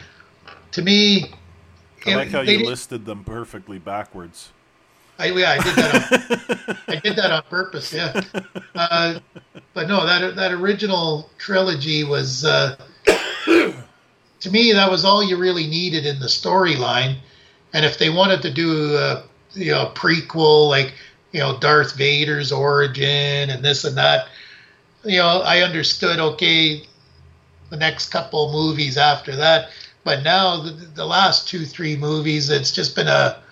to 0.71 0.81
me, 0.81 1.31
I 2.05 2.11
it- 2.11 2.15
like 2.15 2.29
how 2.29 2.41
you 2.41 2.65
listed 2.65 3.05
them 3.05 3.23
perfectly 3.25 3.77
backwards. 3.77 4.51
I, 5.17 5.27
yeah, 5.27 5.51
I 5.51 5.63
did 5.63 5.75
that. 5.75 6.67
On, 6.67 6.77
I 6.89 6.99
did 6.99 7.15
that 7.15 7.31
on 7.31 7.43
purpose. 7.43 7.93
Yeah, 7.93 8.21
uh, 8.75 9.19
but 9.73 9.87
no, 9.87 10.05
that 10.05 10.35
that 10.35 10.51
original 10.53 11.29
trilogy 11.37 12.03
was 12.03 12.45
uh, 12.45 12.75
to 13.45 14.51
me 14.51 14.73
that 14.73 14.89
was 14.89 15.03
all 15.03 15.23
you 15.23 15.37
really 15.37 15.67
needed 15.67 16.05
in 16.05 16.19
the 16.19 16.27
storyline. 16.27 17.17
And 17.75 17.83
if 17.83 17.97
they 17.97 18.09
wanted 18.09 18.41
to 18.43 18.51
do 18.51 18.95
a 18.95 19.23
you 19.51 19.71
know 19.71 19.91
prequel 19.95 20.69
like 20.69 20.93
you 21.33 21.41
know 21.41 21.59
Darth 21.59 21.97
Vader's 21.97 22.53
origin 22.53 23.49
and 23.49 23.63
this 23.63 23.83
and 23.83 23.97
that, 23.97 24.29
you 25.03 25.17
know, 25.17 25.41
I 25.41 25.59
understood. 25.59 26.17
Okay, 26.19 26.83
the 27.69 27.75
next 27.75 28.11
couple 28.11 28.49
movies 28.53 28.97
after 28.97 29.35
that, 29.35 29.71
but 30.05 30.23
now 30.23 30.61
the, 30.61 30.71
the 30.71 31.05
last 31.05 31.49
two 31.49 31.65
three 31.65 31.97
movies, 31.97 32.49
it's 32.49 32.71
just 32.71 32.95
been 32.95 33.09
a 33.09 33.43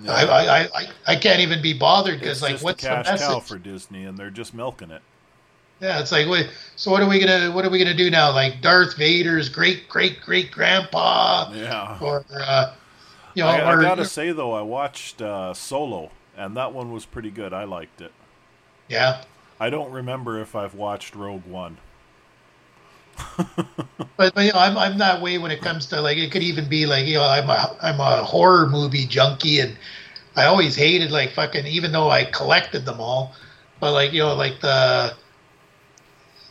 yeah. 0.00 0.12
I, 0.12 0.24
I, 0.24 0.60
I, 0.62 0.88
I 1.06 1.16
can't 1.16 1.40
even 1.40 1.62
be 1.62 1.72
bothered 1.72 2.20
because 2.20 2.42
like 2.42 2.60
what's 2.60 2.82
the 2.84 2.90
message 2.90 3.20
cow 3.20 3.40
for 3.40 3.56
Disney 3.56 4.04
and 4.04 4.18
they're 4.18 4.28
just 4.28 4.52
milking 4.52 4.90
it. 4.90 5.00
Yeah, 5.80 5.98
it's 5.98 6.12
like 6.12 6.28
wait, 6.28 6.50
so 6.76 6.90
what 6.90 7.02
are 7.02 7.08
we 7.08 7.18
gonna 7.18 7.52
what 7.52 7.64
are 7.64 7.70
we 7.70 7.78
gonna 7.78 7.94
do 7.94 8.10
now? 8.10 8.32
Like 8.32 8.60
Darth 8.60 8.98
Vader's 8.98 9.48
great 9.48 9.88
great 9.88 10.20
great 10.20 10.50
grandpa? 10.50 11.50
Yeah. 11.54 11.98
Or 12.02 12.26
uh, 12.34 12.74
you 13.38 13.44
know, 13.44 13.50
I, 13.50 13.74
or, 13.74 13.80
I 13.80 13.82
gotta 13.82 14.04
say 14.04 14.32
though, 14.32 14.52
I 14.52 14.62
watched 14.62 15.22
uh, 15.22 15.54
Solo 15.54 16.10
and 16.36 16.56
that 16.56 16.72
one 16.72 16.92
was 16.92 17.04
pretty 17.04 17.30
good. 17.30 17.52
I 17.52 17.64
liked 17.64 18.00
it. 18.00 18.12
Yeah. 18.88 19.22
I 19.60 19.70
don't 19.70 19.90
remember 19.90 20.40
if 20.40 20.54
I've 20.56 20.74
watched 20.74 21.14
Rogue 21.14 21.44
One. 21.46 21.78
but, 23.36 23.74
but 24.16 24.44
you 24.44 24.52
know, 24.52 24.58
I'm 24.58 24.78
I'm 24.78 24.98
that 24.98 25.20
way 25.20 25.38
when 25.38 25.50
it 25.50 25.60
comes 25.60 25.86
to 25.86 26.00
like 26.00 26.18
it 26.18 26.30
could 26.30 26.42
even 26.42 26.68
be 26.68 26.86
like 26.86 27.06
you 27.06 27.14
know 27.14 27.24
I'm 27.24 27.50
a 27.50 27.76
I'm 27.82 27.98
a 27.98 28.22
horror 28.22 28.68
movie 28.68 29.06
junkie 29.06 29.58
and 29.58 29.76
I 30.36 30.44
always 30.44 30.76
hated 30.76 31.10
like 31.10 31.32
fucking 31.32 31.66
even 31.66 31.90
though 31.90 32.10
I 32.10 32.24
collected 32.26 32.84
them 32.84 33.00
all, 33.00 33.34
but 33.80 33.92
like 33.92 34.12
you 34.12 34.20
know 34.20 34.34
like 34.34 34.60
the 34.60 35.14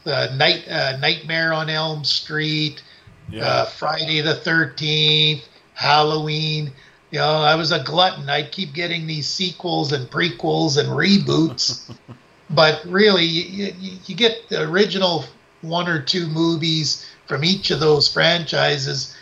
the 0.04 0.36
night 0.36 0.68
uh, 0.70 0.98
Nightmare 0.98 1.54
on 1.54 1.70
Elm 1.70 2.04
Street, 2.04 2.84
yeah. 3.30 3.46
uh, 3.46 3.66
Friday 3.66 4.20
the 4.20 4.36
Thirteenth, 4.36 5.48
Halloween. 5.78 6.72
You 7.12 7.20
know, 7.20 7.42
I 7.42 7.56
was 7.56 7.72
a 7.72 7.82
glutton. 7.84 8.30
I'd 8.30 8.52
keep 8.52 8.74
getting 8.74 9.06
these 9.06 9.28
sequels 9.28 9.92
and 9.92 10.10
prequels 10.10 10.78
and 10.78 10.90
reboots, 10.90 11.96
but 12.50 12.82
really, 12.86 13.24
you, 13.24 13.74
you, 13.80 13.98
you 14.06 14.16
get 14.16 14.50
the 14.50 14.68
original 14.68 15.24
one 15.62 15.88
or 15.88 16.02
two 16.02 16.28
movies 16.28 17.08
from 17.28 17.44
each 17.46 17.70
of 17.70 17.80
those 17.80 18.12
franchises, 18.12 19.16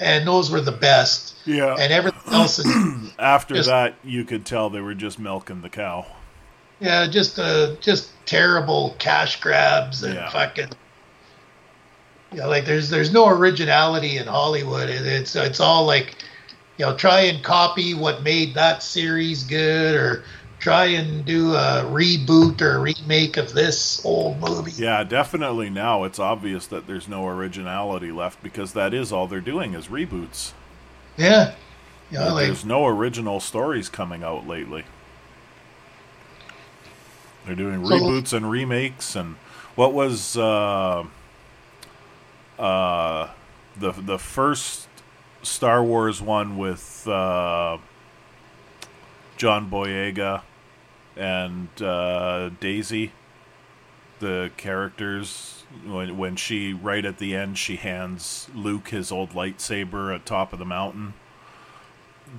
and 0.00 0.26
those 0.26 0.50
were 0.50 0.60
the 0.60 0.72
best. 0.72 1.36
Yeah. 1.46 1.76
And 1.78 1.92
everything 1.92 2.34
else 2.34 2.58
is 2.58 3.12
after 3.18 3.54
just, 3.54 3.68
that, 3.68 3.94
you 4.02 4.24
could 4.24 4.44
tell 4.44 4.68
they 4.68 4.80
were 4.80 4.94
just 4.94 5.18
milking 5.18 5.62
the 5.62 5.70
cow. 5.70 6.06
Yeah, 6.80 7.06
just 7.06 7.38
uh, 7.38 7.76
just 7.80 8.10
terrible 8.26 8.96
cash 8.98 9.40
grabs 9.40 10.02
and 10.02 10.14
yeah. 10.14 10.30
fucking. 10.30 10.70
You 12.32 12.38
know, 12.38 12.48
like 12.48 12.64
there's 12.64 12.88
there's 12.90 13.12
no 13.12 13.28
originality 13.28 14.18
in 14.18 14.26
Hollywood. 14.26 14.88
It, 14.88 15.04
it's 15.06 15.34
it's 15.34 15.60
all 15.60 15.84
like, 15.84 16.16
you 16.76 16.86
know, 16.86 16.96
try 16.96 17.20
and 17.22 17.42
copy 17.42 17.94
what 17.94 18.22
made 18.22 18.54
that 18.54 18.82
series 18.82 19.44
good, 19.44 19.94
or 19.96 20.24
try 20.60 20.84
and 20.84 21.24
do 21.24 21.54
a 21.54 21.84
reboot 21.86 22.60
or 22.60 22.76
a 22.76 22.78
remake 22.78 23.36
of 23.36 23.52
this 23.52 24.04
old 24.04 24.38
movie. 24.40 24.72
Yeah, 24.72 25.02
definitely 25.02 25.70
now 25.70 26.04
it's 26.04 26.18
obvious 26.18 26.66
that 26.68 26.86
there's 26.86 27.08
no 27.08 27.26
originality 27.26 28.12
left 28.12 28.42
because 28.42 28.74
that 28.74 28.94
is 28.94 29.12
all 29.12 29.26
they're 29.26 29.40
doing 29.40 29.74
is 29.74 29.88
reboots. 29.88 30.52
Yeah. 31.16 31.54
Yeah, 32.10 32.32
like, 32.32 32.46
there's 32.46 32.64
no 32.64 32.86
original 32.86 33.38
stories 33.40 33.88
coming 33.88 34.24
out 34.24 34.46
lately. 34.46 34.84
They're 37.46 37.54
doing 37.54 37.86
so, 37.86 37.92
reboots 37.94 38.32
and 38.32 38.50
remakes 38.50 39.14
and 39.16 39.36
what 39.76 39.92
was 39.92 40.36
uh, 40.36 41.04
uh, 42.60 43.30
the 43.76 43.92
the 43.92 44.18
first 44.18 44.88
Star 45.42 45.82
Wars 45.82 46.20
one 46.20 46.58
with 46.58 47.08
uh, 47.08 47.78
John 49.36 49.70
Boyega 49.70 50.42
and 51.16 51.68
uh, 51.82 52.50
Daisy, 52.60 53.12
the 54.18 54.50
characters, 54.56 55.64
when 55.86 56.18
when 56.18 56.36
she 56.36 56.74
right 56.74 57.04
at 57.04 57.18
the 57.18 57.34
end 57.34 57.56
she 57.56 57.76
hands 57.76 58.48
Luke 58.54 58.88
his 58.90 59.10
old 59.10 59.30
lightsaber 59.30 60.14
at 60.14 60.26
top 60.26 60.52
of 60.52 60.58
the 60.58 60.64
mountain. 60.66 61.14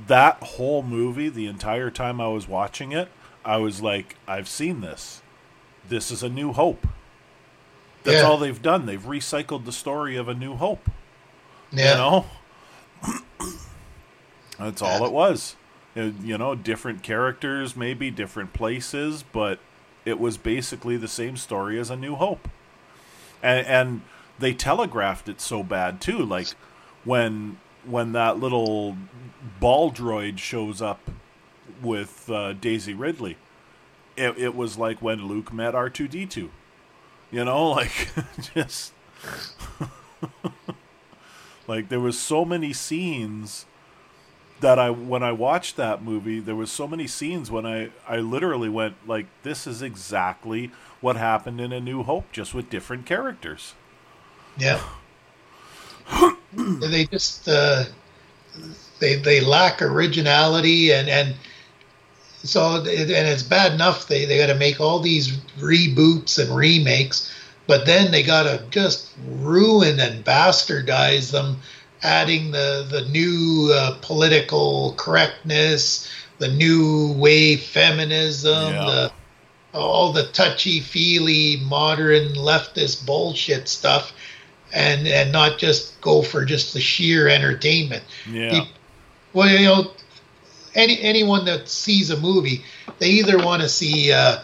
That 0.08 0.38
whole 0.42 0.84
movie, 0.84 1.28
the 1.28 1.48
entire 1.48 1.90
time 1.90 2.22
I 2.22 2.28
was 2.28 2.48
watching 2.48 2.94
it, 2.94 3.10
I 3.44 3.58
was 3.58 3.82
like, 3.82 4.16
I've 4.26 4.48
seen 4.48 4.80
this. 4.82 5.22
This 5.90 6.12
is 6.12 6.24
a 6.24 6.30
New 6.30 6.54
Hope. 6.54 6.88
That's 8.04 8.18
yeah. 8.18 8.24
all 8.24 8.38
they've 8.38 8.62
done. 8.62 8.86
They've 8.86 9.02
recycled 9.02 9.66
the 9.66 9.72
story 9.72 10.16
of 10.16 10.28
a 10.28 10.34
New 10.34 10.56
Hope. 10.56 10.90
Yeah. 11.72 11.92
You 11.92 11.98
know? 11.98 12.26
That's 14.60 14.82
all 14.82 15.06
it 15.06 15.12
was. 15.12 15.56
Uh, 15.96 16.12
you 16.24 16.38
know, 16.38 16.56
different 16.56 17.04
characters, 17.04 17.76
maybe 17.76 18.10
different 18.12 18.54
places, 18.54 19.24
but 19.32 19.60
it 20.06 20.20
was 20.20 20.38
basically 20.38 20.98
the 20.98 21.08
same 21.08 21.38
story 21.38 21.80
as 21.80 21.90
A 21.90 21.96
New 21.96 22.16
Hope. 22.16 22.48
And, 23.44 23.66
and 23.68 24.02
they 24.40 24.54
telegraphed 24.54 25.30
it 25.30 25.42
so 25.42 25.64
bad 25.64 26.02
too, 26.02 26.20
like 26.20 26.48
when 27.04 27.58
when 27.84 28.12
that 28.12 28.40
little 28.40 28.96
ball 29.60 29.92
droid 29.92 30.38
shows 30.38 30.82
up 30.82 31.10
with 31.82 32.30
uh, 32.30 32.54
Daisy 32.54 32.94
Ridley, 32.94 33.38
it, 34.16 34.38
it 34.38 34.56
was 34.56 34.78
like 34.78 35.02
when 35.02 35.26
Luke 35.26 35.52
met 35.52 35.74
R 35.74 35.90
two 35.90 36.08
D 36.08 36.26
two. 36.26 36.52
You 37.32 37.46
know, 37.46 37.70
like 37.72 38.10
just 38.54 38.94
like 41.68 41.90
there 41.90 42.00
was 42.00 42.20
so 42.20 42.46
many 42.46 42.74
scenes 42.74 43.66
that 44.62 44.80
I 44.80 44.90
when 44.90 45.24
I 45.24 45.32
watched 45.32 45.76
that 45.78 46.04
movie, 46.04 46.40
there 46.40 46.56
was 46.56 46.72
so 46.72 46.88
many 46.88 47.08
scenes 47.08 47.52
when 47.52 47.66
I 47.66 47.90
I 48.08 48.18
literally 48.18 48.70
went 48.70 48.96
like, 49.08 49.28
this 49.44 49.68
is 49.68 49.82
exactly 49.82 50.72
what 51.02 51.16
happened 51.16 51.60
in 51.60 51.72
A 51.72 51.80
New 51.80 52.04
Hope, 52.04 52.32
just 52.32 52.54
with 52.54 52.70
different 52.70 53.06
characters. 53.06 53.74
Yeah. 54.58 54.82
they 56.54 57.06
just 57.06 57.48
uh, 57.48 57.86
they 59.00 59.16
they 59.16 59.42
lack 59.42 59.82
originality 59.82 60.92
and 60.94 61.10
and 61.10 61.36
so 62.44 62.78
and 62.78 62.88
it's 62.88 63.44
bad 63.44 63.74
enough 63.74 64.08
they 64.08 64.26
they 64.26 64.38
got 64.38 64.48
to 64.48 64.56
make 64.56 64.80
all 64.80 65.00
these 65.00 65.38
reboots 65.60 66.40
and 66.40 66.56
remakes, 66.56 67.32
but 67.68 67.86
then 67.86 68.12
they 68.12 68.24
got 68.24 68.44
to 68.44 68.64
just 68.70 69.12
ruin 69.28 70.00
and 70.00 70.26
bastardize 70.26 71.32
them 71.32 71.58
adding 72.04 72.52
the 72.52 72.88
the 72.90 73.06
new 73.10 73.72
uh, 73.74 73.98
political 74.02 74.94
correctness, 74.98 76.12
the 76.40 76.48
new 76.48 77.14
wave 77.14 77.62
feminism, 77.62 78.74
yeah. 78.74 78.86
the 78.86 79.12
all 79.74 80.12
the 80.12 80.28
touchy 80.28 80.80
feely 80.80 81.58
modern 81.64 82.34
leftist 82.34 83.06
bullshit 83.06 83.68
stuff, 83.68 84.14
and 84.74 85.08
and 85.08 85.32
not 85.32 85.58
just 85.58 86.00
go 86.02 86.22
for 86.22 86.44
just 86.44 86.74
the 86.74 86.82
sheer 86.82 87.28
entertainment. 87.28 88.04
Yeah. 88.30 88.66
well, 89.34 89.50
you 89.50 89.66
know, 89.66 89.92
any 90.76 91.02
anyone 91.02 91.46
that 91.46 91.70
sees 91.70 92.10
a 92.10 92.20
movie, 92.20 92.64
they 93.00 93.10
either 93.10 93.38
want 93.38 93.62
to 93.62 93.70
see 93.70 94.12
uh, 94.12 94.40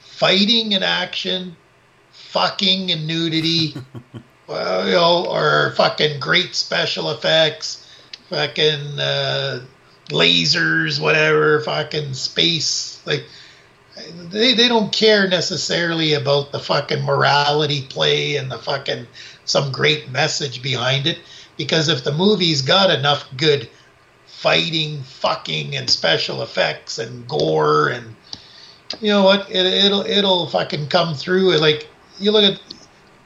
fighting 0.00 0.74
and 0.74 0.84
action, 0.84 1.56
fucking 2.10 2.90
and 2.90 3.06
nudity. 3.06 3.74
well, 4.46 4.86
you 4.86 4.92
know, 4.92 5.26
or 5.26 5.72
fucking 5.76 6.20
great 6.20 6.54
special 6.54 7.10
effects, 7.10 7.86
fucking 8.28 8.98
uh, 8.98 9.60
lasers, 10.08 11.00
whatever, 11.00 11.60
fucking 11.60 12.14
space. 12.14 13.00
Like, 13.06 13.24
they, 14.30 14.54
they 14.54 14.68
don't 14.68 14.92
care 14.92 15.28
necessarily 15.28 16.14
about 16.14 16.52
the 16.52 16.60
fucking 16.60 17.02
morality 17.02 17.82
play 17.82 18.36
and 18.36 18.50
the 18.50 18.58
fucking 18.58 19.06
some 19.44 19.72
great 19.72 20.10
message 20.10 20.62
behind 20.62 21.06
it. 21.06 21.18
Because 21.56 21.88
if 21.88 22.04
the 22.04 22.12
movie's 22.12 22.62
got 22.62 22.90
enough 22.90 23.26
good 23.36 23.68
fighting, 24.38 25.02
fucking, 25.02 25.74
and 25.74 25.90
special 25.90 26.42
effects 26.42 26.98
and 26.98 27.26
gore 27.26 27.88
and 27.88 28.14
you 29.00 29.08
know 29.10 29.24
what, 29.24 29.50
it, 29.50 29.66
it'll 29.66 30.02
it'll 30.02 30.46
fucking 30.46 30.86
come 30.86 31.14
through. 31.14 31.56
Like 31.58 31.88
you 32.18 32.30
look 32.30 32.44
at 32.44 32.60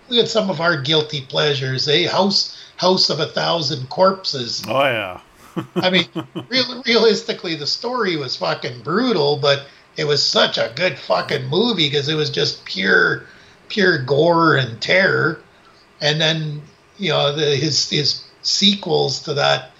look 0.08 0.24
at 0.24 0.30
some 0.30 0.50
of 0.50 0.60
our 0.60 0.80
guilty 0.80 1.20
pleasures. 1.20 1.86
A 1.86 2.04
eh? 2.04 2.08
house 2.08 2.58
house 2.76 3.10
of 3.10 3.20
a 3.20 3.26
thousand 3.26 3.88
corpses. 3.88 4.64
Oh 4.66 4.84
yeah. 4.84 5.20
I 5.76 5.90
mean, 5.90 6.06
real, 6.48 6.82
realistically, 6.86 7.56
the 7.56 7.66
story 7.66 8.16
was 8.16 8.36
fucking 8.36 8.82
brutal, 8.82 9.36
but 9.36 9.66
it 9.98 10.04
was 10.04 10.26
such 10.26 10.56
a 10.56 10.72
good 10.74 10.98
fucking 10.98 11.46
movie 11.48 11.90
because 11.90 12.08
it 12.08 12.14
was 12.14 12.30
just 12.30 12.64
pure, 12.64 13.26
pure 13.68 13.98
gore 13.98 14.56
and 14.56 14.80
terror. 14.80 15.42
And 16.00 16.18
then 16.18 16.62
you 16.96 17.10
know 17.10 17.36
the, 17.36 17.54
his 17.56 17.90
his 17.90 18.24
sequels 18.42 19.20
to 19.24 19.34
that, 19.34 19.71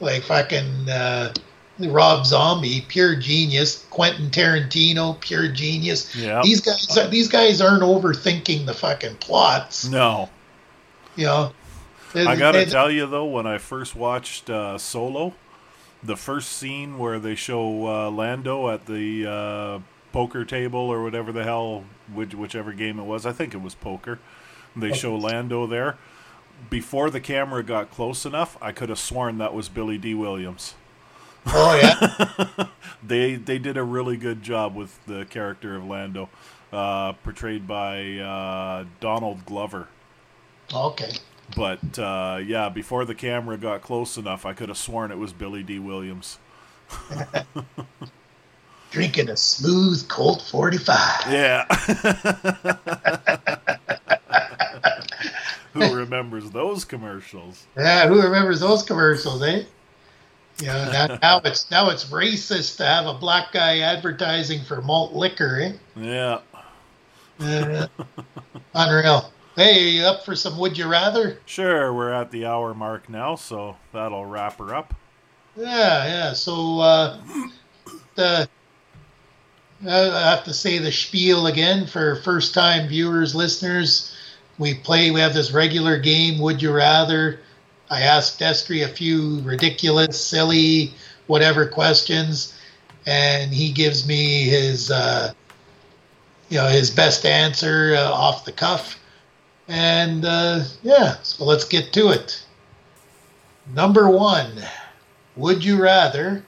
like 0.00 0.22
fucking 0.22 0.88
uh, 0.88 1.32
Rob 1.78 2.26
Zombie, 2.26 2.84
pure 2.88 3.16
genius. 3.16 3.86
Quentin 3.90 4.30
Tarantino, 4.30 5.18
pure 5.20 5.48
genius. 5.48 6.14
Yeah. 6.14 6.40
These 6.42 6.60
guys, 6.60 7.10
these 7.10 7.28
guys 7.28 7.60
aren't 7.60 7.82
overthinking 7.82 8.66
the 8.66 8.74
fucking 8.74 9.16
plots. 9.16 9.88
No. 9.88 10.28
You 11.16 11.26
know. 11.26 11.52
I 12.14 12.34
gotta 12.34 12.66
tell 12.66 12.90
you 12.90 13.06
though, 13.06 13.26
when 13.26 13.46
I 13.46 13.58
first 13.58 13.94
watched 13.94 14.50
uh, 14.50 14.78
Solo, 14.78 15.34
the 16.02 16.16
first 16.16 16.52
scene 16.52 16.98
where 16.98 17.18
they 17.18 17.36
show 17.36 17.86
uh, 17.86 18.10
Lando 18.10 18.68
at 18.70 18.86
the 18.86 19.26
uh, 19.26 19.78
poker 20.12 20.44
table 20.44 20.80
or 20.80 21.02
whatever 21.04 21.30
the 21.30 21.44
hell, 21.44 21.84
which, 22.12 22.34
whichever 22.34 22.72
game 22.72 22.98
it 22.98 23.04
was, 23.04 23.26
I 23.26 23.32
think 23.32 23.54
it 23.54 23.62
was 23.62 23.74
poker. 23.74 24.18
They 24.74 24.92
show 24.92 25.16
Lando 25.16 25.66
there. 25.66 25.98
Before 26.68 27.10
the 27.10 27.20
camera 27.20 27.62
got 27.62 27.90
close 27.90 28.24
enough, 28.26 28.56
I 28.60 28.72
could 28.72 28.88
have 28.90 28.98
sworn 28.98 29.38
that 29.38 29.54
was 29.54 29.68
Billy 29.68 29.98
Dee 29.98 30.14
Williams. 30.14 30.74
Oh 31.46 31.74
yeah. 31.80 32.66
They 33.02 33.36
they 33.36 33.58
did 33.58 33.78
a 33.78 33.82
really 33.82 34.18
good 34.18 34.42
job 34.42 34.74
with 34.76 34.98
the 35.06 35.24
character 35.24 35.74
of 35.74 35.86
Lando, 35.86 36.28
uh, 36.70 37.12
portrayed 37.14 37.66
by 37.66 38.18
uh, 38.18 38.84
Donald 39.00 39.46
Glover. 39.46 39.88
okay. 40.72 41.12
But 41.56 41.98
uh, 41.98 42.40
yeah, 42.44 42.68
before 42.68 43.04
the 43.06 43.14
camera 43.14 43.56
got 43.56 43.80
close 43.80 44.16
enough, 44.18 44.44
I 44.46 44.52
could 44.52 44.68
have 44.68 44.78
sworn 44.78 45.10
it 45.10 45.18
was 45.18 45.32
Billy 45.32 45.62
Dee 45.62 45.78
Williams. 45.80 46.38
Drinking 48.90 49.30
a 49.30 49.36
smooth 49.36 50.06
Colt 50.08 50.42
45. 50.42 51.32
Yeah. 51.32 51.64
Who 55.74 55.94
remembers 55.94 56.50
those 56.50 56.84
commercials? 56.84 57.66
Yeah, 57.76 58.08
who 58.08 58.20
remembers 58.20 58.58
those 58.58 58.82
commercials, 58.82 59.40
eh? 59.42 59.62
You 60.60 60.66
know, 60.66 60.90
now, 60.92 61.18
now 61.22 61.40
it's 61.44 61.70
now 61.70 61.90
it's 61.90 62.06
racist 62.06 62.76
to 62.78 62.84
have 62.84 63.06
a 63.06 63.14
black 63.14 63.52
guy 63.52 63.78
advertising 63.78 64.64
for 64.64 64.82
malt 64.82 65.12
liquor, 65.12 65.60
eh? 65.60 65.72
Yeah. 65.96 66.40
Uh, 67.38 67.86
unreal. 68.74 69.32
Hey, 69.54 69.86
are 69.86 69.90
you 69.90 70.02
up 70.04 70.24
for 70.24 70.34
some 70.34 70.58
Would 70.58 70.76
You 70.76 70.88
Rather? 70.88 71.38
Sure, 71.46 71.92
we're 71.92 72.12
at 72.12 72.30
the 72.30 72.46
hour 72.46 72.74
mark 72.74 73.08
now, 73.08 73.36
so 73.36 73.76
that'll 73.92 74.26
wrap 74.26 74.58
her 74.58 74.74
up. 74.74 74.92
Yeah, 75.56 76.06
yeah. 76.06 76.32
So 76.32 76.80
uh, 76.80 77.20
the 78.16 78.48
I 79.86 80.30
have 80.30 80.44
to 80.44 80.52
say 80.52 80.78
the 80.78 80.92
spiel 80.92 81.46
again 81.46 81.86
for 81.86 82.16
first-time 82.16 82.88
viewers, 82.88 83.34
listeners. 83.34 84.09
We 84.60 84.74
play. 84.74 85.10
We 85.10 85.20
have 85.20 85.32
this 85.32 85.52
regular 85.52 85.98
game. 85.98 86.38
Would 86.38 86.60
you 86.60 86.70
rather? 86.70 87.40
I 87.88 88.02
ask 88.02 88.38
Destry 88.38 88.84
a 88.84 88.88
few 88.88 89.40
ridiculous, 89.40 90.22
silly, 90.22 90.92
whatever 91.28 91.66
questions, 91.66 92.54
and 93.06 93.54
he 93.54 93.72
gives 93.72 94.06
me 94.06 94.44
his, 94.44 94.90
uh, 94.90 95.32
you 96.50 96.58
know, 96.58 96.68
his 96.68 96.90
best 96.90 97.24
answer 97.24 97.94
uh, 97.96 98.12
off 98.12 98.44
the 98.44 98.52
cuff. 98.52 98.98
And 99.66 100.26
uh, 100.26 100.64
yeah, 100.82 101.16
so 101.22 101.46
let's 101.46 101.64
get 101.64 101.94
to 101.94 102.10
it. 102.10 102.44
Number 103.74 104.10
one. 104.10 104.52
Would 105.36 105.64
you 105.64 105.80
rather 105.80 106.44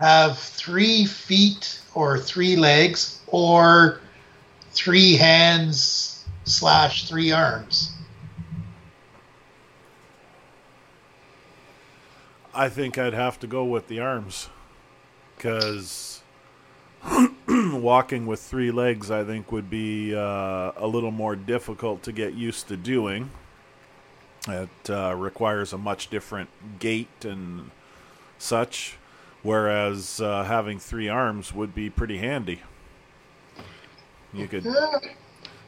have 0.00 0.38
three 0.38 1.04
feet 1.04 1.82
or 1.94 2.18
three 2.18 2.56
legs 2.56 3.20
or 3.26 4.00
three 4.70 5.16
hands 5.16 6.11
slash 6.44 7.08
three 7.08 7.32
arms? 7.32 7.92
I 12.54 12.68
think 12.68 12.98
I'd 12.98 13.14
have 13.14 13.40
to 13.40 13.46
go 13.46 13.64
with 13.64 13.88
the 13.88 14.00
arms. 14.00 14.48
Because 15.36 16.22
walking 17.48 18.26
with 18.26 18.40
three 18.40 18.70
legs, 18.70 19.10
I 19.10 19.24
think, 19.24 19.50
would 19.50 19.70
be 19.70 20.14
uh, 20.14 20.72
a 20.76 20.86
little 20.86 21.10
more 21.10 21.34
difficult 21.34 22.02
to 22.04 22.12
get 22.12 22.34
used 22.34 22.68
to 22.68 22.76
doing. 22.76 23.30
It 24.48 24.90
uh, 24.90 25.14
requires 25.16 25.72
a 25.72 25.78
much 25.78 26.10
different 26.10 26.50
gait 26.78 27.24
and 27.24 27.70
such, 28.38 28.96
whereas 29.42 30.20
uh, 30.20 30.44
having 30.44 30.78
three 30.78 31.08
arms 31.08 31.52
would 31.54 31.74
be 31.74 31.88
pretty 31.88 32.18
handy. 32.18 32.60
You 34.32 34.48
could, 34.48 34.64
you, 34.64 35.00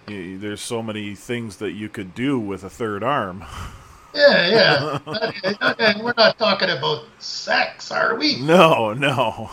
there's 0.07 0.61
so 0.61 0.83
many 0.83 1.15
things 1.15 1.57
that 1.57 1.73
you 1.73 1.89
could 1.89 2.15
do 2.15 2.39
with 2.39 2.65
a 2.65 2.71
third 2.71 3.03
arm. 3.03 3.45
yeah. 4.15 4.99
yeah. 5.05 5.75
and 5.79 6.03
we're 6.03 6.15
not 6.17 6.39
talking 6.39 6.71
about 6.71 7.05
sex, 7.19 7.91
are 7.91 8.17
we? 8.17 8.41
No, 8.41 8.93
no. 8.93 9.51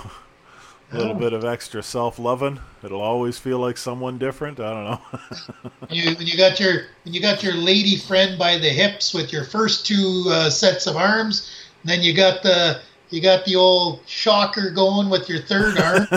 A 0.94 0.98
little 0.98 1.14
bit 1.14 1.32
of 1.32 1.46
extra 1.46 1.82
self-loving. 1.82 2.60
It'll 2.84 3.00
always 3.00 3.38
feel 3.40 3.60
like 3.60 3.78
someone 3.78 4.18
different. 4.18 4.60
I 4.60 4.74
don't 4.74 4.86
know. 4.86 5.02
You, 5.90 6.16
when 6.16 6.26
you 6.26 6.38
got 6.38 6.58
your 6.58 6.84
when 7.04 7.14
you 7.14 7.20
got 7.20 7.44
your 7.44 7.54
lady 7.54 7.98
friend 7.98 8.40
by 8.40 8.58
the 8.58 8.70
hips 8.70 9.14
with 9.14 9.34
your 9.34 9.44
first 9.44 9.86
two 9.86 10.24
uh, 10.30 10.50
sets 10.50 10.88
of 10.88 10.96
arms, 10.96 11.52
and 11.82 11.92
then 11.92 12.02
you 12.02 12.16
got 12.16 12.44
the 12.44 12.80
you 13.10 13.22
got 13.22 13.44
the 13.44 13.58
old 13.58 14.00
shocker 14.06 14.70
going 14.70 15.10
with 15.10 15.28
your 15.28 15.42
third 15.42 15.78
arm. 15.78 16.08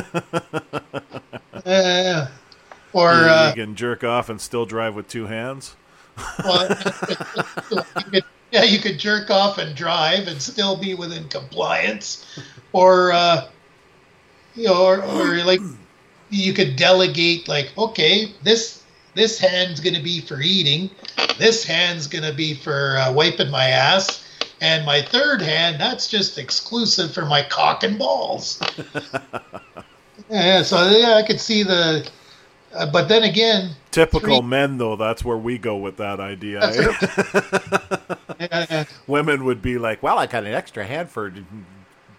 uh, 1.66 2.26
or 2.95 3.12
you, 3.12 3.18
uh, 3.18 3.53
you 3.55 3.62
can 3.62 3.74
jerk 3.74 4.05
off 4.05 4.30
and 4.30 4.40
still 4.40 4.64
drive 4.64 4.95
with 4.95 5.09
two 5.09 5.26
hands. 5.26 5.76
well, 6.45 6.68
you 7.70 7.82
could, 8.11 8.24
yeah, 8.53 8.62
you 8.62 8.78
could 8.78 8.99
jerk 8.99 9.30
off 9.30 9.59
and 9.59 9.74
drive 9.74 10.28
and 10.28 10.40
still 10.40 10.76
be 10.76 10.95
within 10.95 11.28
compliance, 11.28 12.40
or 12.72 13.12
uh, 13.12 13.49
you 14.55 14.66
know, 14.66 14.86
or, 14.86 15.03
or 15.03 15.45
like 15.45 15.61
you 16.30 16.53
could 16.53 16.76
delegate, 16.76 17.49
like, 17.49 17.72
okay, 17.76 18.32
this 18.42 18.82
this 19.14 19.38
hand's 19.38 19.80
going 19.80 19.95
to 19.95 20.03
be 20.03 20.20
for 20.20 20.40
eating, 20.40 20.90
this 21.38 21.64
hand's 21.64 22.07
going 22.07 22.24
to 22.24 22.32
be 22.32 22.55
for 22.55 22.97
uh, 22.99 23.12
wiping 23.12 23.51
my 23.51 23.68
ass, 23.68 24.24
and 24.61 24.86
my 24.86 25.03
third 25.03 25.42
hand 25.42 25.80
that's 25.80 26.09
just 26.09 26.38
exclusive 26.38 27.12
for 27.12 27.24
my 27.24 27.42
cock 27.42 27.82
and 27.82 27.99
balls. 27.99 28.61
yeah, 30.30 30.62
so 30.62 30.90
yeah, 30.90 31.14
I 31.14 31.22
could 31.24 31.40
see 31.40 31.62
the, 31.62 32.09
uh, 32.75 32.91
but 32.91 33.09
then 33.09 33.22
again, 33.22 33.70
Typical 33.91 34.20
Three- 34.41 34.49
men, 34.49 34.79
though, 34.79 34.97
that's 34.97 35.25
where 35.25 35.37
we 35.37 35.57
go 35.59 35.77
with 35.77 35.97
that 35.99 36.20
idea. 36.20 36.61
Eh? 36.62 38.47
uh, 38.51 38.85
Women 39.07 39.45
would 39.45 39.62
be 39.62 39.79
like, 39.79 40.03
"Well, 40.03 40.18
I 40.18 40.27
got 40.27 40.45
an 40.45 40.53
extra 40.55 40.85
hand 40.85 41.11
for, 41.11 41.33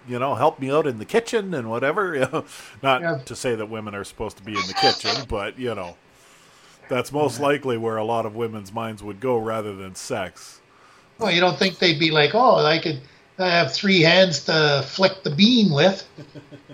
you 0.08 0.20
know, 0.20 0.36
help 0.36 0.60
me 0.60 0.72
out 0.72 0.88
in 0.88 0.98
the 1.00 1.06
kitchen 1.06 1.54
and 1.54 1.70
whatever." 1.70 2.16
You 2.16 2.22
know, 2.32 2.46
not 2.82 3.02
Yeah. 3.02 3.18
to 3.26 3.36
say 3.36 3.56
that 3.56 3.68
women 3.70 3.94
are 3.96 4.04
supposed 4.04 4.38
to 4.38 4.44
be 4.44 4.54
in 4.54 4.68
the 4.68 4.74
kitchen, 4.74 5.26
but 5.28 5.60
you 5.60 5.76
know, 5.76 5.96
that's 6.90 7.12
most 7.12 7.40
likely 7.40 7.78
where 7.78 7.98
a 7.98 8.06
lot 8.06 8.26
of 8.26 8.36
women's 8.36 8.72
minds 8.72 9.04
would 9.04 9.20
go 9.20 9.38
rather 9.38 9.76
than 9.76 9.96
sex. 9.96 10.62
Well, 11.18 11.32
you 11.32 11.40
don't 11.42 11.58
think 11.58 11.80
they'd 11.80 12.00
be 12.00 12.12
like, 12.12 12.32
oh, 12.34 12.58
I 12.66 12.80
could 12.80 13.02
I 13.38 13.50
have 13.50 13.74
three 13.74 14.02
hands 14.02 14.46
to 14.46 14.86
flick 14.88 15.24
the 15.24 15.30
bean 15.32 15.74
with. 15.74 16.08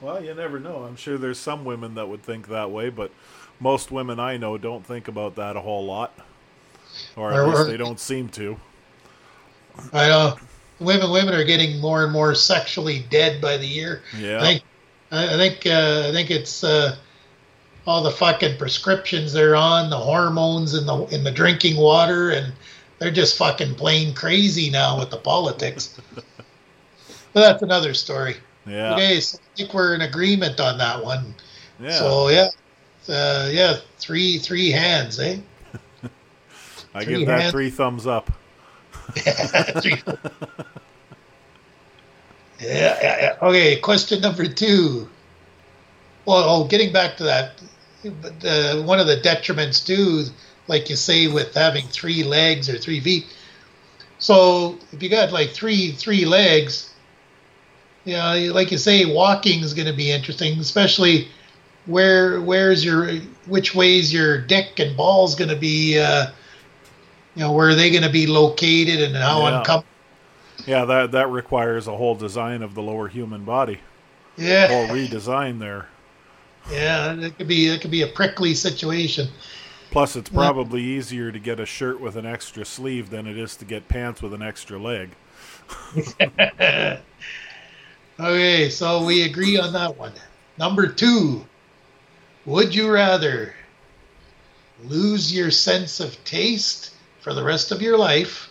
Well, 0.00 0.24
you 0.24 0.34
never 0.34 0.58
know. 0.58 0.84
I'm 0.84 0.96
sure 0.96 1.18
there's 1.18 1.38
some 1.38 1.64
women 1.64 1.94
that 1.94 2.08
would 2.08 2.22
think 2.22 2.48
that 2.48 2.70
way, 2.70 2.88
but 2.90 3.10
most 3.58 3.90
women 3.90 4.18
I 4.18 4.36
know 4.36 4.56
don't 4.56 4.84
think 4.84 5.08
about 5.08 5.36
that 5.36 5.56
a 5.56 5.60
whole 5.60 5.84
lot, 5.84 6.18
or 7.16 7.32
at 7.32 7.38
Or- 7.40 7.48
least 7.48 7.66
they 7.66 7.76
don't 7.76 8.00
seem 8.00 8.28
to. 8.30 8.58
I 9.92 10.08
know 10.08 10.36
women 10.78 11.10
women 11.10 11.34
are 11.34 11.44
getting 11.44 11.78
more 11.80 12.02
and 12.04 12.12
more 12.12 12.34
sexually 12.34 13.04
dead 13.10 13.40
by 13.40 13.56
the 13.56 13.66
year. 13.66 14.02
Yeah. 14.18 14.38
I 14.38 14.40
think 14.46 14.62
I 15.12 15.34
I 15.34 15.36
think 15.36 15.66
uh, 15.66 16.06
I 16.08 16.12
think 16.12 16.30
it's 16.30 16.64
uh, 16.64 16.96
all 17.86 18.02
the 18.02 18.10
fucking 18.10 18.58
prescriptions 18.58 19.32
they're 19.32 19.54
on, 19.56 19.90
the 19.90 19.96
hormones 19.96 20.74
in 20.74 20.86
the 20.86 21.04
in 21.14 21.24
the 21.24 21.30
drinking 21.30 21.76
water, 21.76 22.30
and 22.30 22.52
they're 22.98 23.10
just 23.10 23.36
fucking 23.36 23.74
plain 23.76 24.14
crazy 24.14 24.70
now 24.70 24.98
with 24.98 25.10
the 25.10 25.16
politics. 25.18 25.98
but 26.14 26.24
that's 27.34 27.62
another 27.62 27.94
story. 27.94 28.36
Yeah. 28.66 28.94
Okay, 28.94 29.20
so 29.20 29.38
I 29.38 29.56
think 29.56 29.74
we're 29.74 29.94
in 29.94 30.02
agreement 30.02 30.60
on 30.60 30.78
that 30.78 31.04
one. 31.04 31.34
Yeah. 31.80 31.98
So 31.98 32.28
yeah, 32.28 32.48
uh, 33.08 33.48
yeah, 33.50 33.76
three 33.98 34.38
three 34.38 34.70
hands, 34.70 35.18
eh? 35.18 35.38
I 36.94 37.04
three 37.04 37.18
give 37.18 37.26
that 37.26 37.40
hands. 37.40 37.52
three 37.52 37.70
thumbs 37.70 38.06
up. 38.06 38.30
Three- 39.14 40.02
yeah, 42.60 42.98
yeah, 43.02 43.16
yeah. 43.20 43.36
Okay, 43.42 43.76
question 43.76 44.20
number 44.20 44.46
two. 44.46 45.08
Well, 46.26 46.44
oh, 46.48 46.64
getting 46.64 46.92
back 46.92 47.16
to 47.16 47.24
that, 47.24 47.62
but 48.04 48.44
uh, 48.44 48.82
one 48.82 49.00
of 49.00 49.06
the 49.06 49.16
detriments 49.16 49.84
too, 49.84 50.24
like 50.68 50.90
you 50.90 50.96
say, 50.96 51.26
with 51.26 51.54
having 51.54 51.86
three 51.88 52.22
legs 52.22 52.68
or 52.68 52.78
three 52.78 53.00
feet. 53.00 53.26
So 54.18 54.78
if 54.92 55.02
you 55.02 55.08
got 55.08 55.32
like 55.32 55.50
three 55.50 55.92
three 55.92 56.26
legs, 56.26 56.89
know, 58.06 58.50
like 58.54 58.70
you 58.70 58.78
say, 58.78 59.04
walking 59.04 59.62
is 59.62 59.74
going 59.74 59.88
to 59.88 59.92
be 59.96 60.10
interesting, 60.10 60.58
especially 60.58 61.28
where 61.86 62.40
where's 62.40 62.84
your 62.84 63.08
which 63.46 63.74
way's 63.74 64.12
your 64.12 64.40
dick 64.40 64.78
and 64.78 64.96
balls 64.96 65.34
going 65.34 65.50
to 65.50 65.56
be. 65.56 65.98
Uh, 65.98 66.26
you 67.36 67.42
know, 67.42 67.52
where 67.52 67.68
are 67.68 67.74
they 67.76 67.90
going 67.90 68.02
to 68.02 68.10
be 68.10 68.26
located 68.26 69.00
and 69.00 69.14
how 69.16 69.42
Yeah. 69.46 69.62
uncom- 69.64 69.84
Yeah, 70.66 70.84
that 70.84 71.12
that 71.12 71.30
requires 71.30 71.86
a 71.86 71.96
whole 71.96 72.16
design 72.16 72.62
of 72.62 72.74
the 72.74 72.82
lower 72.82 73.06
human 73.06 73.44
body. 73.44 73.78
Yeah. 74.36 74.66
Whole 74.66 74.88
redesign 74.88 75.60
there. 75.60 75.86
Yeah, 76.72 77.14
it 77.14 77.38
could 77.38 77.46
be 77.46 77.68
it 77.68 77.80
could 77.80 77.92
be 77.92 78.02
a 78.02 78.08
prickly 78.08 78.54
situation. 78.54 79.28
Plus, 79.92 80.16
it's 80.16 80.28
probably 80.28 80.82
easier 80.82 81.30
to 81.32 81.38
get 81.38 81.58
a 81.60 81.66
shirt 81.66 82.00
with 82.00 82.16
an 82.16 82.26
extra 82.26 82.64
sleeve 82.64 83.10
than 83.10 83.26
it 83.26 83.38
is 83.38 83.56
to 83.56 83.64
get 83.64 83.88
pants 83.88 84.20
with 84.22 84.34
an 84.34 84.42
extra 84.42 84.78
leg. 84.78 85.10
okay, 88.20 88.70
so 88.70 89.04
we 89.04 89.24
agree 89.24 89.58
on 89.58 89.72
that 89.72 89.96
one. 89.96 90.12
Number 90.58 90.86
two, 90.86 91.46
would 92.46 92.74
you 92.74 92.90
rather 92.90 93.54
lose 94.84 95.34
your 95.34 95.50
sense 95.50 96.00
of 96.00 96.22
taste 96.24 96.94
for 97.20 97.34
the 97.34 97.42
rest 97.42 97.72
of 97.72 97.82
your 97.82 97.98
life 97.98 98.48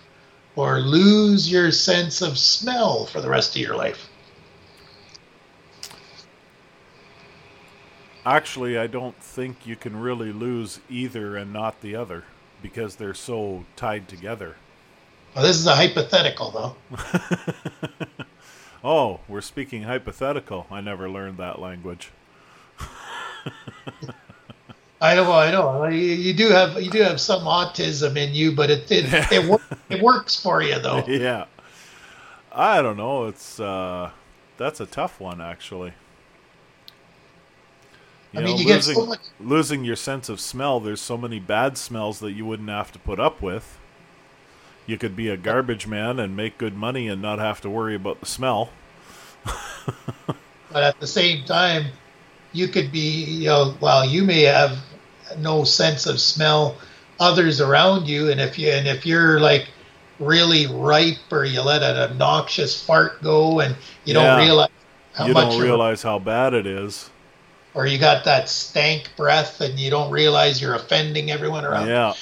or 0.56 0.80
lose 0.80 1.52
your 1.52 1.72
sense 1.72 2.22
of 2.22 2.38
smell 2.38 3.06
for 3.06 3.22
the 3.22 3.30
rest 3.30 3.56
of 3.56 3.62
your 3.62 3.76
life? 3.76 4.10
Actually, 8.26 8.78
I 8.78 8.88
don't 8.88 9.16
think 9.22 9.66
you 9.66 9.76
can 9.76 10.00
really 10.00 10.32
lose 10.32 10.80
either 10.90 11.36
and 11.38 11.54
not 11.54 11.82
the 11.82 11.96
other 11.96 12.26
because 12.62 12.98
they're 12.98 13.14
so 13.14 13.66
tied 13.76 14.08
together. 14.08 14.56
Well, 15.34 15.46
this 15.46 15.58
is 15.58 15.66
a 15.66 15.76
hypothetical, 15.76 16.52
though. 16.52 18.26
oh, 18.84 19.20
we're 19.28 19.42
speaking 19.42 19.84
hypothetical. 19.84 20.68
I 20.72 20.82
never 20.82 21.10
learned 21.10 21.38
that 21.38 21.60
language. 21.60 22.12
I 25.02 25.16
know, 25.16 25.32
I 25.32 25.52
know. 25.52 25.86
You, 25.88 26.34
do 26.34 26.50
have 26.50 26.82
you 26.82 26.92
do 26.92 27.02
have 27.02 27.22
some 27.22 27.44
autism 27.44 28.18
in 28.18 28.34
you, 28.34 28.52
but 28.54 28.70
it 28.70 28.92
it 28.92 29.06
it, 29.32 29.46
wor- 29.50 29.62
it 29.90 30.02
works 30.02 30.36
for 30.40 30.62
you 30.62 30.78
though. 30.80 31.06
Yeah, 31.08 31.46
I 32.52 32.82
don't 32.82 32.98
know. 32.98 33.28
It's 33.28 33.60
uh, 33.60 34.12
that's 34.58 34.82
a 34.82 34.86
tough 34.86 35.20
one 35.20 35.40
actually. 35.42 35.94
You 38.34 38.40
I 38.40 38.42
mean, 38.42 38.58
know, 38.58 38.58
you 38.58 38.68
losing, 38.68 38.96
get 38.98 39.02
so 39.02 39.06
much. 39.08 39.22
losing 39.40 39.84
your 39.86 39.96
sense 39.96 40.30
of 40.30 40.40
smell. 40.40 40.80
There's 40.80 41.02
so 41.02 41.18
many 41.18 41.40
bad 41.40 41.78
smells 41.78 42.20
that 42.20 42.34
you 42.34 42.46
wouldn't 42.46 42.70
have 42.70 42.92
to 42.92 43.00
put 43.00 43.20
up 43.20 43.42
with. 43.42 43.79
You 44.90 44.98
could 44.98 45.16
be 45.16 45.30
a 45.30 45.38
garbage 45.38 45.86
man 45.86 46.20
and 46.20 46.36
make 46.36 46.58
good 46.58 46.76
money 46.76 47.08
and 47.08 47.22
not 47.22 47.38
have 47.38 47.62
to 47.62 47.70
worry 47.70 47.94
about 47.94 48.22
the 48.22 48.26
smell. 48.26 48.72
but 50.72 50.84
at 50.84 51.00
the 51.00 51.06
same 51.06 51.46
time, 51.46 51.86
you 52.54 52.68
could 52.68 52.92
be, 52.92 53.24
you 53.24 53.46
know, 53.50 53.76
while 53.80 54.04
you 54.04 54.24
may 54.24 54.42
have 54.42 54.80
no 55.38 55.64
sense 55.64 56.08
of 56.08 56.20
smell, 56.20 56.76
others 57.20 57.62
around 57.62 58.08
you, 58.08 58.32
and 58.32 58.42
if 58.42 58.58
you 58.58 58.72
and 58.72 58.88
if 58.88 59.06
you're 59.06 59.40
like 59.40 59.68
really 60.20 60.66
ripe 60.66 61.18
or 61.32 61.46
you 61.46 61.62
let 61.62 61.84
an 61.84 61.96
obnoxious 62.12 62.84
fart 62.84 63.22
go 63.22 63.60
and 63.60 63.76
you 64.06 64.16
Yeah. 64.16 64.38
don't 64.38 64.40
realize 64.40 64.70
how 65.14 65.28
you 65.28 65.34
much 65.34 65.52
don't 65.52 65.62
realize 65.62 66.02
how 66.02 66.18
bad 66.18 66.56
it 66.56 66.66
is. 66.66 67.12
or 67.76 67.86
you 67.86 68.00
got 68.00 68.24
that 68.26 68.50
stank 68.50 69.12
breath 69.16 69.62
and 69.62 69.80
you 69.80 69.92
don't 69.92 70.10
realize 70.10 70.60
you're 70.60 70.74
offending 70.74 71.30
everyone 71.30 71.64
around. 71.64 71.88
Yeah. 71.88 72.14
That 72.14 72.18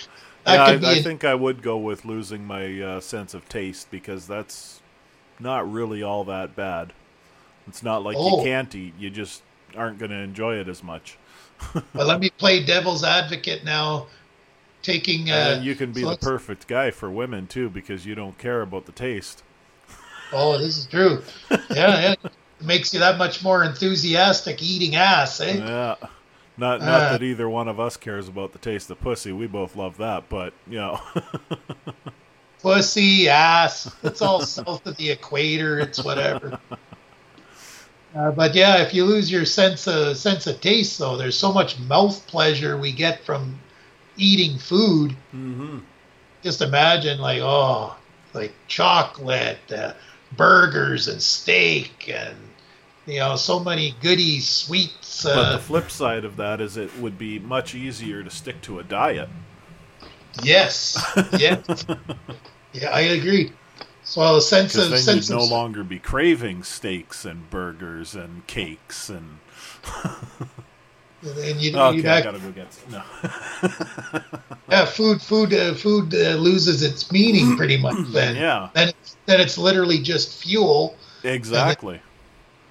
yeah, 0.53 0.63
I, 0.63 0.77
be 0.77 0.85
I 0.85 0.91
a- 0.93 1.03
think 1.03 1.23
I 1.23 1.35
would 1.35 1.61
go 1.61 1.77
with 1.77 2.05
losing 2.05 2.45
my 2.45 2.81
uh, 2.81 2.99
sense 2.99 3.33
of 3.33 3.47
taste 3.49 3.89
because 3.91 4.27
that's 4.27 4.81
not 5.39 5.71
really 5.71 6.01
all 6.03 6.23
that 6.25 6.55
bad. 6.55 6.93
It's 7.67 7.83
not 7.83 8.03
like 8.03 8.15
Oh. 8.17 8.37
you 8.39 8.43
can't 8.45 8.73
eat; 8.75 8.93
you 8.97 9.09
just 9.09 9.43
aren't 9.75 9.99
going 9.99 10.11
to 10.11 10.17
enjoy 10.17 10.55
it 10.55 10.67
as 10.67 10.83
much. 10.83 11.17
But 11.93 12.07
let 12.07 12.19
me 12.19 12.29
play 12.29 12.63
devil's 12.63 13.03
advocate 13.03 13.63
now, 13.63 14.07
taking. 14.83 15.29
Uh, 15.31 15.55
and 15.57 15.65
you 15.65 15.75
can 15.75 15.91
be 15.91 16.01
so 16.01 16.11
the 16.11 16.17
perfect 16.17 16.67
guy 16.67 16.91
for 16.91 17.09
women 17.11 17.47
too 17.47 17.69
because 17.69 18.05
you 18.05 18.15
don't 18.15 18.37
care 18.37 18.61
about 18.61 18.85
the 18.85 18.91
taste. 18.91 19.43
Oh, 20.31 20.57
this 20.57 20.77
is 20.77 20.85
true. 20.85 21.21
Yeah, 21.69 22.01
yeah. 22.01 22.15
It 22.59 22.65
makes 22.65 22.93
you 22.93 22.99
that 23.01 23.17
much 23.17 23.43
more 23.43 23.63
enthusiastic 23.63 24.61
eating 24.63 24.95
ass, 24.95 25.39
eh? 25.41 25.57
Yeah. 25.57 25.95
Not 26.57 26.81
not 26.81 27.01
Uh. 27.01 27.11
that 27.13 27.23
either 27.23 27.47
one 27.47 27.67
of 27.67 27.79
us 27.79 27.97
cares 27.97 28.27
about 28.27 28.53
the 28.53 28.59
taste 28.59 28.89
of 28.89 28.99
pussy. 28.99 29.31
We 29.31 29.47
both 29.47 29.75
love 29.75 29.97
that, 29.97 30.29
but 30.29 30.53
you 30.67 30.77
know. 30.77 30.99
Pussy, 32.61 33.29
ass. 33.29 33.93
It's 34.03 34.21
all 34.21 34.41
south 34.41 34.85
of 34.87 34.97
the 34.97 35.11
equator. 35.11 35.79
It's 35.79 36.03
whatever. 36.03 36.59
Uh, 38.15 38.31
but 38.31 38.55
yeah, 38.55 38.77
if 38.81 38.93
you 38.95 39.05
lose 39.05 39.31
your 39.31 39.45
sense 39.45 39.87
of 39.87 40.17
sense 40.17 40.47
of 40.47 40.59
taste, 40.59 40.97
though, 40.97 41.17
there's 41.17 41.37
so 41.37 41.53
much 41.53 41.79
mouth 41.81 42.25
pleasure 42.25 42.75
we 42.77 42.91
get 42.91 43.23
from 43.23 43.59
eating 44.17 44.57
food. 44.57 45.11
mm-hmm. 45.33 45.79
Just 46.43 46.61
imagine, 46.61 47.19
like, 47.19 47.41
oh, 47.41 47.95
like 48.33 48.53
chocolate, 48.67 49.59
uh, 49.71 49.93
burgers, 50.35 51.07
and 51.07 51.21
steak, 51.21 52.11
and 52.11 52.35
you 53.07 53.19
know, 53.19 53.35
so 53.35 53.59
many 53.59 53.95
goody 54.01 54.39
sweets. 54.39 55.23
But 55.23 55.37
Uh, 55.37 55.51
the 55.53 55.59
flip 55.59 55.89
side 55.89 56.25
of 56.25 56.35
that 56.37 56.61
is 56.61 56.77
it 56.77 56.95
would 56.99 57.17
be 57.17 57.39
much 57.39 57.73
easier 57.73 58.21
to 58.23 58.29
stick 58.29 58.61
to 58.63 58.79
a 58.79 58.83
diet. 58.83 59.29
yes, 60.43 60.97
yes, 61.39 61.85
yeah, 62.73 62.89
I 62.91 63.01
agree. 63.01 63.53
So 64.03 64.35
a 64.35 64.41
sense 64.41 64.75
of 64.75 64.89
then 64.89 64.99
sense 64.99 65.29
you'd 65.29 65.35
no 65.35 65.43
longer 65.43 65.83
be 65.83 65.99
craving 65.99 66.63
steaks 66.63 67.25
and 67.25 67.49
burgers 67.49 68.15
and 68.15 68.45
cakes 68.47 69.09
and. 69.09 69.39
and 71.23 71.59
you, 71.61 71.75
Okay, 71.77 71.97
you'd 71.97 72.05
I 72.05 72.21
gotta 72.21 72.39
go 72.39 72.51
get. 72.51 72.71
some. 72.73 72.91
No. 72.91 73.03
Yeah, 74.69 74.83
food, 74.85 75.21
food, 75.21 75.53
uh, 75.53 75.73
food 75.75 76.13
uh, 76.13 76.35
loses 76.35 76.83
its 76.83 77.09
meaning 77.11 77.55
pretty 77.55 77.77
much. 77.77 77.95
Then, 78.11 78.35
yeah, 78.45 78.69
then 78.73 78.89
it's, 78.89 79.15
then 79.25 79.39
it's 79.39 79.57
literally 79.57 79.99
just 79.99 80.33
fuel, 80.43 80.97
exactly. 81.23 82.01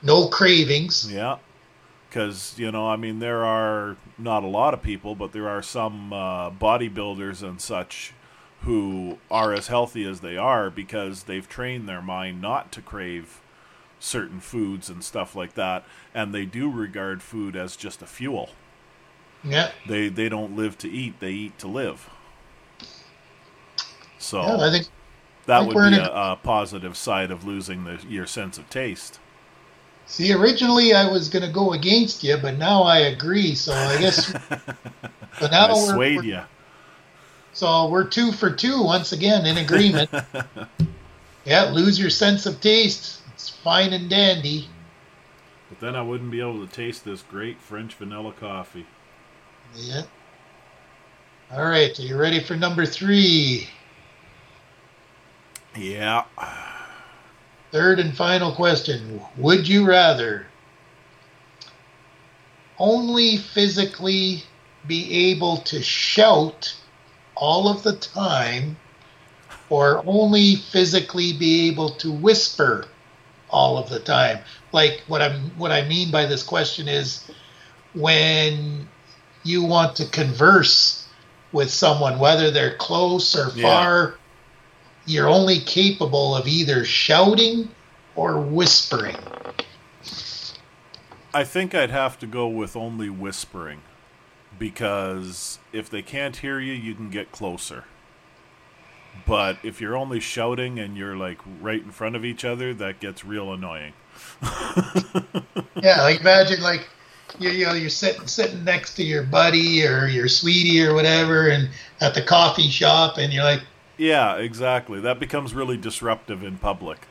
No 0.02 0.28
cravings. 0.28 1.08
Yeah, 1.08 1.38
because 2.08 2.54
you 2.58 2.70
know, 2.72 2.88
I 2.88 2.96
mean, 2.96 3.18
there 3.18 3.44
are 3.44 3.96
not 4.18 4.44
a 4.44 4.48
lot 4.48 4.74
of 4.74 4.82
people, 4.82 5.14
but 5.14 5.32
there 5.32 5.48
are 5.48 5.62
some 5.62 6.12
uh, 6.12 6.50
bodybuilders 6.50 7.42
and 7.42 7.60
such 7.60 8.14
who 8.62 9.18
are 9.30 9.52
as 9.52 9.68
healthy 9.68 10.04
as 10.08 10.20
they 10.20 10.36
are 10.36 10.70
because 10.70 11.24
they've 11.24 11.48
trained 11.48 11.88
their 11.88 12.02
mind 12.02 12.40
not 12.42 12.72
to 12.72 12.82
crave 12.82 13.40
certain 14.00 14.40
foods 14.40 14.90
and 14.90 15.04
stuff 15.04 15.36
like 15.36 15.54
that, 15.54 15.84
and 16.14 16.34
they 16.34 16.46
do 16.46 16.70
regard 16.70 17.22
food 17.22 17.56
as 17.56 17.76
just 17.76 18.02
a 18.02 18.06
fuel. 18.06 18.50
Yeah, 19.42 19.72
They 19.86 20.08
they 20.10 20.28
don't 20.28 20.54
live 20.54 20.76
to 20.78 20.90
eat; 20.90 21.18
they 21.20 21.32
eat 21.32 21.58
to 21.60 21.68
live. 21.68 22.10
So 24.18 24.40
yeah. 24.40 24.56
I 24.60 24.70
think 24.70 24.88
that 25.46 25.66
think 25.66 25.66
would 25.66 25.80
be 25.82 25.96
a- 25.96 26.12
a 26.12 26.36
positive 26.42 26.96
side 26.96 27.30
of 27.30 27.44
losing 27.44 27.84
the, 27.84 28.04
your 28.08 28.26
sense 28.26 28.58
of 28.58 28.68
taste. 28.70 29.20
See, 30.06 30.32
originally 30.32 30.94
I 30.94 31.10
was 31.10 31.28
going 31.28 31.44
to 31.44 31.50
go 31.52 31.72
against 31.72 32.22
you, 32.22 32.36
but 32.36 32.56
now 32.58 32.82
I 32.82 32.98
agree. 32.98 33.54
So 33.54 33.72
I 33.72 33.98
guess. 34.00 34.26
so 35.38 35.46
now 35.48 35.66
I 35.66 35.72
we're, 35.72 35.94
swayed 35.94 36.16
we're- 36.18 36.28
you. 36.28 36.40
so 37.52 37.88
we're 37.88 38.06
two 38.06 38.32
for 38.32 38.50
two 38.50 38.82
once 38.82 39.12
again 39.12 39.46
in 39.46 39.58
agreement. 39.58 40.10
yeah, 41.44 41.64
lose 41.70 41.98
your 41.98 42.10
sense 42.10 42.46
of 42.46 42.60
taste. 42.60 43.22
It's 43.34 43.48
fine 43.50 43.92
and 43.92 44.08
dandy. 44.08 44.68
But 45.68 45.80
then 45.80 45.96
I 45.96 46.02
wouldn't 46.02 46.30
be 46.30 46.40
able 46.40 46.64
to 46.64 46.72
taste 46.72 47.04
this 47.04 47.22
great 47.22 47.60
French 47.60 47.94
vanilla 47.94 48.32
coffee. 48.32 48.86
Yeah. 49.74 50.02
All 51.52 51.64
right, 51.64 51.96
are 51.98 52.02
you 52.02 52.16
ready 52.16 52.40
for 52.40 52.56
number 52.56 52.86
three? 52.86 53.68
Yeah. 55.76 56.24
Third 57.72 57.98
and 57.98 58.16
final 58.16 58.52
question. 58.52 59.20
Would 59.36 59.66
you 59.66 59.84
rather 59.86 60.46
only 62.78 63.36
physically 63.38 64.42
be 64.86 65.30
able 65.30 65.58
to 65.58 65.82
shout 65.82 66.74
all 67.34 67.68
of 67.68 67.82
the 67.82 67.96
time 67.96 68.76
or 69.68 70.02
only 70.06 70.56
physically 70.56 71.32
be 71.32 71.68
able 71.68 71.90
to 71.90 72.12
whisper 72.12 72.86
all 73.50 73.78
of 73.78 73.88
the 73.88 73.98
time? 73.98 74.38
Like 74.72 75.02
what 75.08 75.20
I'm 75.20 75.50
what 75.58 75.72
I 75.72 75.86
mean 75.88 76.10
by 76.10 76.26
this 76.26 76.42
question 76.42 76.86
is 76.86 77.28
when 77.94 78.88
you 79.42 79.62
want 79.64 79.96
to 79.96 80.06
converse 80.06 81.06
with 81.52 81.70
someone 81.70 82.18
whether 82.18 82.50
they're 82.50 82.76
close 82.76 83.34
or 83.34 83.50
far 83.50 84.16
you're 85.06 85.28
only 85.28 85.60
capable 85.60 86.34
of 86.36 86.46
either 86.46 86.84
shouting 86.84 87.68
or 88.14 88.40
whispering. 88.40 89.16
I 91.32 91.44
think 91.44 91.74
I'd 91.74 91.90
have 91.90 92.18
to 92.20 92.26
go 92.26 92.48
with 92.48 92.76
only 92.76 93.10
whispering. 93.10 93.82
Because 94.58 95.58
if 95.72 95.90
they 95.90 96.00
can't 96.00 96.36
hear 96.36 96.58
you, 96.58 96.72
you 96.72 96.94
can 96.94 97.10
get 97.10 97.30
closer. 97.30 97.84
But 99.26 99.58
if 99.62 99.80
you're 99.80 99.96
only 99.96 100.20
shouting 100.20 100.78
and 100.78 100.96
you're 100.96 101.16
like 101.16 101.38
right 101.60 101.82
in 101.82 101.90
front 101.90 102.16
of 102.16 102.24
each 102.24 102.44
other, 102.44 102.72
that 102.74 103.00
gets 103.00 103.24
real 103.24 103.52
annoying. 103.52 103.92
Yeah, 105.82 106.02
like 106.02 106.20
imagine 106.20 106.62
like 106.62 106.88
you 107.38 107.50
you 107.50 107.66
know 107.66 107.74
you're 107.74 107.90
sitting 107.90 108.26
sitting 108.26 108.64
next 108.64 108.94
to 108.94 109.04
your 109.04 109.22
buddy 109.22 109.86
or 109.86 110.06
your 110.06 110.26
sweetie 110.26 110.82
or 110.82 110.94
whatever, 110.94 111.48
and 111.48 111.68
at 112.00 112.14
the 112.14 112.22
coffee 112.22 112.68
shop, 112.70 113.18
and 113.18 113.32
you're 113.32 113.44
like, 113.44 113.60
Yeah, 113.98 114.36
exactly. 114.36 115.00
That 115.00 115.18
becomes 115.18 115.54
really 115.54 115.76
disruptive 115.76 116.42
in 116.42 116.58
public. 116.58 117.06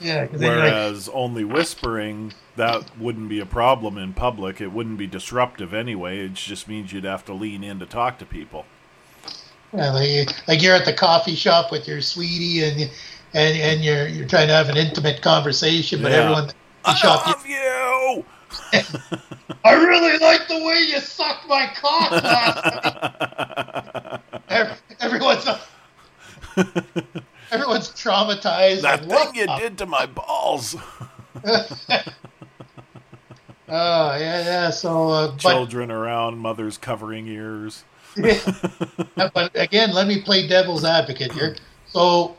Yeah, 0.00 0.22
you're 0.22 0.28
like, 0.32 0.40
Whereas 0.40 1.08
only 1.10 1.44
whispering, 1.44 2.32
that 2.56 2.96
wouldn't 2.98 3.28
be 3.28 3.40
a 3.40 3.46
problem 3.46 3.98
in 3.98 4.14
public. 4.14 4.60
It 4.60 4.68
wouldn't 4.68 4.96
be 4.96 5.06
disruptive 5.06 5.74
anyway. 5.74 6.20
It 6.20 6.34
just 6.34 6.68
means 6.68 6.92
you'd 6.92 7.04
have 7.04 7.24
to 7.26 7.34
lean 7.34 7.62
in 7.62 7.78
to 7.80 7.86
talk 7.86 8.18
to 8.20 8.24
people. 8.24 8.64
yeah, 9.74 9.90
like, 9.92 10.48
like 10.48 10.62
you're 10.62 10.74
at 10.74 10.84
the 10.86 10.92
coffee 10.94 11.34
shop 11.34 11.70
with 11.70 11.86
your 11.86 12.00
sweetie 12.00 12.64
and 12.64 12.80
you- 12.80 12.88
and 13.32 13.56
and 13.58 13.84
you're 13.84 14.08
you're 14.08 14.26
trying 14.26 14.48
to 14.48 14.54
have 14.54 14.68
an 14.68 14.76
intimate 14.76 15.22
conversation, 15.22 16.02
but 16.02 16.10
Yeah. 16.10 16.18
everyone 16.22 16.44
at 16.48 16.54
the 16.84 16.90
I 16.90 16.94
shop, 16.94 17.26
love 17.28 17.46
you! 17.46 18.24
I 19.64 19.72
really 19.74 20.18
like 20.18 20.48
the 20.48 20.64
way 20.64 20.80
you 20.88 20.98
sucked 20.98 21.46
my 21.46 21.70
cock 21.76 22.10
last 22.10 22.64
night. 24.24 24.40
Ev- 24.48 24.82
Everyone's 25.00 25.46
everyone's 27.50 27.88
traumatized. 27.90 28.82
that 28.82 29.04
thing 29.04 29.34
you 29.34 29.46
the 29.46 29.56
did 29.56 29.78
to 29.78 29.86
my 29.86 30.06
balls. 30.06 30.76
Oh 33.72 34.16
yeah, 34.18 34.44
yeah. 34.44 34.70
So, 34.70 35.10
uh, 35.10 35.28
but, 35.28 35.38
Children 35.38 35.92
around, 35.92 36.38
mothers 36.38 36.76
covering 36.76 37.28
ears. 37.28 37.84
but 38.16 39.52
again, 39.54 39.92
let 39.92 40.08
me 40.08 40.20
play 40.22 40.48
devil's 40.48 40.84
advocate 40.84 41.32
here. 41.32 41.56
So, 41.92 42.36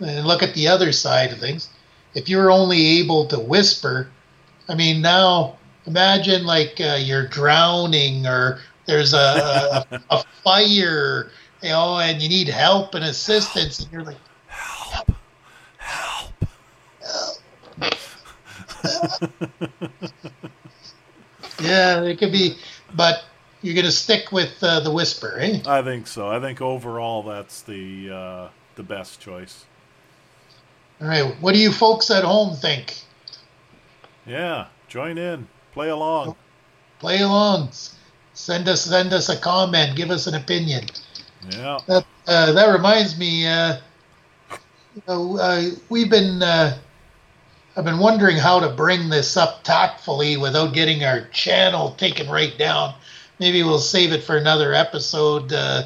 and 0.00 0.26
look 0.26 0.42
at 0.42 0.54
the 0.54 0.66
other 0.66 0.90
side 0.90 1.30
of 1.30 1.38
things. 1.38 1.68
If 2.14 2.28
you're 2.28 2.50
only 2.50 2.98
able 2.98 3.26
to 3.28 3.38
whisper, 3.38 4.08
I 4.68 4.74
mean, 4.74 5.00
now 5.02 5.56
imagine 5.86 6.44
like 6.44 6.80
uh, 6.80 6.98
you're 7.00 7.28
drowning 7.28 8.26
or 8.26 8.58
there's 8.86 9.14
a, 9.14 9.86
a, 9.88 10.02
a 10.10 10.24
fire, 10.42 11.30
you 11.62 11.70
know, 11.70 11.98
and 11.98 12.20
you 12.20 12.28
need 12.28 12.48
help 12.48 12.94
and 12.94 13.04
assistance, 13.04 13.80
and 13.80 13.92
you're 13.92 14.02
like, 14.02 14.16
Help! 14.48 15.12
Help! 15.78 16.32
help. 17.00 17.38
yeah, 21.60 22.02
it 22.02 22.18
could 22.18 22.32
be, 22.32 22.56
but 22.94 23.24
you're 23.62 23.74
gonna 23.76 23.92
stick 23.92 24.32
with 24.32 24.62
uh, 24.62 24.80
the 24.80 24.90
whisper, 24.90 25.38
eh? 25.38 25.60
I 25.66 25.82
think 25.82 26.06
so. 26.06 26.28
I 26.28 26.40
think 26.40 26.60
overall 26.60 27.22
that's 27.22 27.62
the 27.62 28.10
uh, 28.10 28.48
the 28.74 28.82
best 28.82 29.20
choice. 29.20 29.64
All 31.00 31.08
right, 31.08 31.34
what 31.40 31.54
do 31.54 31.60
you 31.60 31.72
folks 31.72 32.10
at 32.10 32.24
home 32.24 32.56
think? 32.56 32.96
Yeah, 34.26 34.66
join 34.88 35.18
in, 35.18 35.48
play 35.72 35.88
along. 35.88 36.36
play 36.98 37.20
along. 37.20 37.70
Send 38.34 38.68
us 38.68 38.82
send 38.82 39.12
us 39.12 39.28
a 39.28 39.36
comment. 39.36 39.96
Give 39.96 40.10
us 40.10 40.26
an 40.26 40.34
opinion. 40.34 40.86
Yeah, 41.50 41.78
That 41.86 42.06
uh, 42.26 42.52
that 42.52 42.72
reminds 42.72 43.18
me. 43.18 43.46
Uh, 43.46 43.78
you 44.94 45.02
know, 45.08 45.38
uh, 45.38 45.62
we've 45.88 46.10
been. 46.10 46.42
Uh, 46.42 46.78
I've 47.76 47.84
been 47.84 47.98
wondering 47.98 48.36
how 48.36 48.60
to 48.60 48.68
bring 48.68 49.08
this 49.08 49.36
up 49.36 49.64
tactfully 49.64 50.36
without 50.36 50.74
getting 50.74 51.04
our 51.04 51.22
channel 51.28 51.92
taken 51.92 52.28
right 52.28 52.56
down. 52.58 52.94
Maybe 53.38 53.62
we'll 53.62 53.78
save 53.78 54.12
it 54.12 54.22
for 54.22 54.36
another 54.36 54.74
episode. 54.74 55.52
Uh, 55.52 55.84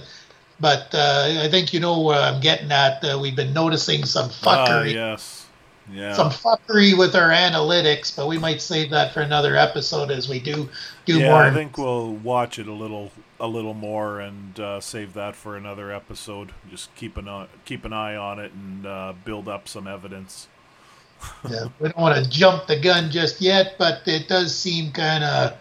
but 0.58 0.92
uh, 0.94 1.40
I 1.42 1.48
think 1.48 1.72
you 1.72 1.78
know 1.80 2.00
where 2.00 2.18
I'm 2.20 2.40
getting 2.40 2.72
at. 2.72 3.04
Uh, 3.04 3.18
we've 3.20 3.36
been 3.36 3.52
noticing 3.52 4.04
some 4.04 4.30
Ah, 4.42 4.66
fuckery 4.66 4.94
yes, 4.94 5.45
yeah. 5.92 6.12
some 6.12 6.30
fuckery 6.30 6.96
with 6.96 7.14
our 7.14 7.30
analytics, 7.30 8.14
but 8.14 8.26
we 8.28 8.38
might 8.38 8.60
save 8.60 8.90
that 8.90 9.12
for 9.12 9.20
another 9.20 9.56
episode 9.56 10.10
as 10.10 10.28
we 10.28 10.40
do 10.40 10.68
do 11.04 11.18
yeah, 11.18 11.30
more. 11.30 11.42
I 11.42 11.52
think 11.52 11.78
we'll 11.78 12.12
watch 12.12 12.58
it 12.58 12.66
a 12.66 12.72
little 12.72 13.10
a 13.38 13.46
little 13.46 13.74
more 13.74 14.20
and 14.20 14.58
uh, 14.58 14.80
save 14.80 15.14
that 15.14 15.36
for 15.36 15.56
another 15.56 15.92
episode. 15.92 16.52
Just 16.70 16.94
keep 16.94 17.16
an 17.16 17.28
eye, 17.28 17.46
keep 17.64 17.84
an 17.84 17.92
eye 17.92 18.16
on 18.16 18.38
it 18.38 18.52
and 18.52 18.86
uh, 18.86 19.14
build 19.24 19.48
up 19.48 19.68
some 19.68 19.86
evidence. 19.86 20.48
yeah, 21.48 21.68
we 21.80 21.88
don't 21.88 21.98
want 21.98 22.22
to 22.22 22.30
jump 22.30 22.66
the 22.66 22.78
gun 22.78 23.10
just 23.10 23.40
yet, 23.40 23.74
but 23.78 24.02
it 24.06 24.28
does 24.28 24.54
seem 24.54 24.92
kind 24.92 25.24
of. 25.24 25.56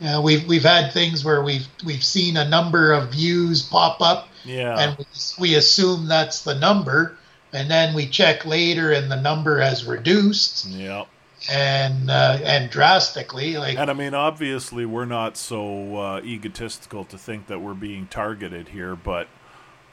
You 0.00 0.06
know, 0.06 0.22
we've 0.22 0.48
we've 0.48 0.64
had 0.64 0.92
things 0.92 1.26
where 1.26 1.42
we've 1.42 1.68
we've 1.84 2.02
seen 2.02 2.38
a 2.38 2.48
number 2.48 2.92
of 2.92 3.12
views 3.12 3.62
pop 3.62 4.00
up, 4.00 4.28
Yeah, 4.44 4.78
and 4.78 4.96
we, 4.96 5.04
we 5.38 5.54
assume 5.56 6.08
that's 6.08 6.42
the 6.42 6.54
number, 6.54 7.18
and 7.52 7.70
then 7.70 7.94
we 7.94 8.06
check 8.08 8.44
later, 8.46 8.92
and 8.92 9.10
the 9.10 9.20
number 9.20 9.60
has 9.60 9.84
reduced, 9.86 10.66
yeah. 10.66 11.04
and 11.50 12.10
uh, 12.10 12.38
and 12.42 12.70
drastically. 12.70 13.56
Like 13.56 13.78
And 13.78 13.90
I 13.90 13.94
mean, 13.94 14.14
obviously, 14.14 14.86
we're 14.86 15.04
not 15.06 15.36
so 15.36 15.96
uh, 15.96 16.20
egotistical 16.22 17.04
to 17.06 17.18
think 17.18 17.46
that 17.48 17.60
we're 17.60 17.74
being 17.74 18.06
targeted 18.08 18.68
here, 18.68 18.96
but 18.96 19.28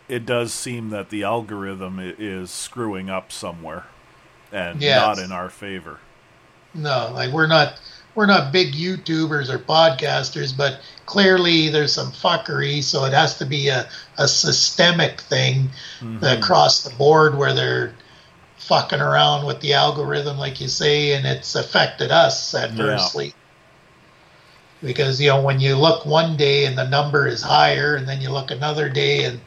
it 0.08 0.26
does 0.26 0.54
seem 0.54 0.90
that 0.92 1.10
the 1.10 1.24
algorithm 1.24 2.00
is 2.00 2.52
screwing 2.52 3.10
up 3.10 3.32
somewhere, 3.32 3.86
and 4.52 4.82
Yes. 4.82 5.18
not 5.18 5.20
in 5.20 5.32
our 5.32 5.50
favor. 5.50 6.00
No, 6.74 7.12
like 7.14 7.32
we're 7.34 7.48
not 7.48 7.80
we're 8.18 8.26
not 8.26 8.52
big 8.52 8.74
YouTubers 8.74 9.48
or 9.48 9.60
podcasters, 9.60 10.52
but 10.58 10.82
clearly 11.06 11.70
there's 11.70 11.94
some 11.94 12.12
fuckery, 12.12 12.82
so 12.82 13.06
it 13.06 13.14
has 13.14 13.38
to 13.38 13.46
be 13.46 13.68
a, 13.68 13.88
a 14.18 14.28
systemic 14.28 15.22
thing 15.22 15.70
Mhm. 16.02 16.40
across 16.40 16.82
the 16.82 16.90
board 16.96 17.38
where 17.38 17.54
they're 17.54 17.94
fucking 18.58 19.02
around 19.02 19.46
with 19.46 19.62
the 19.62 19.74
algorithm, 19.74 20.40
like 20.40 20.60
you 20.60 20.68
say, 20.68 21.14
and 21.14 21.28
it's 21.28 21.54
affected 21.54 22.10
us 22.10 22.56
adversely. 22.56 23.36
Because 24.82 25.22
you 25.22 25.30
know 25.30 25.42
when 25.42 25.60
you 25.60 25.76
look 25.76 26.04
one 26.04 26.38
day 26.38 26.66
and 26.66 26.76
the 26.76 26.90
number 26.90 27.28
is 27.28 27.44
higher, 27.44 27.96
and 27.96 28.10
then 28.10 28.20
you 28.20 28.32
look 28.32 28.50
another 28.50 28.90
day 28.90 29.26
and 29.26 29.40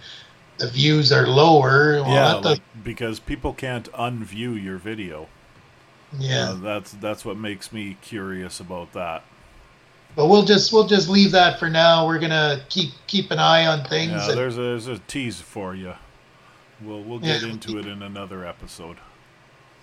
the 0.59 0.69
views 0.69 1.11
are 1.11 1.27
lower. 1.27 2.05
Well, 2.05 2.15
yeah, 2.15 2.35
does, 2.35 2.45
like, 2.45 2.85
because 2.85 3.19
people 3.19 3.53
can't 3.53 3.91
unview 3.93 4.63
your 4.63 4.79
video. 4.79 5.27
Yeah. 6.19 6.51
Uh, 6.51 6.55
that's 6.55 6.93
that's 6.93 7.25
what 7.25 7.37
makes 7.37 7.73
me 7.73 7.97
curious 8.03 8.61
about 8.61 8.93
that. 8.95 9.23
But 10.17 10.27
we'll 10.27 10.45
just 10.45 10.73
we'll 10.73 10.87
just 10.89 11.09
leave 11.09 11.31
that 11.33 11.59
for 11.59 11.71
now. 11.71 12.07
We're 12.07 12.19
gonna 12.19 12.63
keep 12.69 12.91
keep 13.07 13.31
an 13.31 13.39
eye 13.39 13.67
on 13.67 13.85
things. 13.85 14.13
Yeah, 14.13 14.29
and- 14.31 14.39
there's 14.39 14.59
a, 14.59 14.61
there's 14.63 14.87
a 14.89 14.99
tease 15.01 15.41
for 15.41 15.75
you. 15.75 15.95
We'll 16.83 17.03
we'll 17.03 17.19
get 17.19 17.43
Yeah. 17.43 17.49
into 17.51 17.79
it 17.79 17.87
in 17.87 18.03
another 18.03 18.45
episode. 18.47 18.97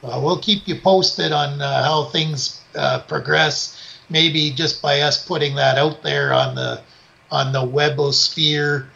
Uh, 0.03 0.19
we'll 0.23 0.39
keep 0.39 0.67
you 0.67 0.79
posted 0.79 1.31
on 1.31 1.61
uh, 1.61 1.83
how 1.83 2.05
things 2.05 2.61
uh, 2.75 2.99
progress. 3.07 3.81
Maybe 4.09 4.51
just 4.51 4.81
by 4.81 5.01
us 5.01 5.25
putting 5.25 5.55
that 5.55 5.77
out 5.77 6.01
there 6.03 6.33
on 6.33 6.55
the 6.55 6.81
on 7.31 7.51
the 7.51 7.61
webosphere. 7.61 8.87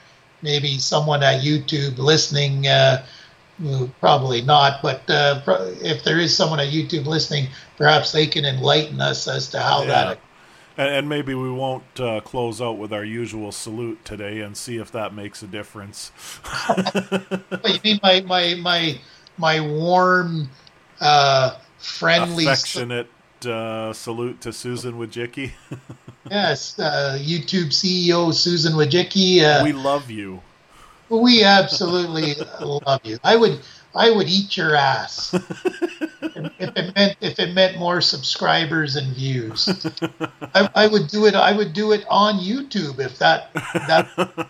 Maybe 0.42 0.78
someone 0.80 1.22
at 1.24 1.42
YouTube 1.44 1.98
listening. 1.98 2.68
Uh, 2.68 3.04
well, 3.04 3.06
probably 4.00 4.42
not, 4.42 4.82
but 4.82 5.10
uh, 5.10 5.42
if 5.82 6.04
there 6.04 6.20
is 6.20 6.36
someone 6.36 6.60
at 6.60 6.70
YouTube 6.70 7.06
listening, 7.06 7.48
perhaps 7.78 8.12
they 8.12 8.28
can 8.28 8.46
enlighten 8.46 9.00
us 9.02 9.28
as 9.28 9.50
to 9.50 9.60
how 9.60 9.82
Yeah. 9.82 9.88
that. 9.88 10.20
And, 10.78 10.90
and 10.90 11.10
maybe 11.10 11.36
we 11.36 11.52
won't 11.52 12.00
uh, 12.00 12.22
close 12.22 12.62
out 12.62 12.78
with 12.78 12.94
our 12.94 13.04
usual 13.04 13.52
salute 13.52 14.04
today 14.06 14.40
and 14.40 14.56
see 14.56 14.78
if 14.78 14.92
that 14.94 15.14
makes 15.14 15.44
a 15.44 15.48
difference. 15.48 16.12
You 17.66 17.80
mean 17.84 18.00
my 18.02 18.22
my 18.22 18.56
my 18.56 19.00
my 19.38 19.60
warm, 19.60 20.50
uh, 21.00 21.58
friendly, 21.78 22.46
Affectionate 22.46 23.08
uh, 23.46 23.94
salute 23.94 24.42
to 24.42 24.54
Susan 24.54 24.94
Wojcicki. 24.94 25.52
yes, 26.30 26.78
uh, 26.80 27.18
YouTube 27.22 27.68
CEO 27.70 28.34
Susan 28.34 28.74
Wojcicki. 28.74 29.42
Uh, 29.44 29.64
we 29.64 29.74
love 29.74 30.10
you. 30.10 30.42
We 31.12 31.44
absolutely 31.44 32.36
love 32.62 33.02
you. 33.04 33.20
I 33.22 33.36
would 33.36 33.60
I 33.94 34.10
would 34.10 34.30
eat 34.30 34.56
your 34.56 34.76
ass 34.76 35.34
if 35.34 36.78
it 36.78 36.96
meant 36.96 37.18
if 37.20 37.38
it 37.38 37.54
meant 37.54 37.78
more 37.78 38.00
subscribers 38.00 38.96
and 38.96 39.14
views. 39.14 39.68
I, 40.56 40.70
I 40.74 40.88
would 40.88 41.08
do 41.08 41.26
it. 41.26 41.36
I 41.36 41.52
would 41.52 41.74
do 41.74 41.92
it 41.92 42.06
on 42.10 42.40
YouTube 42.40 43.00
if 43.00 43.20
that 43.20 43.54
that. 43.54 44.48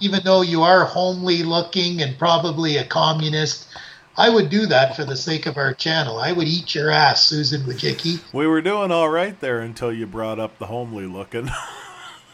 Even 0.00 0.20
though 0.24 0.42
you 0.42 0.62
are 0.62 0.84
homely 0.84 1.42
looking 1.42 2.00
and 2.00 2.16
probably 2.18 2.76
a 2.76 2.84
communist, 2.84 3.68
I 4.16 4.30
would 4.30 4.50
do 4.50 4.66
that 4.66 4.94
for 4.94 5.04
the 5.04 5.16
sake 5.16 5.46
of 5.46 5.56
our 5.56 5.74
channel. 5.74 6.18
I 6.18 6.32
would 6.32 6.48
eat 6.48 6.74
your 6.74 6.90
ass, 6.90 7.24
Susan 7.24 7.62
Wojcicki. 7.62 8.20
We 8.32 8.46
were 8.46 8.62
doing 8.62 8.90
all 8.90 9.08
right 9.08 9.38
there 9.40 9.60
until 9.60 9.92
you 9.92 10.06
brought 10.06 10.38
up 10.38 10.58
the 10.58 10.66
homely 10.66 11.06
looking. 11.06 11.50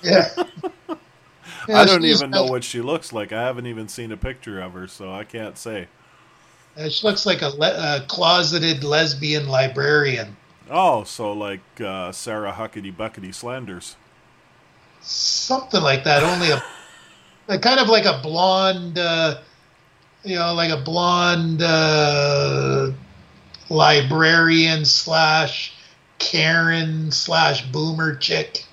Yeah. 0.03 0.29
I 1.69 1.85
don't 1.85 2.05
even 2.05 2.31
know 2.31 2.45
what 2.45 2.65
she 2.65 2.81
looks 2.81 3.13
like. 3.13 3.33
I 3.33 3.43
haven't 3.43 3.67
even 3.67 3.89
seen 3.89 4.13
a 4.13 4.17
picture 4.17 4.61
of 4.61 4.73
her, 4.73 4.87
so 4.87 5.13
I 5.13 5.25
can't 5.25 5.59
say. 5.59 5.89
Uh, 6.77 6.89
she 6.89 7.07
looks 7.07 7.27
like 7.27 7.43
a, 7.43 7.49
le- 7.49 7.97
a 7.97 8.05
closeted 8.07 8.85
lesbian 8.85 9.49
librarian. 9.49 10.37
Oh, 10.71 11.05
so 11.05 11.33
like 11.33 11.61
uh, 11.81 12.13
Sarah 12.13 12.53
Huckety 12.53 12.95
Buckety 12.95 13.35
Slanders. 13.35 13.97
something 15.01 15.83
like 15.83 16.05
that. 16.05 16.23
Only 16.23 16.51
a, 16.51 16.63
a 17.49 17.59
kind 17.59 17.81
of 17.81 17.89
like 17.89 18.05
a 18.05 18.21
blonde, 18.23 18.99
uh, 18.99 19.41
you 20.25 20.37
know, 20.37 20.55
like 20.55 20.71
a 20.71 20.77
blonde 20.83 21.63
uh, 21.63 22.91
librarian 23.71 24.85
slash 24.85 25.75
Karen 26.19 27.11
slash 27.11 27.63
boomer 27.73 28.15
chick. 28.17 28.65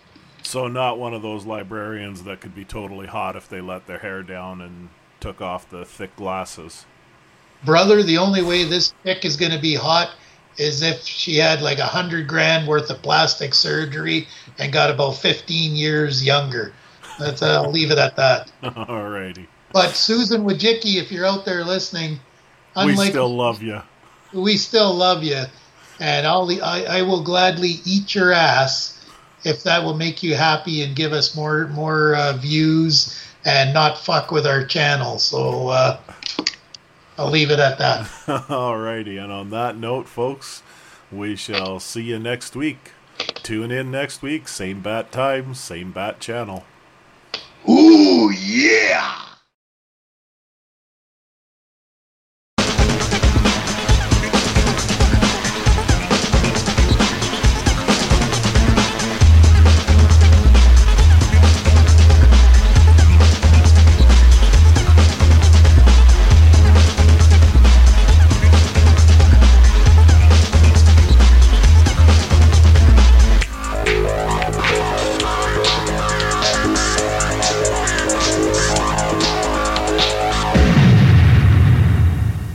So 0.45 0.67
not 0.67 0.99
one 0.99 1.15
of 1.15 1.23
those 1.23 1.45
librarians 1.45 2.23
that 2.23 2.39
could 2.39 2.53
be 2.53 2.65
totally 2.65 3.07
hot 3.07 3.35
if 3.35 3.49
they 3.49 3.61
let 3.61 3.87
their 3.87 3.97
hair 3.97 4.21
down 4.21 4.61
and 4.61 4.89
took 5.19 5.41
off 5.41 5.67
the 5.69 5.85
thick 5.85 6.15
glasses. 6.15 6.85
Brother, 7.63 8.03
the 8.03 8.19
only 8.19 8.43
way 8.43 8.63
this 8.63 8.93
chick 9.03 9.25
is 9.25 9.37
going 9.37 9.51
to 9.51 9.59
be 9.59 9.73
hot 9.73 10.11
is 10.57 10.83
if 10.83 11.01
she 11.01 11.37
had 11.37 11.63
like 11.63 11.79
a 11.79 11.85
hundred 11.85 12.27
grand 12.27 12.67
worth 12.67 12.91
of 12.91 13.01
plastic 13.01 13.55
surgery 13.55 14.27
and 14.59 14.71
got 14.71 14.91
about 14.91 15.15
15 15.15 15.75
years 15.75 16.23
younger. 16.23 16.73
That's 17.19 17.41
uh, 17.41 17.63
I'll 17.63 17.71
leave 17.71 17.89
it 17.89 17.97
at 17.97 18.15
that. 18.15 18.51
Alrighty. 18.63 19.47
But 19.73 19.95
Susan 19.95 20.43
Wojcicki, 20.43 21.01
if 21.01 21.11
you're 21.11 21.25
out 21.25 21.43
there 21.45 21.65
listening, 21.65 22.19
we 22.77 22.95
still 22.95 23.35
love 23.35 23.63
you. 23.63 23.81
We 24.31 24.57
still 24.57 24.93
love 24.93 25.23
you, 25.23 25.43
and 25.99 26.27
I'll 26.27 26.49
I, 26.63 26.83
I 26.83 27.01
will 27.01 27.23
gladly 27.23 27.79
eat 27.83 28.13
your 28.13 28.31
ass 28.31 28.94
if 29.45 29.63
that 29.63 29.83
will 29.83 29.93
make 29.93 30.23
you 30.23 30.35
happy 30.35 30.81
and 30.81 30.95
give 30.95 31.13
us 31.13 31.35
more 31.35 31.67
more 31.67 32.15
uh, 32.15 32.33
views 32.33 33.17
and 33.45 33.73
not 33.73 33.97
fuck 33.97 34.31
with 34.31 34.45
our 34.45 34.65
channel. 34.65 35.19
So 35.19 35.69
uh, 35.69 35.99
I'll 37.17 37.29
leave 37.29 37.51
it 37.51 37.59
at 37.59 37.77
that. 37.77 38.05
Alrighty, 38.25 39.23
and 39.23 39.31
on 39.31 39.51
that 39.51 39.77
note, 39.77 40.09
folks, 40.09 40.63
we 41.11 41.35
shall 41.35 41.79
see 41.79 42.03
you 42.03 42.19
next 42.19 42.55
week. 42.55 42.91
Tune 43.43 43.71
in 43.71 43.91
next 43.91 44.21
week, 44.21 44.47
same 44.47 44.81
bat 44.81 45.11
time, 45.11 45.53
same 45.53 45.91
bat 45.91 46.19
channel. 46.19 46.65
Ooh, 47.69 48.31
yeah! 48.31 49.34